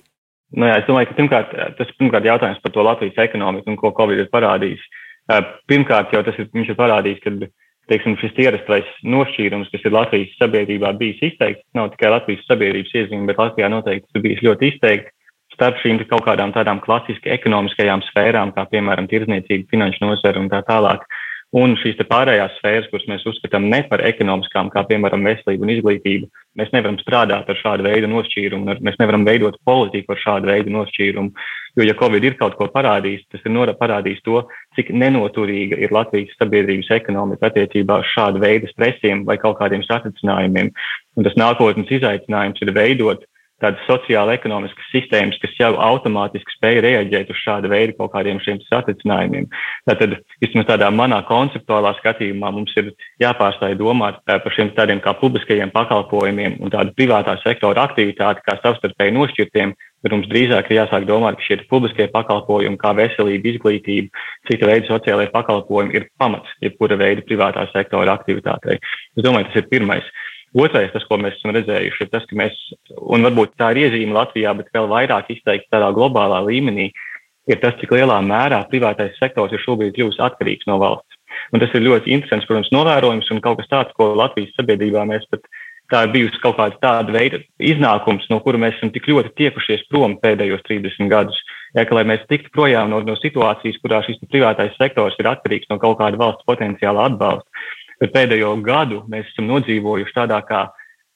Nu, 0.52 0.68
jā, 0.68 0.82
es 0.82 0.88
domāju, 0.88 1.12
ka 1.12 1.18
pirmkārt, 1.20 1.56
tas 1.78 1.88
ir 1.88 1.98
pirmkārt 2.00 2.28
jautājums 2.28 2.60
par 2.64 2.74
to 2.76 2.84
Latvijas 2.84 3.24
ekonomiku 3.24 3.72
un 3.72 3.80
ko 3.80 3.94
Covid 3.96 4.20
ir 4.20 4.32
parādījis. 4.34 4.84
Pirmkārt, 5.72 6.12
jau 6.12 6.24
tas 6.28 6.36
ir, 6.44 6.50
ir 6.52 6.76
parādījis, 6.76 7.22
ka 7.24 7.32
teiksim, 7.92 8.18
šis 8.22 8.38
ierastais 8.40 8.88
nošķīrums, 9.04 9.72
kas 9.74 9.84
ir 9.86 9.96
Latvijas 9.96 10.36
sabiedrībā 10.40 10.94
bijis 11.00 11.22
izteikts, 11.32 11.66
nav 11.78 11.92
tikai 11.94 12.14
Latvijas 12.16 12.46
sabiedrības 12.48 12.94
iezīme, 12.96 13.28
bet 13.30 13.42
Latvijā 13.42 13.70
noteikti 13.72 14.08
tas 14.10 14.24
bijis 14.24 14.46
ļoti 14.48 14.72
izteikti 14.74 15.12
starp 15.52 15.78
šīm 15.84 16.00
kaut 16.10 16.24
kādām 16.26 16.54
tādām 16.56 16.80
klasiski 16.82 17.30
ekonomiskajām 17.36 18.02
sfērām, 18.08 18.54
kā 18.56 18.66
piemēram 18.72 19.10
tirzniecība, 19.12 19.68
finanšu 19.70 20.06
nozara 20.06 20.40
un 20.42 20.50
tā 20.50 20.64
tālāk. 20.66 21.04
Un 21.52 21.74
šīs 21.76 21.98
pārējās 22.08 22.54
sfēras, 22.62 22.86
kuras 22.88 23.08
mēs 23.12 23.26
uzskatām 23.28 23.66
ne 23.68 23.82
par 23.90 24.00
ekonomiskām, 24.08 24.70
kā 24.72 24.86
piemēram 24.88 25.26
veselība 25.28 25.66
un 25.66 25.74
izglītība, 25.74 26.30
mēs 26.56 26.70
nevaram 26.72 26.96
strādāt 27.02 27.50
ar 27.52 27.58
šādu 27.60 27.84
veidu 27.84 28.08
nošķīrumu, 28.08 28.78
mēs 28.80 29.00
nevaram 29.02 29.26
veidot 29.28 29.58
politiku 29.68 30.16
ar 30.16 30.22
šādu 30.22 30.48
veidu 30.48 30.72
nošķīrumu. 30.72 31.44
Jo, 31.76 31.84
ja 31.88 31.96
Covid 32.00 32.24
ir 32.24 32.38
kaut 32.40 32.56
ko 32.60 32.70
parādījis, 32.72 33.28
tas 33.32 33.44
ir 33.44 33.74
parādījis 33.80 34.24
to, 34.24 34.46
cik 34.80 34.94
nenoturīga 34.96 35.80
ir 35.84 35.92
Latvijas 35.92 36.32
sabiedrības 36.40 36.92
ekonomika 36.96 37.52
attiecībā 37.52 38.00
uz 38.00 38.08
šādu 38.16 38.40
veidu 38.44 38.72
stresiem 38.72 39.26
vai 39.28 39.36
kaut 39.40 39.60
kādiem 39.60 39.84
satricinājumiem. 39.88 40.72
Un 41.20 41.28
tas 41.28 41.36
nākotnes 41.36 41.92
izaicinājums 41.92 42.64
ir 42.64 42.72
veidot 42.76 43.28
tādas 43.62 43.84
sociāla 43.88 44.36
ekonomiskas 44.38 44.90
sistēmas, 44.92 45.38
kas 45.42 45.54
jau 45.60 45.72
automātiski 45.82 46.56
spēj 46.56 46.82
reaģēt 46.86 47.32
uz 47.34 47.42
šādu 47.44 47.72
veidu 47.72 47.96
kaut 48.00 48.14
kādiem 48.16 48.42
šiem 48.44 48.60
satricinājumiem. 48.66 49.48
Tātad, 49.90 50.18
vismaz 50.44 50.68
tādā 50.70 50.90
manā 50.94 51.22
konceptuālā 51.28 51.94
skatījumā, 52.00 52.52
mums 52.56 52.74
ir 52.82 52.92
jāpārstāj 53.22 53.78
domāt 53.80 54.20
par 54.26 54.56
šiem 54.56 54.74
tādiem 54.78 55.04
kā 55.04 55.14
publiskajiem 55.22 55.72
pakalpojumiem 55.76 56.60
un 56.62 56.74
tādu 56.74 56.96
privātā 56.98 57.38
sektora 57.44 57.88
aktivitāti 57.90 58.44
kā 58.48 58.58
savstarpēji 58.64 59.16
nošķirtiem, 59.18 59.76
bet 60.02 60.16
mums 60.16 60.30
drīzāk 60.32 60.72
ir 60.72 60.82
jāsāk 60.82 61.06
domāt, 61.10 61.38
ka 61.38 61.46
šie 61.46 61.60
publiskie 61.70 62.08
pakalpojumi, 62.14 62.80
kā 62.82 62.94
veselība, 62.98 63.54
izglītība, 63.54 64.26
cita 64.50 64.70
veida 64.70 64.90
sociālajie 64.90 65.32
pakalpojumi, 65.36 65.96
ir 65.98 66.10
pamats 66.22 66.50
jebkura 66.66 66.98
veida 67.00 67.26
privātā 67.28 67.68
sektora 67.72 68.18
aktivitātei. 68.18 68.80
Es 69.16 69.26
domāju, 69.26 69.52
tas 69.52 69.62
ir 69.62 69.70
pirmais. 69.72 70.08
Otrais, 70.52 70.92
tas, 70.92 71.06
ko 71.08 71.16
mēs 71.22 71.38
esam 71.38 71.54
redzējuši, 71.56 72.04
ir 72.04 72.10
tas, 72.12 72.26
ka 72.28 72.36
mēs, 72.36 72.58
un 73.00 73.24
varbūt 73.24 73.54
tā 73.60 73.70
ir 73.72 73.86
iezīme 73.86 74.18
Latvijā, 74.18 74.52
bet 74.58 74.68
vēl 74.76 74.90
vairāk 74.92 75.32
izteikti 75.32 75.72
tādā 75.72 75.94
globālā 75.96 76.42
līmenī, 76.44 76.90
ir 77.48 77.62
tas, 77.64 77.78
cik 77.80 77.94
lielā 77.96 78.20
mērā 78.26 78.60
privātais 78.72 79.16
sektors 79.22 79.56
ir 79.56 79.64
šobrīd 79.64 79.96
kļuvis 79.96 80.20
atkarīgs 80.28 80.68
no 80.68 80.76
valsts. 80.82 81.18
Un 81.56 81.64
tas 81.64 81.72
ir 81.72 81.86
ļoti 81.86 82.12
interesants, 82.12 82.48
protams, 82.50 82.72
novērojums 82.76 83.32
un 83.32 83.40
kaut 83.44 83.62
kas 83.62 83.72
tāds, 83.72 83.96
ko 83.96 84.12
Latvijas 84.20 84.52
sabiedrībā 84.58 85.06
mēs 85.08 85.24
pat 85.32 85.48
tā 85.92 86.06
ir 86.06 86.14
bijusi 86.14 86.40
kaut 86.44 86.58
kāda 86.60 86.78
tāda 86.84 87.16
veida 87.16 87.42
iznākums, 87.60 88.28
no 88.32 88.40
kura 88.44 88.60
mēs 88.62 88.78
esam 88.78 88.94
tik 88.96 89.10
ļoti 89.12 89.34
tiekušies 89.40 89.88
prom 89.92 90.18
pēdējos 90.22 90.64
30 90.68 91.12
gadus. 91.12 91.40
Ja, 91.76 91.86
ka, 91.88 91.96
lai 91.96 92.06
mēs 92.08 92.24
tiktu 92.28 92.52
projām 92.56 92.92
no, 92.92 93.02
no 93.08 93.16
situācijas, 93.20 93.80
kurā 93.84 94.02
šis 94.04 94.20
privātais 94.32 94.76
sektors 94.80 95.16
ir 95.20 95.30
atkarīgs 95.32 95.70
no 95.72 95.80
kaut 95.80 96.00
kāda 96.02 96.20
valsts 96.20 96.48
potenciāla 96.48 97.08
atbalsta, 97.08 97.48
bet 98.02 98.14
pēdējo 98.16 98.54
gadu 98.66 99.04
mēs 99.12 99.30
esam 99.32 99.50
nodzīvojuši 99.52 100.18
tādā 100.18 100.42
kā 100.48 100.68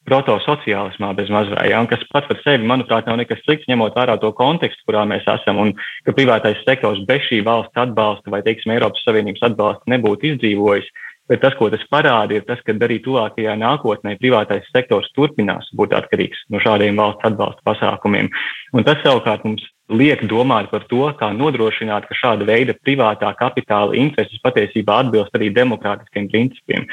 protosociālismā 0.06 1.12
bez 1.18 1.32
mazvai, 1.34 1.70
ja, 1.72 1.80
un 1.82 1.90
kas 1.90 2.04
pats 2.12 2.30
par 2.30 2.38
sevi, 2.44 2.68
manuprāt, 2.70 3.08
nav 3.10 3.18
nekas 3.18 3.42
slikts, 3.42 3.66
ņemot 3.72 3.98
vērā 3.98 4.20
to 4.22 4.30
kontekstu, 4.38 4.86
kurā 4.86 5.02
mēs 5.10 5.26
esam, 5.34 5.58
un 5.64 5.74
ka 6.06 6.14
privātais 6.14 6.62
sektors 6.68 7.02
bez 7.10 7.26
šī 7.26 7.42
valsts 7.48 7.82
atbalsta 7.86 8.34
vai, 8.34 8.44
teiksim, 8.46 8.76
Eiropas 8.76 9.02
Savienības 9.08 9.48
atbalsta 9.50 9.96
nebūtu 9.96 10.34
izdzīvojis. 10.34 10.92
Bet 11.26 11.42
tas, 11.42 11.56
ko 11.58 11.72
tas 11.74 11.82
parāda, 11.90 12.36
ir 12.38 12.44
tas, 12.46 12.60
ka 12.62 12.76
arī 12.86 13.00
tuvākajā 13.02 13.56
nākotnē 13.58 14.14
privātais 14.22 14.68
sektors 14.70 15.10
turpinās 15.18 15.72
būt 15.74 15.96
atkarīgs 15.98 16.44
no 16.54 16.62
šādiem 16.62 17.02
valsts 17.02 17.26
atbalsta 17.26 17.66
pasākumiem. 17.66 18.30
Un 18.78 18.86
tas 18.86 19.02
savukārt 19.02 19.48
mums 19.48 19.66
liek 19.90 20.24
domāt 20.26 20.72
par 20.72 20.86
to, 20.90 21.06
kā 21.20 21.30
nodrošināt, 21.36 22.08
ka 22.10 22.18
šāda 22.18 22.48
veida 22.48 22.74
privātā 22.86 23.30
kapitāla 23.38 23.96
intereses 23.98 24.42
patiesībā 24.42 25.04
atbilst 25.04 25.36
arī 25.38 25.52
demokrātiskiem 25.54 26.30
principiem, 26.32 26.88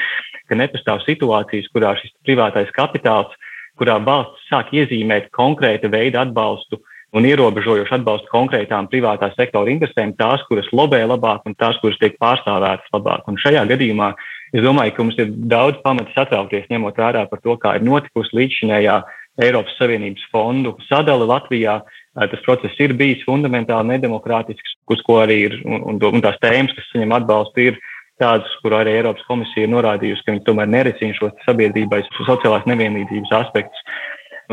ka 0.49 0.57
nepastāv 0.59 1.01
situācijas, 1.07 1.69
kurā 1.73 1.95
šis 1.97 2.13
privātais 2.27 2.69
kapitāls, 2.75 3.33
kurā 3.79 3.97
valsts 4.03 4.45
sāk 4.51 4.73
iezīmēt 4.77 5.31
konkrēta 5.33 5.89
veida 5.89 6.21
atbalstu 6.27 6.81
un 7.13 7.25
ierobežojošu 7.29 7.97
atbalstu 7.97 8.29
konkrētām 8.33 8.87
privātā 8.89 9.29
sektora 9.33 9.69
interesēm, 9.73 10.15
tās, 10.17 10.41
kuras 10.49 10.69
lobē 10.73 11.03
labāk 11.05 11.45
un 11.49 11.57
tās, 11.57 11.77
kuras 11.81 11.97
tiek 12.01 12.17
pārstāvētas 12.21 12.93
labāk. 12.93 13.25
Un 13.29 13.37
šajā 13.41 13.65
gadījumā 13.69 14.13
es 14.53 14.61
domāju, 14.65 14.93
ka 14.93 15.05
mums 15.05 15.19
ir 15.21 15.33
daudz 15.49 15.81
pamata 15.85 16.13
satraukties, 16.13 16.69
ņemot 16.73 16.97
vērā 16.97 17.25
par 17.29 17.41
to, 17.41 17.57
kā 17.61 17.75
ir 17.77 17.85
notikusi 17.85 18.37
līdzinējā 18.37 19.01
Eiropas 19.41 19.77
Savienības 19.79 20.25
fondu 20.33 20.75
sadale 20.85 21.25
Latvijā, 21.29 21.79
Tas 22.13 22.43
process 22.45 22.77
ir 22.83 22.93
bijis 22.93 23.23
fundamentāli 23.25 23.95
nedemokrātisks, 23.95 24.75
uz 24.93 25.01
ko 25.05 25.17
arī 25.23 25.37
ir, 25.47 25.55
un, 25.65 25.81
un, 25.89 26.01
un 26.13 26.21
tās 26.21 26.37
tēmas, 26.43 26.75
kas 26.77 26.91
saņem 26.91 27.15
atbalstu, 27.17 27.71
ir 27.71 27.79
tādas, 28.21 28.49
kur 28.61 28.75
arī 28.77 28.99
Eiropas 28.99 29.25
komisija 29.25 29.65
ir 29.65 29.71
norādījusi, 29.73 30.21
ka 30.25 30.35
viņi 30.35 30.43
tomēr 30.45 30.69
nerisina 30.69 31.17
šos 31.17 31.33
sabiedrībai 31.47 32.03
sociālās 32.19 32.67
nevienlīdzības 32.69 33.33
aspektus. 33.39 33.87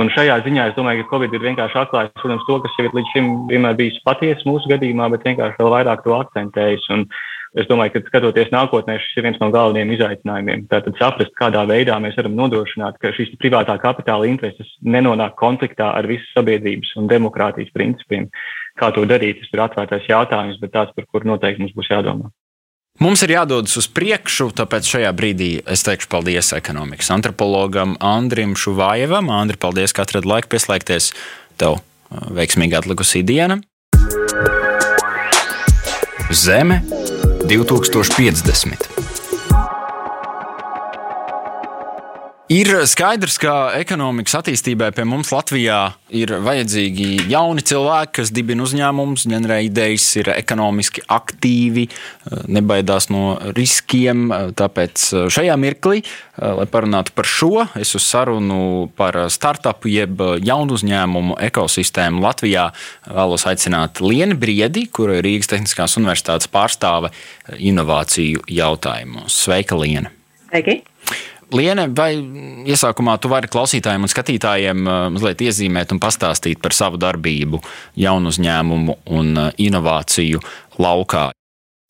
Un 0.00 0.08
šajā 0.14 0.38
ziņā 0.46 0.70
es 0.70 0.76
domāju, 0.78 1.04
ka 1.04 1.16
Covid 1.16 1.34
ir 1.36 1.44
vienkārši 1.44 1.78
atklājis, 1.82 2.14
protams, 2.22 2.46
to, 2.48 2.56
kas 2.64 2.76
jau 2.78 2.92
līdz 2.94 3.12
šim 3.12 3.30
vienmēr 3.50 3.76
bijis 3.76 3.98
patiesa 4.06 4.46
mūsu 4.48 4.70
gadījumā, 4.70 5.11
bet 5.12 5.26
vienkārši 5.26 5.61
vēl 5.61 5.72
vairāk 5.74 6.04
to 6.06 6.14
akcentējis. 6.16 6.86
Un, 6.94 7.04
Es 7.59 7.66
domāju, 7.66 7.96
ka 7.96 8.05
skatoties 8.07 8.53
nākotnē, 8.55 8.94
šis 9.03 9.16
ir 9.18 9.24
viens 9.26 9.38
no 9.42 9.48
galvenajiem 9.51 9.90
izaicinājumiem. 9.96 10.68
Tātad 10.70 10.94
saprast, 11.01 11.32
kādā 11.38 11.64
veidā 11.66 11.96
mēs 11.98 12.14
varam 12.20 12.36
nodrošināt, 12.38 13.01
ka 13.03 13.11
šīs 13.16 13.32
privātā 13.42 13.74
kapitāla 13.82 14.28
intereses 14.30 14.68
nenonāk 14.86 15.34
konfliktā 15.40 15.88
ar 15.98 16.07
visas 16.07 16.30
sabiedrības 16.36 16.92
un 17.01 17.09
demokrātijas 17.11 17.72
principiem. 17.74 18.28
Kā 18.78 18.92
to 18.94 19.03
darīt, 19.03 19.42
tas 19.42 19.51
ir 19.51 19.64
atvērtais 19.64 20.07
jautājums, 20.07 20.61
bet 20.62 20.76
tāds, 20.76 20.94
par 20.94 21.09
kuru 21.11 21.32
noteikti 21.32 21.64
mums 21.64 21.74
būs 21.74 21.90
jādomā. 21.90 22.30
Mums 23.03 23.24
ir 23.24 23.34
jādodas 23.34 23.74
uz 23.80 23.88
priekšu, 23.90 24.51
tāpēc 24.55 24.86
šajā 24.94 25.11
brīdī 25.16 25.51
es 25.66 25.82
teikšu 25.86 26.11
paldies 26.12 26.53
ekonomikas 26.55 27.11
antropologam 27.14 27.96
Andrim 27.98 28.55
Šuvājevam. 28.55 29.32
Andri, 29.32 29.59
paldies, 29.59 29.96
ka 29.96 30.07
atradāt 30.07 30.28
laiku 30.28 30.53
pieslēgties. 30.55 31.11
Tev 31.59 31.80
veiksmīgi 32.30 32.78
atlikusī 32.78 33.24
diena. 33.26 33.59
Zeme 36.30 36.82
2050. 37.57 38.99
Ir 42.51 42.66
skaidrs, 42.90 43.36
ka 43.38 43.53
ekonomikas 43.78 44.32
attīstībai 44.40 44.88
pie 44.90 45.05
mums 45.07 45.28
Latvijā 45.30 45.92
ir 46.18 46.32
vajadzīgi 46.42 47.28
jauni 47.30 47.62
cilvēki, 47.62 48.11
kas 48.16 48.32
dibina 48.34 48.64
uzņēmumus, 48.64 49.28
ģenerē 49.30 49.61
idejas, 49.68 50.09
ir 50.18 50.32
ekonomiski 50.32 51.05
aktīvi, 51.14 51.84
nebaidās 52.51 53.07
no 53.14 53.36
riskiem. 53.55 54.34
Tāpēc 54.59 55.07
šajā 55.30 55.55
mirklī, 55.62 56.03
lai 56.42 56.66
parunātu 56.74 57.14
par 57.14 57.30
šo, 57.30 57.53
es 57.78 57.94
uz 57.94 58.11
sarunu 58.11 58.90
par 58.98 59.20
startupu 59.30 59.94
jeb 59.94 60.18
jaunu 60.42 60.74
uzņēmumu 60.74 61.38
ekosistēmu 61.53 62.26
Latvijā 62.26 62.72
vēlos 63.07 63.46
aicināt 63.46 64.03
Lienu 64.03 64.34
Briedi, 64.42 64.88
kura 64.90 65.20
ir 65.20 65.28
Rīgas 65.28 65.55
Tehniskās 65.55 65.94
Universitātes 66.03 66.51
pārstāve 66.51 67.14
inovāciju 67.62 68.42
jautājumos. 68.59 69.38
Sveika, 69.38 69.78
Liena! 69.78 70.11
Sveiki! 70.51 70.80
Liene, 71.51 71.88
vai 71.90 72.12
iesākumā 72.70 73.16
tu 73.18 73.30
vari 73.30 73.51
klausītājiem 73.51 74.07
un 74.07 74.11
skatītājiem 74.11 74.84
uh, 74.86 75.01
mazliet 75.11 75.42
iezīmēt 75.42 75.90
un 75.94 75.98
pastāstīt 76.03 76.61
par 76.62 76.74
savu 76.76 77.01
darbību, 77.01 77.59
jaunu 77.98 78.30
uzņēmumu 78.30 78.96
un 79.18 79.32
uh, 79.34 79.51
inovāciju 79.59 80.42
laukā? 80.78 81.30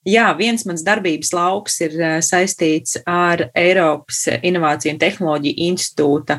Jā, 0.08 0.30
viens 0.32 0.64
mans 0.64 0.80
darbības 0.80 1.34
lauks 1.36 1.76
ir 1.84 1.98
uh, 1.98 2.16
saistīts 2.24 2.96
ar 3.04 3.50
Eiropas 3.52 4.22
Innovāciju 4.40 4.94
un 4.94 5.02
Tehnoloģiju 5.02 5.66
institūta 5.68 6.38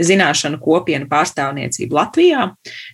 zināšanu 0.00 0.60
kopienu 0.62 1.08
pārstāvniecību 1.10 1.96
Latvijā. 1.96 2.46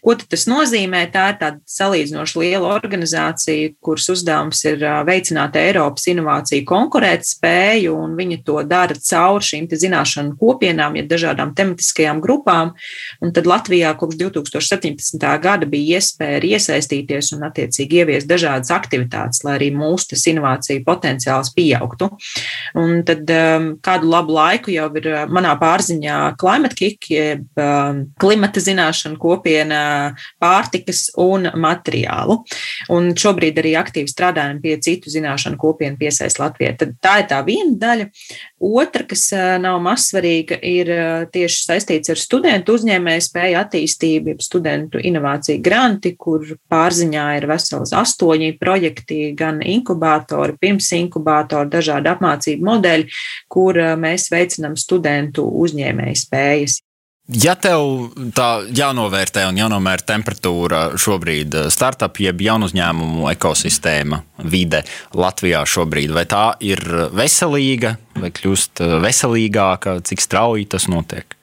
Ko 0.05 0.17
tas 0.19 0.47
nozīmē? 0.51 1.05
Tā 1.15 1.27
ir 1.33 1.39
tāda 1.41 1.61
salīdzinoši 1.71 2.41
liela 2.43 2.73
organizācija, 2.75 3.75
kuras 3.85 4.09
uzdevums 4.13 4.63
ir 4.67 4.83
veicināt 5.07 5.57
Eiropas 5.61 6.09
inovāciju 6.11 6.67
konkurētspēju, 6.69 7.95
un 8.07 8.17
viņi 8.19 8.41
to 8.47 8.61
dara 8.69 8.97
caur 8.97 9.45
šīm 9.45 9.69
zināšanu 9.71 10.37
kopienām, 10.41 10.97
ja 10.99 11.07
dažādām 11.07 11.55
tematiskajām 11.57 12.21
grupām. 12.25 12.73
Un 13.23 13.33
tad 13.37 13.49
Latvijā 13.49 13.93
kopš 13.99 14.19
2017. 14.21 15.27
gada 15.43 15.69
bija 15.69 16.01
iespēja 16.01 16.43
iesaistīties 16.57 17.33
un 17.37 17.47
attiecīgi 17.49 18.03
ieviest 18.03 18.31
dažādas 18.31 18.73
aktivitātes, 18.75 19.43
lai 19.47 19.57
arī 19.59 19.71
mūsu 19.75 20.13
tas 20.15 20.27
inovāciju 20.31 20.85
potenciāls 20.87 21.53
pieaugtu. 21.57 22.11
Un 22.79 23.03
tad 23.07 23.31
um, 23.33 23.69
kādu 23.85 24.11
labu 24.11 24.37
laiku 24.37 24.73
jau 24.75 24.89
ir 24.99 25.09
manā 25.33 25.55
pārziņā 25.61 26.19
Climate 26.41 26.79
Kick 26.79 26.96
robotika, 26.97 27.15
jeb 27.15 27.47
um, 27.57 28.13
klimata 28.19 28.61
zināšanu 28.61 29.19
kopiena, 29.19 30.15
pārtikas 30.41 31.11
un 31.17 31.49
materiālu. 31.55 32.45
Un 32.91 33.15
šobrīd 33.15 33.59
arī 33.59 33.77
aktīvi 33.77 34.09
strādājam 34.09 34.61
pie 34.61 34.79
citu 34.81 35.11
zināšanu 35.11 35.57
kopienu 35.57 35.97
piesaist 35.97 36.39
Latvijai. 36.39 36.77
Tad 36.77 36.97
tā 37.01 37.21
ir 37.21 37.29
tā 37.29 37.43
viena 37.45 37.77
daļa. 37.77 38.09
Otra, 38.61 39.05
kas 39.05 39.33
uh, 39.33 39.59
nav 39.61 39.81
mazsvarīga, 39.85 40.59
ir 40.63 40.91
uh, 40.91 41.27
tieši 41.31 41.67
saistīts 41.67 42.11
ar 42.11 42.19
studentu 42.19 42.77
uzņēmēju 42.77 43.23
spēju 43.27 43.61
attīstību, 43.61 44.33
jeb 44.33 44.41
studentu 44.45 44.99
inovāciju 44.99 45.63
granti, 45.63 46.15
kur 46.17 46.45
pārziņā 46.71 47.27
ir 47.39 47.47
vesels 47.51 47.93
astoņi 47.97 48.57
projekti, 48.61 49.33
gan 49.37 49.61
inkubātori, 49.61 50.57
pirms 50.61 50.91
inkubātori, 50.97 51.71
dažādi 51.73 52.13
apmācību 52.13 52.71
modeļi, 52.71 53.09
kur 53.53 53.77
uh, 53.77 53.95
mēs 54.01 54.31
veicinām 54.33 54.77
studentu 54.81 55.47
uzņēmēju 55.67 56.25
spējas. 56.27 56.81
Ja 57.27 57.57
tev 57.59 58.13
tā 58.39 58.49
jānovērtē 58.71 59.49
un 59.49 59.57
jānomēra 59.59 60.05
temperatūra 60.07 60.83
šobrīd, 60.95 61.55
eh, 61.59 61.71
startup 61.75 62.21
jeb 62.23 62.39
jaunu 62.41 62.69
uzņēmumu 62.71 63.27
ekosistēma, 63.33 64.21
vide 64.47 64.85
Latvijā 65.13 65.65
šobrīd, 65.67 66.15
vai 66.15 66.25
tā 66.25 66.55
ir 66.61 66.79
veselīga, 67.11 67.97
vai 68.15 68.31
kļūst 68.31 68.81
eh, 68.81 68.95
veselīgāka, 69.03 69.99
cik 70.07 70.23
strauji 70.23 70.69
tas 70.71 70.87
notiek? 70.87 71.35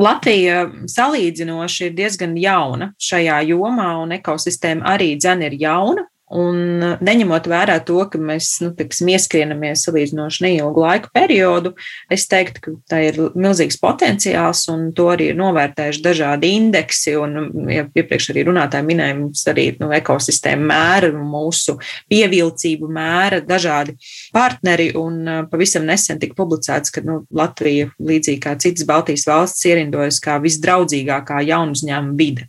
Latvija 0.00 0.64
salīdzinoši 0.88 1.90
ir 1.90 1.92
diezgan 1.92 2.32
jauna 2.40 2.94
šajā 2.96 3.42
jomā, 3.52 3.90
un 4.02 4.16
ekosistēma 4.16 4.94
arī 4.94 5.18
dzen 5.20 5.44
ir 5.44 5.58
jauna. 5.60 6.06
Un 6.32 6.58
uh, 6.80 6.94
neņemot 7.04 7.46
vērā 7.50 7.76
to, 7.84 7.98
ka 8.08 8.20
mēs 8.20 8.54
nu, 8.64 8.70
tiksim, 8.76 9.10
ieskrienamies 9.12 9.84
salīdzinoši 9.86 10.46
neilgu 10.46 10.80
laiku 10.80 11.10
periodu, 11.12 11.74
es 12.12 12.24
teiktu, 12.30 12.62
ka 12.64 12.74
tā 12.94 13.00
ir 13.10 13.18
milzīgs 13.36 13.76
potenciāls, 13.82 14.64
un 14.72 14.88
to 14.96 15.10
arī 15.12 15.30
ir 15.32 15.38
novērtējuši 15.40 16.04
dažādi 16.04 16.54
indeksi. 16.56 17.16
Un, 17.20 17.36
ja 17.72 17.84
iepriekš 17.84 18.30
arī 18.32 18.46
runātāji 18.48 18.88
minēja, 18.88 19.18
mums 19.20 19.44
arī 19.52 19.66
nu, 19.80 19.90
ekosistēma 19.92 20.68
mēra, 20.72 21.12
mūsu 21.12 21.76
pievilcību 22.12 22.88
mēra 22.92 23.42
dažādi 23.44 23.98
partneri. 24.32 24.90
Un 24.98 25.20
uh, 25.26 25.44
pavisam 25.52 25.84
nesen 25.88 26.22
tika 26.22 26.38
publicēts, 26.38 26.94
ka 26.94 27.04
nu, 27.04 27.22
Latvija, 27.34 27.92
līdzīgi 28.00 28.40
kā 28.42 28.56
citas 28.62 28.88
Baltijas 28.88 29.28
valsts, 29.28 29.68
ierindojas 29.68 30.22
kā 30.24 30.40
visdraudzīgākā 30.42 31.44
jaunu 31.48 31.76
uzņēmumu 31.76 32.18
vide. 32.18 32.48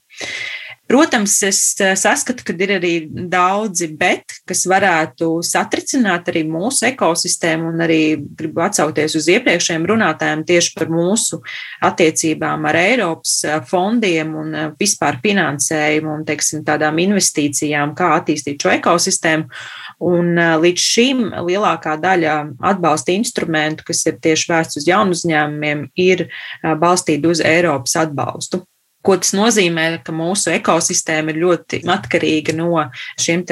Protams, 0.88 1.38
es 1.48 1.60
eh, 1.80 1.94
saskatu, 1.96 2.44
ka 2.44 2.54
ir 2.60 2.74
arī 2.76 2.92
daudzi 3.32 3.88
bet, 3.96 4.36
kas 4.48 4.66
varētu 4.68 5.38
satricināt 5.48 6.28
arī 6.28 6.42
mūsu 6.44 6.90
ekosistēmu, 6.90 7.70
un 7.72 7.84
arī 7.86 8.00
gribu 8.20 8.66
atsaukties 8.66 9.16
uz 9.16 9.30
iepriekšējiem 9.32 9.86
runātājiem 9.88 10.44
tieši 10.50 10.74
par 10.76 10.92
mūsu 10.92 11.40
attiecībām 11.88 12.68
ar 12.68 12.80
Eiropas 12.82 13.38
eh, 13.48 13.62
fondiem 13.70 14.34
un 14.42 14.52
eh, 14.60 14.68
vispār 14.80 15.22
finansējumu 15.24 16.12
un, 16.18 16.28
teiksim, 16.28 16.66
tādām 16.68 17.00
investīcijām, 17.06 17.96
kā 17.96 18.12
attīstīt 18.18 18.68
šo 18.68 18.76
ekosistēmu. 18.76 19.64
Un 20.04 20.36
līdz 20.36 20.84
šim 20.84 21.24
lielākā 21.48 21.96
daļa 22.02 22.36
atbalsta 22.74 23.16
instrumentu, 23.16 23.88
kas 23.88 24.04
ir 24.10 24.20
tieši 24.20 24.52
vērsts 24.52 24.82
uz 24.82 24.90
jaunu 24.90 25.16
uzņēmumiem, 25.16 25.88
ir 25.96 26.28
balstīti 26.82 27.32
uz 27.32 27.40
Eiropas 27.40 27.96
atbalstu. 28.04 28.66
Ko 29.04 29.18
tas 29.20 29.34
nozīmē, 29.36 29.88
ka 30.06 30.14
mūsu 30.16 30.54
ekosistēma 30.56 31.34
ir 31.34 31.42
ļoti 31.42 31.82
atkarīga 31.92 32.56
no 32.56 32.86
šiem 33.20 33.44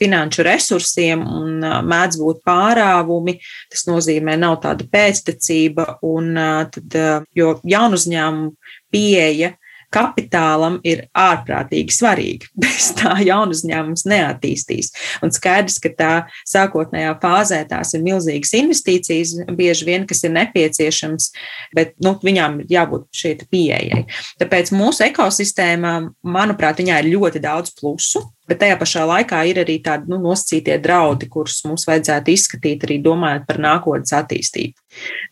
finanšu 0.00 0.44
resursiem 0.44 1.22
un 1.24 1.64
mēdz 1.64 2.20
būt 2.20 2.42
pārāvumi. 2.48 3.38
Tas 3.72 3.86
nozīmē, 3.88 4.36
nav 4.40 4.58
tāda 4.64 4.84
pēctecība, 4.92 5.94
un 6.04 6.34
tad, 6.74 6.98
jo 7.36 7.54
jaunu 7.64 7.96
uzņēmumu 7.96 8.52
pieeja 8.92 9.54
kapitālam 9.94 10.78
ir 10.86 11.06
ārprātīgi 11.16 11.94
svarīgi. 11.94 12.50
Bez 12.62 12.90
tā 12.98 13.16
jaunu 13.24 13.56
uzņēmums 13.56 14.06
neattīstīs. 14.08 14.92
Un 15.24 15.32
skaidrs, 15.34 15.78
ka 15.82 15.92
tā 15.98 16.12
sākotnējā 16.48 17.14
fāzē 17.22 17.62
tās 17.70 17.94
ir 17.96 18.04
milzīgas 18.06 18.54
investīcijas, 18.58 19.34
bieži 19.58 19.88
vien, 19.88 20.06
kas 20.08 20.24
ir 20.26 20.34
nepieciešams, 20.36 21.30
bet 21.76 21.94
nu, 22.04 22.14
viņām 22.22 22.62
ir 22.64 22.74
jābūt 22.78 23.08
šī 23.14 23.36
pieejai. 23.48 24.04
Tāpēc 24.40 24.72
mūsu 24.76 25.06
ekosistēmā, 25.08 25.94
manuprāt, 26.26 26.82
viņā 26.82 27.02
ir 27.02 27.12
ļoti 27.16 27.44
daudz 27.44 27.74
plusu. 27.78 28.24
Bet 28.48 28.62
tajā 28.62 28.78
pašā 28.80 29.04
laikā 29.08 29.42
ir 29.50 29.62
arī 29.64 29.78
tādi 29.84 30.08
nu, 30.12 30.20
nosacītie 30.22 30.78
draudi, 30.82 31.28
kurus 31.28 31.60
mums 31.68 31.84
vajadzētu 31.88 32.32
izskatīt 32.32 32.86
arī 32.86 33.00
domājot 33.04 33.44
par 33.48 33.60
nākotnes 33.60 34.14
attīstību. 34.16 34.78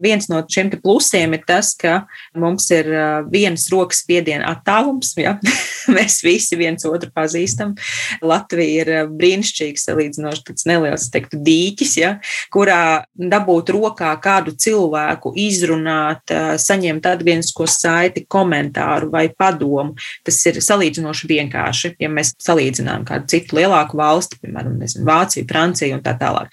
Viens 0.02 0.28
no 0.28 0.42
šiem 0.52 0.70
plusiem 0.82 1.34
ir 1.36 1.44
tas, 1.48 1.72
ka 1.78 2.04
mums 2.36 2.68
ir 2.74 2.88
vienas 3.32 3.66
rokas 3.72 4.02
spiediena 4.04 4.52
attālums. 4.52 5.14
Ja? 5.18 5.36
Mēs 5.96 6.20
visi 6.26 6.58
viens 6.58 6.84
otru 6.88 7.10
pazīstam. 7.14 7.72
Latvija 8.20 8.84
ir 8.84 9.10
brīnišķīgs, 9.16 9.86
salīdzinoši 9.88 10.44
tāds 10.50 10.66
neliels 10.68 11.08
teiktu, 11.14 11.40
dīķis, 11.46 11.96
ja? 12.02 12.12
kurā 12.52 13.06
dabūt 13.16 13.72
rokā 13.74 14.12
kādu 14.22 14.52
cilvēku, 14.60 15.32
izrunāt, 15.40 16.34
saņemt 16.60 17.08
atgrieznisko 17.08 17.68
saiti, 17.70 18.26
komentāru 18.28 19.10
vai 19.14 19.28
padomu. 19.32 19.96
Tas 20.26 20.42
ir 20.50 20.60
salīdzinoši 20.64 21.32
vienkārši, 21.32 21.94
ja 22.02 22.12
mēs 22.12 22.34
salīdzinām 22.42 23.05
kādu 23.08 23.30
citu 23.32 23.58
lielāku 23.58 23.98
valsti, 24.00 24.40
piemēram, 24.42 24.76
nezinu, 24.82 25.06
Vāciju, 25.08 25.46
Franciju 25.50 25.98
un 25.98 26.04
tā 26.04 26.16
tālāk. 26.20 26.52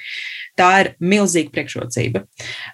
Tā 0.60 0.70
ir 0.84 0.92
milzīga 1.02 1.50
priekšrocība. 1.56 2.24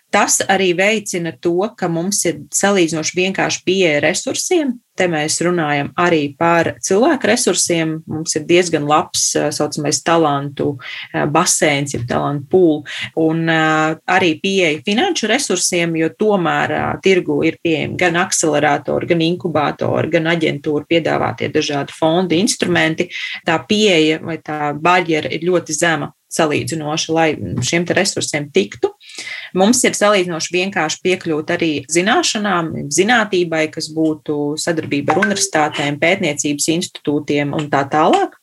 Tas 0.10 0.40
arī 0.50 0.72
veicina 0.74 1.36
to, 1.38 1.60
ka 1.78 1.86
mums 1.92 2.24
ir 2.26 2.40
salīdzinoši 2.56 3.18
vienkārši 3.20 3.66
pieeja 3.66 4.00
resursiem. 4.02 4.80
Te 4.98 5.06
mēs 5.08 5.38
runājam 5.46 5.92
arī 6.02 6.34
par 6.36 6.74
cilvēku 6.84 7.30
resursiem. 7.30 7.92
Mums 8.10 8.34
ir 8.36 8.48
diezgan 8.50 8.88
labs, 8.90 9.30
tā 9.36 9.46
saucamais, 9.56 10.02
talantu 10.04 10.74
basēns, 11.14 11.94
jeb 11.94 12.08
talantu 12.10 12.50
pūl, 12.52 12.82
un 13.22 13.46
arī 13.48 14.34
pieeja 14.42 14.82
finanšu 14.84 15.30
resursiem, 15.30 15.94
jo 16.02 16.10
tomēr 16.20 16.76
tirgu 17.06 17.40
ir 17.48 17.62
pieejami 17.64 17.96
gan 18.02 18.18
akceleratori, 18.20 19.14
gan 19.14 19.24
inkubātori, 19.30 20.12
gan 20.18 20.34
aģentūra 20.34 20.90
piedāvātie 20.90 21.54
dažādi 21.54 21.96
fondi, 21.96 22.42
instrumenti. 22.42 23.12
Tā 23.46 23.62
pieeja 23.70 24.20
vai 24.26 24.42
tā 24.42 24.74
barjera 24.74 25.30
ir 25.32 25.46
ļoti 25.48 25.78
zema 25.80 26.12
salīdzinoši, 26.34 27.14
lai 27.14 27.30
šiem 27.66 27.88
resursiem 27.96 28.50
tiktu. 28.54 28.92
Mums 29.58 29.82
ir 29.88 29.98
salīdzinoši 29.98 30.54
vienkārši 30.56 31.02
piekļūt 31.06 31.56
arī 31.56 31.72
zināšanām, 31.92 32.72
zinātībai, 32.94 33.66
kas 33.74 33.90
būtu 33.96 34.56
sadarbība 34.62 35.16
ar 35.16 35.24
universitātēm, 35.26 36.00
pētniecības 36.02 36.70
institūtiem 36.76 37.56
un 37.58 37.70
tā 37.72 37.86
tālāk. 37.90 38.38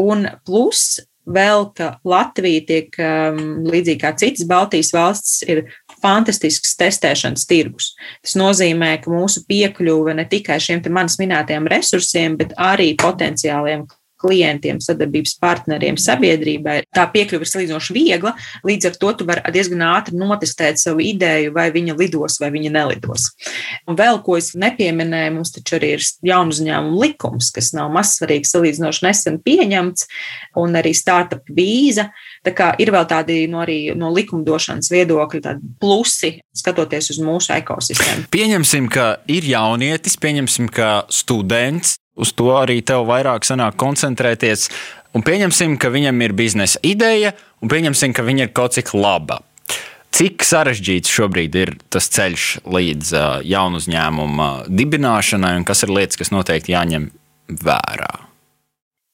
Un 0.00 0.28
plus 0.46 1.00
vēl, 1.30 1.66
ka 1.76 1.92
Latvija 2.08 2.64
tiek 2.68 2.96
um, 3.02 3.60
līdzīgi 3.68 4.00
kā 4.00 4.12
citas 4.18 4.46
Baltijas 4.48 4.92
valstis, 4.96 5.40
ir 5.46 5.62
fantastisks 6.00 6.74
testēšanas 6.80 7.46
tirgus. 7.50 7.92
Tas 8.24 8.36
nozīmē, 8.40 8.94
ka 9.02 9.12
mūsu 9.12 9.44
piekļuve 9.50 10.16
ne 10.16 10.26
tikai 10.30 10.58
šiem 10.62 10.82
manis 10.90 11.18
minētajiem 11.20 11.68
resursiem, 11.70 12.38
bet 12.40 12.56
arī 12.58 12.92
potenciāliem 13.00 13.86
klientiem, 14.20 14.80
sadarbības 14.82 15.36
partneriem, 15.40 15.98
sabiedrībai. 16.00 16.80
Tā 16.94 17.06
piekļuve 17.12 17.46
ir 17.46 17.50
salīdzinoši 17.50 17.96
viegla, 17.96 18.34
līdz 18.66 18.90
ar 18.90 18.98
to 19.00 19.12
tu 19.18 19.26
vari 19.28 19.54
diezgan 19.54 19.84
ātri 19.88 20.18
notestēt 20.20 20.80
savu 20.80 21.02
ideju, 21.04 21.54
vai 21.56 21.68
viņa 21.74 21.96
lidos 21.98 22.40
vai 22.42 22.52
viņa 22.54 22.72
nelidos. 22.76 23.30
Un 23.88 23.98
vēl 23.98 24.20
ko 24.26 24.36
es 24.40 24.52
nepieminēju, 24.58 25.34
mums 25.38 25.54
taču 25.56 25.78
arī 25.78 25.94
ir 25.96 26.06
jaunu 26.32 26.54
uzņēmumu 26.54 27.00
likums, 27.04 27.50
kas 27.54 27.72
nav 27.76 27.90
mazsvarīgs, 27.94 28.52
salīdzinoši 28.54 29.06
nesen 29.06 29.40
pieņemts, 29.44 30.06
un 30.60 30.76
arī 30.80 30.92
startup 30.96 31.48
vīza. 31.56 32.10
Tā 32.46 32.54
kā 32.56 32.70
ir 32.80 32.92
vēl 32.94 33.06
tādi 33.08 33.42
no, 33.50 33.62
arī, 33.64 33.92
no 33.96 34.12
likumdošanas 34.14 34.90
viedokļa 34.92 35.56
plusi, 35.80 36.36
skatoties 36.56 37.12
uz 37.14 37.20
mūsu 37.24 37.52
ekosistēmu. 37.56 38.28
Pieņemsim, 38.32 38.88
ka 38.92 39.10
ir 39.30 39.48
jaunietis, 39.48 40.16
pieņemsim, 40.20 40.70
ka 40.72 40.92
students 41.12 41.99
uz 42.20 42.32
to 42.36 42.52
arī 42.58 42.80
tev 42.86 43.06
vairāk 43.08 43.46
sanāk 43.48 43.78
koncentrēties. 43.80 44.68
Un 45.16 45.24
pieņemsim, 45.26 45.74
ka 45.80 45.90
viņam 45.90 46.20
ir 46.22 46.36
biznesa 46.38 46.78
ideja, 46.86 47.34
un 47.64 47.72
pieņemsim, 47.72 48.14
ka 48.14 48.22
viņa 48.26 48.46
ir 48.46 48.52
kaut 48.54 48.76
cik 48.78 48.94
laba. 48.94 49.40
Cik 50.14 50.42
sarežģīts 50.46 51.10
šobrīd 51.10 51.54
ir 51.58 51.76
tas 51.90 52.10
ceļš 52.12 52.46
līdz 52.66 53.12
uh, 53.14 53.28
jaunu 53.46 53.78
uzņēmumu 53.80 54.48
dibināšanai, 54.70 55.54
un 55.60 55.66
kas 55.66 55.86
ir 55.86 55.94
lietas, 55.94 56.18
kas 56.20 56.34
noteikti 56.34 56.74
jāņem 56.74 57.12
vērā? 57.62 58.29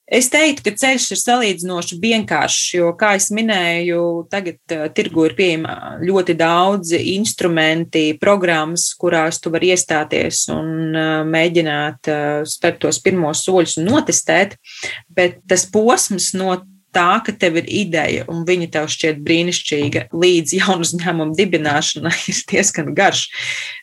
Es 0.06 0.28
teiktu, 0.30 0.62
ka 0.68 0.72
ceļš 0.78 1.04
ir 1.16 1.18
salīdzinoši 1.18 1.96
vienkāršs, 1.98 2.66
jo, 2.76 2.92
kā 2.98 3.16
jau 3.16 3.34
minēju, 3.34 4.02
tagad 4.30 4.74
uh, 4.76 4.84
tirgu 4.94 5.24
ir 5.26 5.34
pieejama 5.34 5.96
ļoti 5.98 6.36
daudz 6.38 6.92
instrumenti, 7.00 8.12
programmas, 8.22 8.92
kurās 8.94 9.42
tu 9.42 9.50
vari 9.50 9.72
iestāties 9.74 10.44
un 10.54 10.94
uh, 10.94 11.26
mēģināt 11.26 12.12
uh, 12.12 12.46
spērt 12.46 12.78
tos 12.84 13.02
pirmos 13.02 13.42
soļus 13.48 13.80
un 13.82 13.90
notestēt. 13.90 14.54
Bet 15.10 15.40
tas 15.50 15.66
posms 15.74 16.30
no 16.38 16.54
tā, 16.96 17.18
ka 17.26 17.34
tev 17.34 17.58
ir 17.60 17.66
ideja 17.82 18.24
un 18.30 18.44
viņa 18.48 18.68
tev 18.76 18.88
šķiet 18.92 19.18
brīnišķīga 19.26 20.06
līdz 20.16 20.54
jaunu 20.60 20.86
uzņēmumu 20.86 21.36
dibināšanai, 21.38 22.14
ir 22.32 22.42
diezgan 22.52 22.92
garš. 22.96 23.26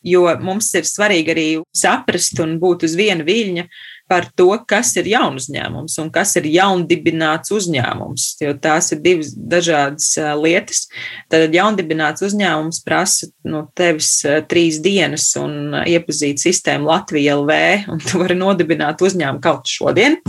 Jo 0.07 0.25
mums 0.39 0.71
ir 0.77 0.87
svarīgi 0.87 1.35
arī 1.35 1.47
saprast 1.75 2.39
un 2.43 2.57
būt 2.63 2.87
uz 2.87 2.95
viena 2.99 3.27
viļņa 3.27 3.67
par 4.11 4.27
to, 4.35 4.49
kas 4.67 4.91
ir 4.99 5.07
jaunu 5.13 5.39
uzņēmums 5.41 5.95
un 6.03 6.09
kas 6.13 6.35
ir 6.39 6.47
jaundibināts 6.51 7.53
uzņēmums. 7.55 8.25
Jo 8.43 8.53
tās 8.61 8.91
ir 8.93 9.01
divas 9.03 9.31
dažādas 9.33 10.09
lietas. 10.41 10.85
Tad 11.31 11.55
jaundibināts 11.55 12.25
uzņēmums 12.27 12.83
prasa 12.85 13.29
no 13.47 13.65
tevis 13.77 14.11
trīs 14.51 14.81
dienas 14.83 15.29
un 15.39 15.79
iepazīt 15.87 16.43
sistēmu 16.43 16.91
Latvijā 16.91 17.37
LV, 17.39 17.57
un 17.93 18.03
tu 18.03 18.21
vari 18.21 18.37
nodibināt 18.37 19.01
uzņēmumu 19.03 19.43
kaut 19.43 19.71
šodien 19.71 20.19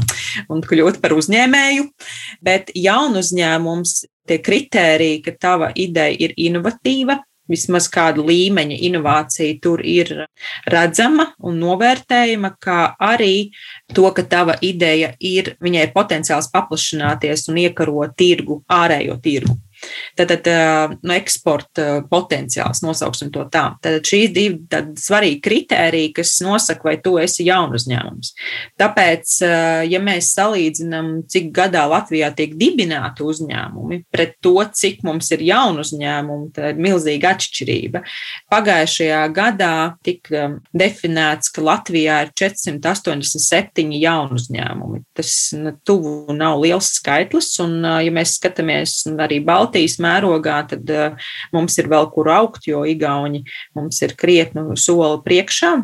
un 0.49 0.65
kļūt 0.65 1.03
par 1.03 1.17
uzņēmēju. 1.19 1.89
Bet 2.45 2.73
jaunu 2.79 3.23
uzņēmums 3.25 4.01
tie 4.29 4.41
kritēriji, 4.41 5.23
ka 5.27 5.37
tava 5.41 5.71
ideja 5.77 6.17
ir 6.29 6.33
inovatīva, 6.41 7.19
vismaz 7.51 7.89
kāda 7.93 8.25
līmeņa 8.25 8.79
inovācija 8.89 9.59
tur 9.63 9.83
ir 9.85 10.13
redzama 10.71 11.31
un 11.45 11.61
novērtējama, 11.63 12.55
kā 12.63 12.81
arī 13.01 13.51
to, 13.95 14.07
ka 14.17 14.25
tava 14.29 14.57
ideja 14.65 15.15
ir, 15.21 15.55
viņai 15.65 15.89
ir 15.89 15.95
potenciāls 15.97 16.51
paplašināties 16.55 17.49
un 17.53 17.63
iekarot 17.67 18.17
tirgu, 18.19 18.63
ārējo 18.69 19.19
tirgu. 19.25 19.59
Tātad 20.19 20.47
no 21.03 21.15
eksporta 21.17 22.05
potenciāls, 22.11 22.83
nosauksim 22.85 23.33
to 23.35 23.45
tā. 23.53 23.65
Tātad 23.83 24.07
šīs 24.07 24.33
divi 24.35 24.83
svarīgi 25.01 25.41
kriteriji, 25.45 26.13
kas 26.19 26.37
nosaka, 26.45 26.89
vai 26.89 26.97
tu 27.03 27.17
esi 27.23 27.47
jaunu 27.49 27.79
uzņēmums. 27.79 28.33
Tāpēc, 28.81 29.37
ja 29.91 30.01
mēs 30.03 30.33
salīdzinām, 30.37 31.11
cik 31.31 31.51
gadā 31.55 31.85
Latvijā 31.91 32.31
tiek 32.37 32.55
dibināti 32.59 33.25
uzņēmumi 33.27 34.05
pret 34.15 34.37
to, 34.45 34.57
cik 34.71 35.03
mums 35.07 35.31
ir 35.35 35.43
jaunu 35.45 35.83
uzņēmumu, 35.85 36.51
tad 36.55 36.73
ir 36.73 36.83
milzīga 36.85 37.35
atšķirība. 37.35 38.05
Pagājušajā 38.53 39.23
gadā 39.35 39.75
tika 40.07 40.47
definēts, 40.77 41.51
ka 41.55 41.65
Latvijā 41.65 42.21
ir 42.27 42.33
487 42.39 43.95
jaunu 43.99 44.39
uzņēmumi. 44.39 45.03
Tas 45.17 45.35
nu, 45.59 45.75
tuvu 45.87 46.35
nav 46.37 46.61
liels 46.63 46.93
skaitlis, 46.99 47.51
un 47.65 47.81
ja 47.83 48.15
mēs 48.15 48.37
skatāmies 48.39 49.01
arī 49.19 49.41
Baltijas 49.45 49.74
Baltijas 49.75 49.99
mērogā, 49.99 50.61
tad 50.71 50.91
uh, 50.95 51.17
mums 51.53 51.75
ir 51.81 51.89
vēl 51.91 52.07
kur 52.15 52.31
augt, 52.31 52.69
jo 52.69 52.85
Igauni 52.87 53.43
mums 53.75 54.01
ir 54.07 54.15
krietnu 54.15 54.77
soli 54.79 55.19
priekšā. 55.25 55.75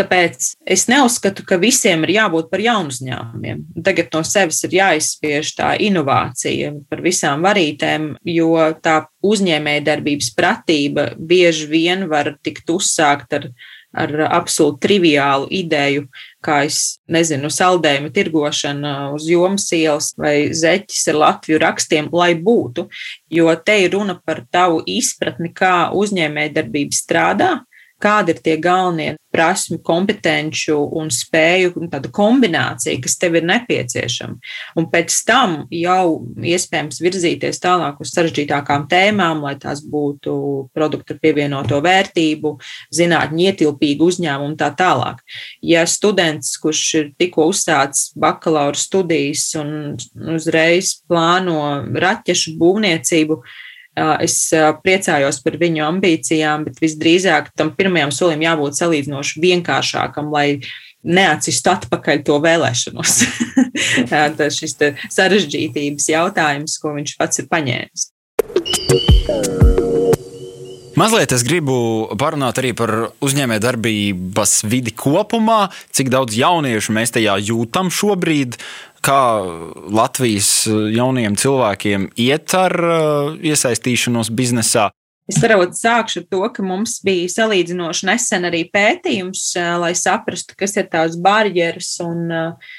Tāpēc 0.00 0.54
es 0.70 0.86
neuzskatu, 0.88 1.44
ka 1.44 1.58
visiem 1.60 2.06
ir 2.06 2.14
jābūt 2.14 2.48
par 2.50 2.62
jaunu 2.62 2.90
uzņēmumiem. 2.90 3.60
Tagad 3.84 4.08
no 4.14 4.22
sevis 4.24 4.62
ir 4.64 4.74
jāizspiež 4.78 5.50
tā 5.58 5.74
inovācija 5.78 6.72
par 6.88 7.02
visām 7.04 7.44
varītēm, 7.44 8.14
jo 8.24 8.54
tā 8.82 8.96
uzņēmējdarbības 9.26 10.32
pratība 10.38 11.10
bieži 11.18 11.68
vien 11.70 12.06
var 12.10 12.32
tikt 12.42 12.70
uzsākt 12.72 13.36
ar 13.36 13.50
ar 13.96 14.12
absolūti 14.28 14.80
triviālu 14.86 15.48
ideju, 15.50 16.06
kā 16.44 16.62
es 16.68 17.00
nezinu, 17.10 17.50
saldējumu 17.52 18.12
tirgošana 18.14 18.92
uz 19.14 19.26
jomas 19.28 19.66
ielas 19.76 20.12
vai 20.18 20.50
zeķis 20.56 21.08
ar 21.12 21.20
Latviju 21.24 21.60
rakstiem, 21.62 22.10
lai 22.14 22.32
būtu. 22.38 22.86
Jo 23.30 23.54
te 23.58 23.80
ir 23.84 23.96
runa 23.96 24.18
par 24.24 24.44
tavu 24.52 24.82
izpratni, 24.86 25.50
kā 25.54 25.90
uzņēmējdarbība 25.96 26.96
strādā, 26.96 27.50
kādi 28.00 28.34
ir 28.34 28.40
tie 28.44 28.56
galvenie 28.60 29.14
prasmu, 29.30 29.78
kompetenci 29.86 30.72
un 30.74 31.10
spēju 31.14 31.76
un 31.78 31.90
tāda 31.92 32.10
kombinācija, 32.12 32.98
kas 33.02 33.16
tev 33.20 33.38
ir 33.38 33.46
nepieciešama. 33.46 34.38
Un 34.78 34.88
pēc 34.90 35.14
tam 35.26 35.56
jau 35.74 36.26
iespējams 36.42 37.00
virzīties 37.04 37.62
tālāk 37.62 38.00
uz 38.02 38.12
sarežģītākām 38.16 38.88
tēmām, 38.90 39.44
lai 39.46 39.54
tās 39.62 39.84
būtu 39.86 40.34
produktu 40.74 41.16
pievienoto 41.22 41.78
vērtību, 41.84 42.56
zinātņu 42.96 43.46
ietilpīgu 43.46 44.10
uzņēmumu 44.10 44.50
un 44.50 44.58
tā 44.58 44.72
tālāk. 44.74 45.22
Ja 45.62 45.86
students, 45.86 46.56
kurš 46.60 46.84
ir 46.98 47.10
tikko 47.20 47.50
uzsācis 47.52 48.10
bakalaura 48.18 48.78
studijas 48.78 49.46
un 49.60 49.96
uzreiz 50.34 50.96
plāno 51.06 51.60
raķešu 51.94 52.56
būvniecību, 52.60 53.42
Es 53.98 54.36
priecājos 54.84 55.40
par 55.44 55.56
viņu 55.60 55.82
ambīcijām, 55.88 56.68
bet 56.68 56.78
visdrīzāk 56.82 57.50
tam 57.58 57.72
pirmajam 57.76 58.12
solim 58.14 58.44
jābūt 58.44 58.78
salīdzinoši 58.78 59.42
vienkāršākam, 59.42 60.30
lai 60.30 60.60
neatsistu 61.02 61.72
atpakaļ 61.72 62.22
to 62.28 62.38
vēlēšanos. 62.44 63.18
Tas 64.38 64.60
šis 64.60 64.76
sarežģītības 65.10 66.10
jautājums, 66.12 66.78
ko 66.80 66.94
viņš 66.96 67.16
pats 67.20 67.42
ir 67.42 67.50
paņēmis. 67.50 68.08
Mazliet 71.00 71.32
es 71.32 71.44
gribu 71.46 71.74
parunāt 72.20 72.58
arī 72.60 72.74
par 72.76 72.90
uzņēmējdarbības 73.24 74.56
vidi 74.68 74.92
kopumā, 74.92 75.70
cik 75.96 76.10
daudz 76.12 76.34
jauniešu 76.36 76.92
mēs 76.92 77.14
tajā 77.14 77.38
jūtam 77.46 77.88
šobrīd, 77.94 78.58
kā 79.04 79.22
Latvijas 79.90 80.66
jauniem 80.68 81.36
cilvēkiem 81.38 82.10
iet 82.20 82.54
ar 82.56 82.74
uh, 82.80 83.36
iesaistīšanos 83.40 84.32
biznesā. 84.36 84.90
Es 85.30 85.38
varbūt 85.38 85.76
sākšu 85.78 86.24
ar 86.24 86.28
to, 86.32 86.42
ka 86.56 86.64
mums 86.66 86.98
bija 87.06 87.28
salīdzinoši 87.30 88.08
nesen 88.08 88.48
arī 88.48 88.64
pētījums, 88.72 89.50
uh, 89.58 89.76
lai 89.82 89.92
saprastu, 89.98 90.56
kas 90.58 90.76
ir 90.80 90.90
tās 90.92 91.18
barjeras 91.20 91.92
un 92.04 92.24
uh, 92.28 92.72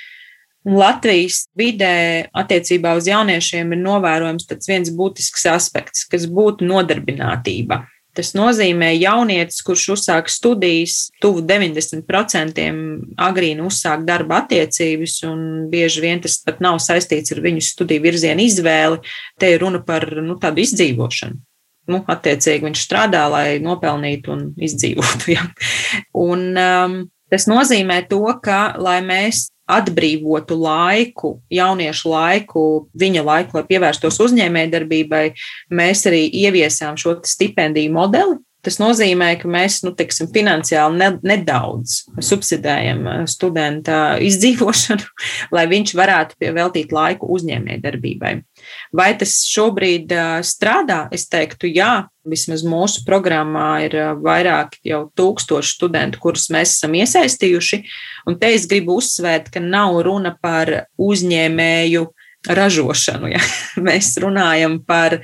Latvijas 0.67 1.47
vidē 1.57 2.27
attiecībā 2.37 2.93
uz 2.99 3.07
jauniešiem 3.09 3.71
ir 3.73 3.79
novērojams 3.81 4.45
viens 4.67 4.91
būtisks 4.93 5.47
aspekts, 5.49 6.05
kas 6.05 6.27
būtu 6.29 6.67
nodarbinātība. 6.69 7.81
Tas 8.17 8.33
nozīmē, 8.35 8.89
jaunietis, 8.99 9.61
kurš 9.63 9.85
uzsāk 9.95 10.27
studijas, 10.31 11.05
tuvu 11.23 11.45
90% 11.47 12.65
agrīni 13.23 13.63
uzsāk 13.63 14.03
darba 14.07 14.41
attiecības, 14.41 15.21
un 15.29 15.45
bieži 15.71 16.03
vien 16.03 16.23
tas 16.23 16.35
pat 16.43 16.59
nav 16.63 16.81
saistīts 16.83 17.31
ar 17.31 17.39
viņu 17.45 17.63
studiju 17.63 18.03
virzienu 18.03 18.43
izvēli. 18.43 18.99
Te 19.39 19.53
ir 19.53 19.63
runa 19.63 19.79
par 19.87 20.09
nu, 20.19 20.35
tādu 20.41 20.63
izdzīvošanu. 20.65 21.39
Nu, 21.91 22.03
attiecīgi 22.11 22.67
viņš 22.67 22.83
strādā, 22.83 23.23
lai 23.31 23.47
nopelnītu 23.63 24.35
un 24.35 24.45
izdzīvotu. 24.59 25.31
Ja. 25.35 25.47
Un, 26.17 26.51
um, 26.59 26.95
tas 27.31 27.47
nozīmē 27.49 28.03
to, 28.11 28.23
ka, 28.43 28.75
lai 28.81 28.99
mēs 29.05 29.47
atbrīvotu 29.71 30.57
laiku, 30.59 31.37
jauniešu 31.53 32.11
laiku, 32.11 32.63
viņa 32.99 33.23
laiku, 33.23 33.57
lai 33.57 33.65
pievērstos 33.69 34.19
uzņēmējdarbībai, 34.27 35.25
mēs 35.79 36.05
arī 36.11 36.25
ieviesām 36.43 36.99
šo 36.99 37.19
stipendiju 37.27 37.93
modeli, 37.95 38.39
Tas 38.61 38.77
nozīmē, 38.77 39.31
ka 39.41 39.49
mēs 39.49 39.79
nu, 39.81 39.89
tiksim, 39.97 40.27
finansiāli 40.33 40.99
ne, 40.99 41.07
nedaudz 41.25 41.95
subsidējam 42.21 42.99
uh, 43.09 43.21
studenta 43.29 44.19
izdzīvošanu, 44.21 45.07
lai 45.55 45.65
viņš 45.71 45.95
varētu 45.97 46.51
veltīt 46.53 46.93
laiku 46.93 47.29
uzņēmējdarbībai. 47.37 48.35
Vai 48.97 49.09
tas 49.17 49.39
šobrīd 49.49 50.13
uh, 50.13 50.33
strādā? 50.45 51.07
Es 51.13 51.25
teiktu, 51.31 51.71
jā. 51.73 52.05
Vismaz 52.21 52.61
mūsu 52.61 53.01
programmā 53.07 53.81
ir 53.87 53.95
vairāk 54.21 54.75
jau 54.85 55.07
tūkstoši 55.17 55.73
studentu, 55.73 56.19
kurus 56.21 56.51
mēs 56.53 56.75
esam 56.75 56.93
iesaistījuši. 56.99 57.79
Un 58.29 58.37
te 58.41 58.51
es 58.53 58.67
gribu 58.69 58.99
uzsvērt, 59.01 59.49
ka 59.53 59.63
nav 59.63 59.97
runa 60.05 60.35
par 60.37 60.69
uzņēmēju 61.01 62.05
ražošanu. 62.47 63.31
Ja? 63.33 63.41
Mēs 63.87 64.13
runājam 64.21 64.79
par 64.85 65.19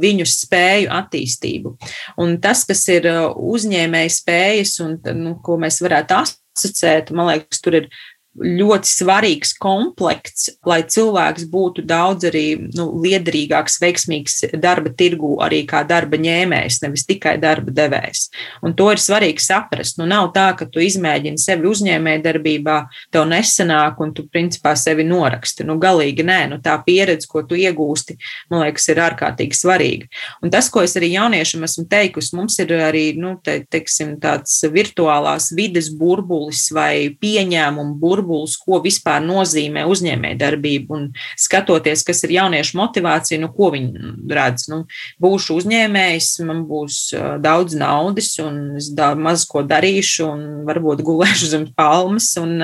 viņu 0.00 0.24
spēju 0.28 0.92
attīstību. 0.92 1.74
Un 2.20 2.36
tas, 2.40 2.64
kas 2.68 2.84
ir 2.92 3.08
uzņēmēja 3.36 4.14
spējas 4.16 4.78
un 4.84 4.98
nu, 5.20 5.36
ko 5.44 5.58
mēs 5.60 5.82
varētu 5.84 6.16
asociēt, 6.22 7.12
man 7.16 7.32
liekas, 7.32 7.60
tur 7.64 7.82
ir 7.82 7.92
ļoti 8.38 8.88
svarīgs 8.88 9.54
komplekts, 9.60 10.48
lai 10.66 10.80
cilvēks 10.86 11.46
būtu 11.50 11.82
daudz 11.88 12.28
arī 12.28 12.44
nu, 12.76 12.88
liederīgāks, 13.02 13.78
veiksmīgs 13.82 14.38
darba 14.62 14.92
tirgū, 14.94 15.36
arī 15.44 15.64
kā 15.68 15.82
darba 15.88 16.20
ņēmējs, 16.20 16.80
nevis 16.84 17.06
tikai 17.08 17.36
darba 17.42 17.74
devējs. 17.74 18.28
Un 18.62 18.76
to 18.78 18.90
ir 18.94 19.02
svarīgi 19.02 19.42
saprast. 19.42 19.98
Nu, 19.98 20.06
nav 20.08 20.30
tā, 20.36 20.50
ka 20.58 20.68
tu 20.70 20.82
izmēģini 20.84 21.40
sevi 21.42 21.68
uzņēmēji 21.70 22.24
darbībā, 22.24 22.78
tev 23.14 23.26
nesanāk 23.30 23.98
un 24.04 24.14
tu 24.16 24.26
principā 24.30 24.74
sevi 24.78 25.06
noraksti. 25.08 25.66
Nu, 25.68 25.78
galīgi 25.82 26.26
nē, 26.26 26.40
nu, 26.52 26.60
tā 26.64 26.76
pieredze, 26.86 27.28
ko 27.30 27.42
tu 27.48 27.58
iegūsti, 27.58 28.18
man 28.52 28.66
liekas, 28.66 28.88
ir 28.92 29.02
ārkārtīgi 29.08 29.58
svarīga. 29.58 30.10
Un 30.44 30.54
tas, 30.54 30.70
ko 30.72 30.84
es 30.86 30.96
arī 30.98 31.12
jauniešiem 31.16 31.66
esmu 31.66 31.86
teikusi, 31.90 32.34
mums 32.38 32.58
ir 32.62 32.74
arī, 32.78 33.06
nu, 33.18 33.34
te, 33.44 33.60
teiksim, 33.70 34.16
tāds 34.22 34.60
virtuālās 34.72 35.50
vides 35.56 35.90
burbulis 35.98 36.68
vai 36.74 37.10
pieņēmumu 37.18 37.98
burbulis 37.98 38.27
burbulis, 38.28 38.56
ko 38.60 38.80
vispār 38.84 39.22
nozīmē 39.24 39.84
uzņēmējdarbība. 39.88 40.94
Un 40.94 41.06
skatoties, 41.38 42.04
kas 42.06 42.22
ir 42.26 42.34
jauniešu 42.36 42.78
motivācija, 42.78 43.40
nu, 43.42 43.50
ko 43.54 43.70
viņi 43.74 44.14
redz. 44.34 44.68
Nu, 44.70 44.84
būšu 45.22 45.58
uzņēmējs, 45.62 46.30
man 46.48 46.64
būs 46.68 47.00
daudz 47.44 47.76
naudas, 47.78 48.34
un 48.42 48.78
es 48.78 48.90
maz 49.18 49.46
ko 49.48 49.64
darīšu, 49.66 50.26
un 50.28 50.46
varbūt 50.68 51.04
gulēšu 51.06 51.52
zem 51.54 51.68
palmas, 51.76 52.30
un, 52.40 52.58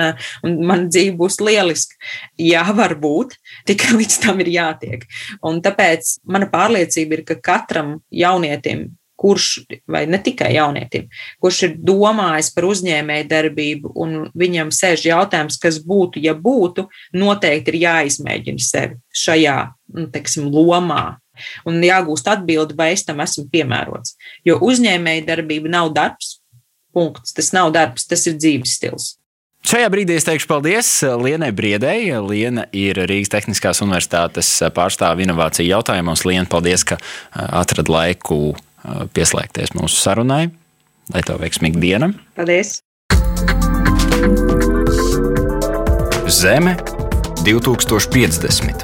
un 0.45 0.59
man 0.67 0.89
dzīve 0.91 1.17
būs 1.21 1.41
lieliska. 1.45 1.97
Jā, 2.41 2.67
varbūt, 2.77 3.39
tikai 3.69 3.97
līdz 4.01 4.21
tam 4.25 4.43
ir 4.45 4.53
jātiek. 4.55 5.09
Un 5.45 5.63
tāpēc 5.65 6.19
mana 6.29 6.51
pārliecība 6.51 7.19
ir, 7.19 7.25
ka 7.29 7.41
katram 7.53 7.99
jaunietim 8.13 8.93
kurš, 9.21 9.49
vai 9.91 10.05
ne 10.11 10.19
tikai 10.23 10.53
jaunietim, 10.57 11.09
kurš 11.43 11.61
ir 11.69 11.75
domājis 11.79 12.51
par 12.55 12.69
uzņēmēju 12.69 13.29
darbību, 13.31 13.93
un 13.95 14.15
viņam 14.35 14.73
sēž 14.75 15.09
jautājums, 15.09 15.59
kas 15.63 15.81
būtu, 15.87 16.23
ja 16.25 16.35
būtu, 16.35 16.89
noteikti 17.15 17.75
ir 17.75 17.83
jāizmēģina 17.85 18.65
sevi 18.65 18.99
šajā, 19.25 19.59
nu, 19.95 20.09
teiksim, 20.15 20.51
lomā. 20.53 21.19
Un 21.67 21.81
jāgūst 21.83 22.29
atbildi, 22.31 22.77
vai 22.79 22.93
es 22.95 23.03
tam 23.07 23.19
esmu 23.25 23.49
piemērots. 23.51 24.15
Jo 24.47 24.61
uzņēmēja 24.63 25.25
darbība 25.27 25.73
nav 25.73 25.91
darbs, 25.97 26.37
punkts. 26.95 27.35
Tas 27.35 27.53
nav 27.55 27.75
darbs, 27.75 28.07
tas 28.07 28.25
ir 28.31 28.39
dzīves 28.39 28.79
stils. 28.79 29.15
Šajā 29.65 29.89
brīdī 29.89 30.19
es 30.19 30.27
teikšu 30.29 30.49
paldies 30.51 30.89
Lienai 31.25 31.49
Briedei. 31.57 32.13
Liena 32.21 32.67
ir 32.77 33.01
Rīgas 33.09 33.33
Tehniskās 33.33 33.81
Universitātes 33.81 34.51
pārstāve 34.77 35.25
inovāciju 35.25 35.71
jautājumos. 35.71 36.27
Liena, 36.29 36.45
paldies, 36.53 36.85
ka 36.85 36.99
atrad 37.33 37.89
laiku 37.89 38.53
pieslēgties 39.15 39.75
mūsu 39.79 40.01
sarunai. 40.01 40.49
Lai 41.13 41.23
tev 41.27 41.43
veiksmīga 41.43 41.81
diena! 41.83 42.11
Paldies! 42.39 42.79
Zeme 46.33 46.77
2050. 47.45 48.84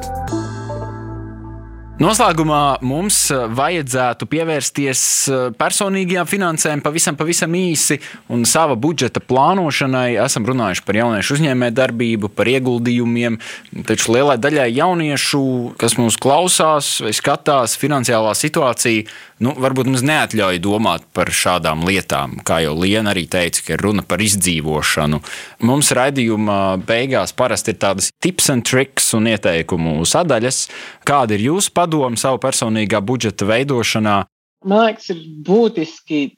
Noslēgumā 2.01 2.79
mums 2.81 3.17
eh, 3.29 3.43
vajadzētu 3.53 4.25
pievērsties 4.33 5.01
eh, 5.29 5.41
personīgajām 5.61 6.29
finansēm 6.31 6.81
pavisam, 6.81 7.19
pavisam 7.19 7.53
īsi 7.59 7.99
un 8.33 8.47
sava 8.49 8.73
budžeta 8.73 9.21
plānošanai. 9.21 10.15
Esam 10.25 10.49
runājuši 10.49 10.87
par 10.87 10.97
jauniešu 10.97 11.37
uzņēmējdarbību, 11.37 12.31
par 12.33 12.49
ieguldījumiem. 12.55 13.37
Taču 13.85 14.15
lielai 14.17 14.39
daļai 14.41 14.71
jauniešu, 14.79 15.43
kas 15.81 15.99
mūs 16.01 16.17
klausās 16.17 16.95
vai 17.05 17.13
skatās, 17.13 17.77
finansiālā 17.83 18.33
situācija 18.33 19.05
nu, 19.45 19.53
varbūt 19.61 19.89
mums 19.89 20.05
neatļauj 20.05 20.61
domāt 20.63 21.05
par 21.17 21.31
šādām 21.33 21.85
lietām. 21.89 22.39
Kā 22.47 22.61
jau 22.65 22.75
Liena 22.79 23.15
arī 23.15 23.27
teica, 23.31 23.65
ka 23.65 23.77
ir 23.77 23.85
runa 23.85 24.05
par 24.07 24.23
izdzīvošanu. 24.25 25.21
Mums 25.69 25.93
raidījuma 25.97 26.59
beigās 26.87 27.33
parasti 27.37 27.75
ir 27.75 27.81
tādas 27.81 28.11
tips 28.23 28.51
and 28.53 28.67
tricks 28.69 29.11
un 29.17 29.29
ieteikumu 29.31 29.99
sadaļas. 30.09 30.63
Kāda 31.09 31.37
ir 31.37 31.47
jūsu 31.49 31.73
padoma 31.91 32.19
savu 32.19 32.39
personīgā 32.39 33.01
budžeta 33.03 33.49
veidošanā? 33.49 34.21
Man 34.65 34.87
liekas, 34.87 35.11
ir 35.11 35.25
būtiski 35.47 36.37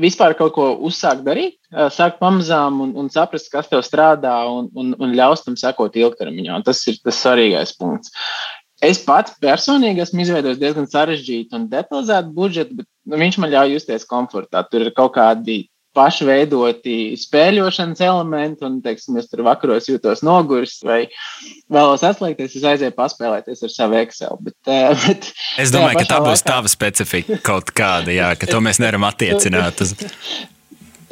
vispār 0.00 0.34
kaut 0.38 0.54
ko 0.56 0.72
uzsākt 0.86 1.22
darīt, 1.26 1.58
sākt 1.94 2.18
pamazām 2.22 2.80
un, 2.82 2.94
un 2.98 3.10
saprast, 3.10 3.50
kas 3.52 3.68
tev 3.70 3.84
strādā, 3.86 4.34
un, 4.50 4.70
un, 4.74 4.94
un 4.98 5.14
ļaus 5.14 5.44
tam 5.44 5.58
sekot 5.58 5.94
ilgtermiņā. 5.94 6.62
Tas 6.66 6.82
ir 6.90 6.98
tas 7.04 7.20
svarīgais 7.20 7.76
punkts. 7.78 8.14
Es 8.82 8.98
pats 9.00 9.36
personīgi 9.40 10.02
esmu 10.02 10.24
izveidojis 10.24 10.58
diezgan 10.60 10.88
sarežģītu 10.90 11.56
un 11.56 11.68
detalizētu 11.70 12.34
budžetu, 12.34 12.80
bet 12.80 12.88
nu, 13.06 13.20
viņš 13.20 13.38
man 13.40 13.52
ļauj 13.54 13.76
justies 13.78 14.08
komfortā. 14.10 14.64
Tur 14.68 14.84
ir 14.84 14.92
kaut 14.96 15.14
kādi 15.14 15.62
pašveidoti 15.94 17.14
spēļošanas 17.20 18.02
elementi, 18.04 18.64
un, 18.66 18.80
teiksim, 18.84 19.18
es 19.20 19.28
tur 19.30 19.44
vakaros 19.46 19.88
jūtos 19.90 20.24
noguris 20.26 20.80
vai 20.86 21.04
vēlos 21.72 22.04
atslēgties, 22.06 22.56
es 22.58 22.66
aizēju 22.72 22.96
paspēlēties 22.98 23.62
ar 23.66 23.74
savu 23.74 24.00
Excel. 24.02 24.40
Bet, 24.44 24.58
bet, 25.06 25.30
es 25.62 25.74
domāju, 25.74 26.02
ka 26.02 26.08
tā 26.16 26.22
būs 26.24 26.42
laikā... 26.42 26.50
tava 26.50 26.72
specifika 26.72 27.38
kaut 27.46 27.74
kāda, 27.76 28.14
jā, 28.14 28.32
ka 28.38 28.50
to 28.50 28.62
mēs 28.64 28.82
nevaram 28.82 29.06
attiecināt 29.10 29.84
uz. 29.86 29.96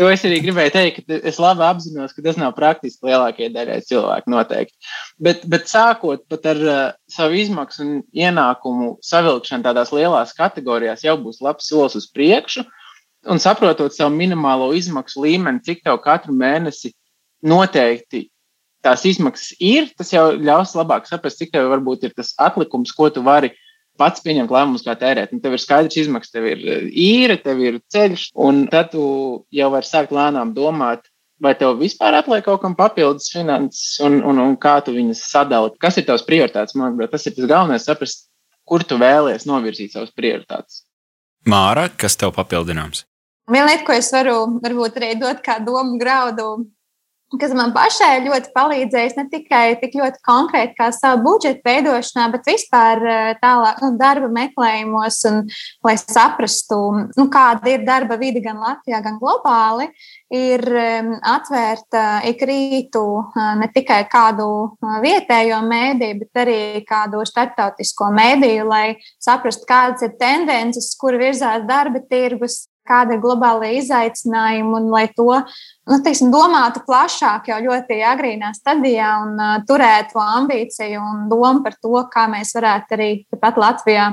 To 0.03 0.09
es 0.11 0.23
arī 0.27 0.41
gribēju 0.43 0.73
teikt, 0.75 1.05
ka 1.07 1.19
es 1.29 1.37
labi 1.39 1.63
apzinos, 1.67 2.15
ka 2.17 2.25
tas 2.25 2.39
nav 2.41 2.55
praktiski 2.57 3.07
lielākajai 3.07 3.53
daļai 3.55 3.77
cilvēku 3.87 4.33
noteikti. 4.33 4.75
Bet, 5.23 5.45
bet 5.47 5.69
sākot 5.71 6.25
pat 6.33 6.49
ar 6.51 6.63
uh, 6.65 6.81
savu 7.13 7.37
izmaksu 7.39 7.85
un 7.85 7.93
ienākumu 8.17 8.97
savilkšanu 9.05 9.67
tādās 9.67 9.93
lielās 9.95 10.33
kategorijās, 10.39 11.05
jau 11.07 11.19
būs 11.23 11.43
labs 11.45 11.69
solis 11.71 11.99
uz 12.01 12.09
priekšu. 12.11 12.65
Un 13.31 13.39
saprotot 13.39 13.95
savu 13.95 14.15
minimālo 14.17 14.73
izmaksu 14.75 15.23
līmeni, 15.23 15.63
cik 15.63 15.85
tev 15.87 16.01
katru 16.03 16.35
mēnesi 16.35 16.91
noteikti 17.47 18.27
tās 18.83 19.05
izmaksas 19.07 19.55
ir, 19.63 19.91
tas 19.99 20.11
jau 20.13 20.33
ļaus 20.35 20.75
labāk 20.75 21.07
saprast, 21.07 21.39
cik 21.39 21.53
tev 21.55 21.71
varbūt 21.71 22.09
ir 22.09 22.17
tas 22.17 22.33
atlikums, 22.43 22.95
ko 22.97 23.09
tu 23.15 23.23
vari 23.23 23.53
pats 24.01 24.25
pieņemt 24.25 24.51
lēmumus, 24.51 24.85
kā 24.87 24.97
tērēt. 24.99 25.35
Un 25.35 25.43
tev 25.43 25.55
ir 25.57 25.63
skaidrs 25.63 26.01
izmaksas, 26.03 26.35
tev 26.35 26.49
ir 26.51 26.63
eh, 26.67 26.85
īre, 26.91 27.39
tev 27.43 27.63
ir 27.63 27.79
ceļš, 27.93 28.31
un 28.35 28.65
tad 28.73 28.93
tu 28.95 29.05
jau 29.55 29.71
vari 29.75 29.89
sākt 29.89 30.15
lēnām 30.17 30.55
domāt, 30.57 31.07
vai 31.43 31.55
tev 31.59 31.77
vispār 31.81 32.17
atliek 32.19 32.45
kaut 32.47 32.63
kam 32.63 32.75
papildus 32.79 33.31
finanses, 33.35 33.99
un, 34.03 34.21
un, 34.27 34.41
un 34.43 34.57
kā 34.59 34.79
tu 34.85 34.95
viņas 34.97 35.25
sadali. 35.31 35.75
Kas 35.83 35.99
ir 35.99 36.07
tavs 36.09 36.27
prioritātes? 36.27 36.77
Man 36.79 36.99
liekas, 36.99 37.23
tas 37.23 37.31
ir 37.31 37.37
tas 37.39 37.51
galvenais, 37.51 37.87
saprast, 37.87 38.29
kur 38.67 38.85
tu 38.87 38.99
vēlies 39.03 39.47
novirzīt 39.51 39.95
savas 39.95 40.15
prioritātes. 40.15 40.85
Māra, 41.51 41.89
kas 41.99 42.15
tev 42.19 42.35
papildināms? 42.37 43.03
Viena 43.51 43.67
lieta, 43.67 43.87
ko 43.87 43.97
es 43.97 44.13
varu 44.15 44.37
varbūt 44.63 45.01
arī 45.01 45.15
dot 45.19 45.43
kā 45.43 45.59
domu 45.65 45.99
graudu 45.99 46.53
kas 47.41 47.53
man 47.57 47.73
pašai 47.75 48.23
ļoti 48.27 48.53
palīdzējis 48.53 49.15
ne 49.17 49.25
tikai 49.33 49.65
tik 49.81 49.95
ļoti 49.97 50.21
konkrēti 50.27 50.77
kā 50.77 50.89
savu 50.95 51.23
budžetu 51.25 51.63
veidošanā, 51.65 52.27
bet 52.35 52.49
vispār 52.49 53.05
eh, 53.09 53.31
tālāk 53.41 53.81
nu, 53.85 53.93
darba 54.01 54.29
meklējumos, 54.33 55.21
un 55.31 55.39
lai 55.87 55.95
saprastu, 56.01 56.81
nu, 57.17 57.29
kāda 57.33 57.73
ir 57.73 57.87
darba 57.89 58.19
vide 58.21 58.43
gan 58.45 58.61
Latvijā, 58.61 59.01
gan 59.05 59.19
globāli, 59.23 59.89
ir 60.33 60.65
atvērt 61.33 61.99
ik 62.29 62.45
rītu 62.49 63.05
eh, 63.23 63.55
ne 63.63 63.71
tikai 63.73 64.03
kādu 64.13 64.49
eh, 64.75 64.99
vietējo 65.05 65.63
mēdīju, 65.69 66.21
bet 66.25 66.45
arī 66.45 66.61
kādu 66.89 67.25
starptautisko 67.29 68.13
mēdīju, 68.19 68.69
lai 68.69 68.87
saprastu, 69.23 69.69
kādas 69.69 70.05
ir 70.05 70.17
tendences, 70.21 70.93
kur 71.01 71.17
virzās 71.21 71.65
darba 71.69 72.05
tirgus, 72.11 72.67
kāda 72.89 73.17
ir 73.17 73.23
globālajie 73.23 73.81
izaicinājumi, 73.83 74.75
un 74.79 74.89
lai 74.93 75.07
to 75.17 75.29
nu, 75.39 75.99
teiksim, 76.05 76.33
domātu 76.35 76.85
plašāk 76.87 77.51
jau 77.53 77.59
ļoti 77.67 78.01
agrīnā 78.13 78.53
stadijā 78.57 79.15
un 79.25 79.35
uh, 79.39 79.59
turētu 79.69 80.23
ambīciju 80.23 81.03
un 81.03 81.27
domu 81.33 81.65
par 81.65 81.79
to, 81.79 81.95
kā 82.13 82.29
mēs 82.33 82.55
varētu 82.59 82.99
arī 82.99 83.11
pat 83.41 83.61
Latvijā 83.61 84.13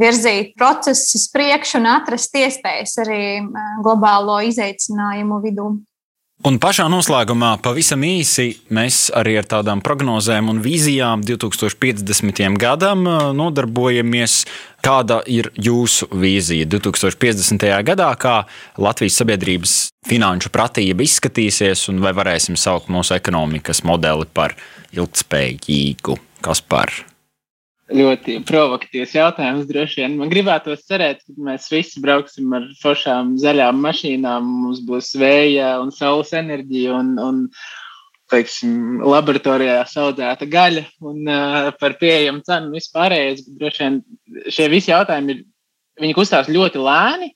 virzīt 0.00 0.54
procesus 0.56 1.28
priekšu 1.32 1.80
un 1.80 1.90
atrast 1.92 2.34
iespējas 2.36 2.96
arī 3.04 3.20
globālo 3.84 4.38
izaicinājumu 4.48 5.42
vidū. 5.44 5.68
Un 6.44 6.58
pašā 6.60 6.84
noslēgumā 6.92 7.54
pavisam 7.64 8.02
īsi 8.04 8.50
mēs 8.76 9.06
arī 9.16 9.38
ar 9.40 9.46
tādām 9.48 9.80
prognozēm 9.80 10.50
un 10.52 10.60
vīzijām 10.60 11.22
2050. 11.24 12.42
gadam 12.60 13.08
uh, 13.08 13.30
nodarbojamies. 13.32 14.42
Kāda 14.84 15.22
ir 15.32 15.48
jūsu 15.56 16.10
vīzija 16.12 16.68
2050. 16.68 17.66
gadā, 17.88 18.10
kā 18.20 18.36
Latvijas 18.76 19.16
sabiedrības 19.22 19.74
finanšu 20.06 20.52
pratība 20.52 21.08
izskatīsies, 21.08 21.88
un 21.90 22.04
vai 22.04 22.12
varēsim 22.14 22.60
saukt 22.60 22.92
mūsu 22.92 23.16
ekonomikas 23.16 23.82
modeli 23.88 24.28
par 24.36 24.54
ilgspējīgu? 24.92 26.20
Kas 26.44 26.60
par? 26.60 26.92
Ļoti 27.92 28.40
provokatīvs 28.46 29.14
jautājums. 29.14 29.66
Droši 29.68 30.02
vien 30.02 30.16
man 30.18 30.30
gribētos 30.32 30.84
cerēt, 30.88 31.22
ka 31.22 31.48
mēs 31.48 31.68
visi 31.70 32.02
brauksim 32.02 32.54
ar 32.56 32.66
foršām 32.80 33.36
zaļām 33.42 33.78
mašīnām, 33.82 34.46
mums 34.66 34.82
būs 34.86 35.12
vēja 35.20 35.76
un 35.82 35.92
saules 35.94 36.32
enerģija 36.36 36.96
un, 36.98 37.12
un 37.22 37.42
teiksim, 38.32 39.02
laboratorijā 39.06 39.84
audzēta 40.02 40.48
gaļa 40.50 40.82
un 41.06 41.30
uh, 41.30 41.70
par 41.78 41.94
pieejamu 42.00 42.42
cenu 42.46 42.74
vispārējais. 42.74 43.46
Droši 43.60 43.84
vien 43.84 44.00
šie 44.50 44.70
visi 44.72 44.90
jautājumi 44.90 45.36
ir, 45.36 45.44
viņi 46.02 46.16
kustās 46.18 46.50
ļoti 46.50 46.82
lēni, 46.82 47.30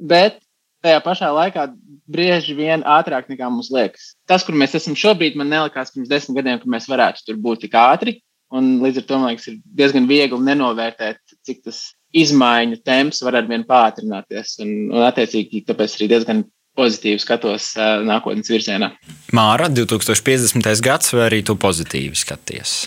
bet 0.00 0.40
tajā 0.84 1.02
pašā 1.04 1.28
laikā 1.34 1.68
bieži 2.06 2.54
vien 2.56 2.84
ātrāk 2.86 3.28
nekā 3.28 3.48
mums 3.50 3.68
liekas. 3.74 4.14
Tas, 4.30 4.44
kur 4.46 4.56
mēs 4.56 4.76
esam 4.78 4.96
šobrīd, 4.98 5.36
man 5.38 5.50
nelikās 5.52 5.92
pirms 5.92 6.10
desmit 6.10 6.38
gadiem, 6.40 6.60
ka 6.62 6.70
mēs 6.70 6.88
varētu 6.88 7.26
tur 7.26 7.40
būt 7.42 7.66
tik 7.66 7.76
ātri. 7.76 8.20
Un 8.54 8.76
līdz 8.82 9.02
ar 9.02 9.06
to 9.08 9.18
man 9.18 9.32
liekas, 9.32 9.48
ir 9.50 9.56
diezgan 9.78 10.04
viegli 10.06 10.38
nenovērtēt, 10.46 11.18
cik 11.46 11.64
tas 11.66 11.80
izmaiņu 12.16 12.78
temps 12.86 13.22
var 13.26 13.40
arvien 13.42 13.64
pātrināties. 13.66 14.56
Un, 14.62 14.74
un 14.94 15.06
attiecīgi, 15.08 15.64
tāpēc 15.66 15.96
arī 15.98 16.10
diezgan 16.14 16.44
pozitīvi 16.76 17.22
skatos 17.22 17.72
uh, 17.78 18.02
nākotnes 18.06 18.50
virzienā. 18.52 18.92
Māra, 19.34 19.70
2050. 19.72 20.68
gads, 20.84 21.14
vai 21.16 21.26
arī 21.30 21.42
tu 21.46 21.56
pozitīvi 21.58 22.18
skaties? 22.18 22.84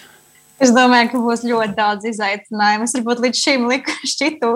Es 0.60 0.74
domāju, 0.76 1.08
ka 1.14 1.20
būs 1.24 1.46
ļoti 1.48 1.76
daudz 1.78 2.06
izaicinājumu. 2.10 2.84
Es 2.84 2.94
varbūt 2.98 3.22
līdz 3.24 3.40
šim 3.40 3.68
šķitu 4.14 4.50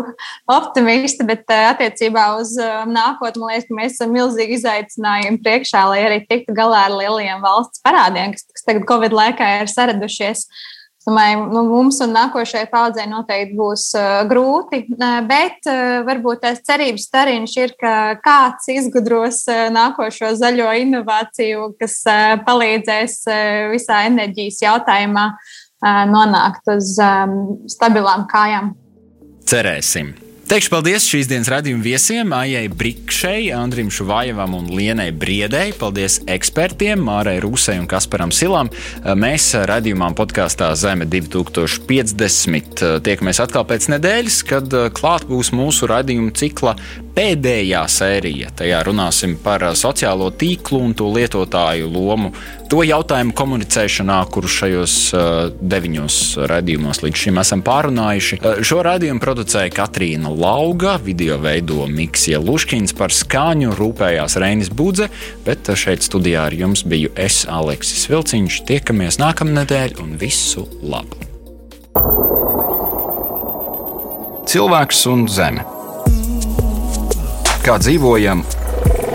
optimisti, 0.52 1.28
bet 1.28 1.48
uh, 1.48 1.70
attiecībā 1.72 2.28
uz 2.42 2.54
uh, 2.60 2.84
nākotni 2.90 3.44
man 3.44 3.54
liekas, 3.54 3.70
ka 3.70 3.78
mēs 3.80 3.98
esam 3.98 4.14
milzīgi 4.16 4.60
izaicinājumi 4.60 5.42
priekšā, 5.46 5.86
lai 5.92 6.04
arī 6.10 6.22
tiktu 6.28 6.56
galā 6.58 6.86
ar 6.90 6.98
lielajiem 7.00 7.44
valsts 7.44 7.84
parādiem, 7.86 8.36
kas, 8.36 8.48
kas 8.52 8.68
tagad 8.68 8.88
Covid 8.90 9.16
laikā 9.16 9.50
ir 9.62 9.72
saradušies. 9.72 10.44
Es 10.44 10.83
domāju, 11.08 11.46
nu, 11.52 11.64
mums 11.68 12.00
un 12.04 12.14
nākošajai 12.16 12.70
paudzei 12.72 13.06
noteikti 13.12 13.58
būs 13.58 13.86
uh, 13.98 14.24
grūti, 14.30 14.84
uh, 14.96 15.20
bet 15.28 15.70
uh, 15.70 16.02
varbūt 16.08 16.44
tās 16.46 16.64
cerības 16.68 17.08
stariņš 17.10 17.56
ir, 17.60 17.76
ka 17.80 17.94
kāds 18.24 18.70
izgudros 18.74 19.44
uh, 19.52 19.68
nākošo 19.74 20.34
zaļo 20.40 20.72
inovāciju, 20.86 21.74
kas 21.80 22.00
uh, 22.08 22.36
palīdzēs 22.48 23.20
uh, 23.28 23.38
visā 23.76 24.06
enerģijas 24.10 24.64
jautājumā 24.66 25.28
nonākt 25.84 26.70
uz 26.72 26.94
stabilām 27.68 28.24
kājām. 28.32 28.70
Cerēsim! 29.44 30.14
Teikšu 30.44 30.74
paldies 30.74 31.06
šīs 31.08 31.30
dienas 31.32 31.48
radījuma 31.48 31.86
viesiem, 31.86 32.34
Aijai 32.36 32.66
Brikšai, 32.68 33.46
Andrim 33.56 33.88
Šuvajevam 33.88 34.58
un 34.58 34.66
Lienai 34.76 35.08
Briedei. 35.16 35.72
Paldies 35.80 36.18
ekspertiem, 36.28 37.00
Mārai 37.00 37.38
Rūsai 37.42 37.78
un 37.80 37.88
Kasparam 37.88 38.34
Silam. 38.36 38.68
Mēs 39.16 39.46
radījumā 39.72 40.10
podkāstā 40.20 40.68
Zeme 40.76 41.08
2050 41.08 42.84
tiekamies 43.08 43.40
atkal 43.40 43.64
pēc 43.70 43.88
nedēļas, 43.96 44.42
kad 44.52 44.76
klāt 45.00 45.24
būs 45.32 45.54
mūsu 45.56 45.88
radījuma 45.88 46.36
cikla 46.36 46.76
pēdējā 47.14 47.84
sērija. 47.90 48.52
Tajā 48.58 48.82
runāsim 48.88 49.36
par 49.44 49.66
sociālo 49.78 50.30
tīklu 50.34 50.82
un 50.88 50.94
to 50.98 51.10
lietotāju 51.14 51.90
lomu, 51.94 52.32
to 52.72 52.82
jautājumu 52.86 53.36
komunicēšanā, 53.38 54.18
kuru 54.34 54.50
šajos 54.50 54.96
deviņos 55.62 56.20
radījumos 56.50 57.04
līdz 57.06 57.26
šim 57.26 57.42
esam 57.44 57.62
pārunājuši. 57.66 58.40
Šo 58.66 58.82
radījumu 58.86 59.22
producēja 59.24 59.74
Katrīna 59.76 60.32
Lauga, 60.34 60.96
video 61.04 61.38
veido 61.44 61.86
Miksija 61.90 62.42
Luškins, 62.42 62.96
par 62.98 63.14
skaņu 63.14 63.76
rūpējās 63.78 64.40
Reinis 64.42 64.74
Budze, 64.74 65.10
bet 65.46 65.70
šeit 65.78 66.06
studijā 66.06 66.48
ar 66.50 66.58
jums 66.58 66.86
biju 66.88 67.14
es, 67.20 67.44
Aleksis 67.50 68.08
Vilciņš. 68.10 68.64
Tiekamies 68.70 69.22
nākamnedēļ 69.22 70.02
un 70.02 70.18
visu 70.22 70.66
labu! 70.82 71.22
Cilvēks 74.50 75.06
un 75.10 75.24
zeme. 75.32 75.64
Kā 77.64 77.78
dzīvojam 77.80 78.42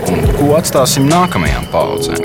un 0.09 0.23
ko 0.39 0.47
atstāsim 0.57 1.05
nākamajām 1.05 1.67
paudzēm? 1.69 2.23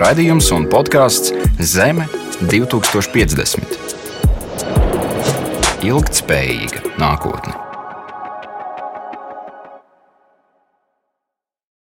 Radījums 0.00 0.48
un 0.56 0.64
podkāsts 0.72 1.34
Zeme 1.60 2.06
2050. 2.40 3.76
Ilgtspējīga 5.84 6.96
nākotne. 6.96 7.63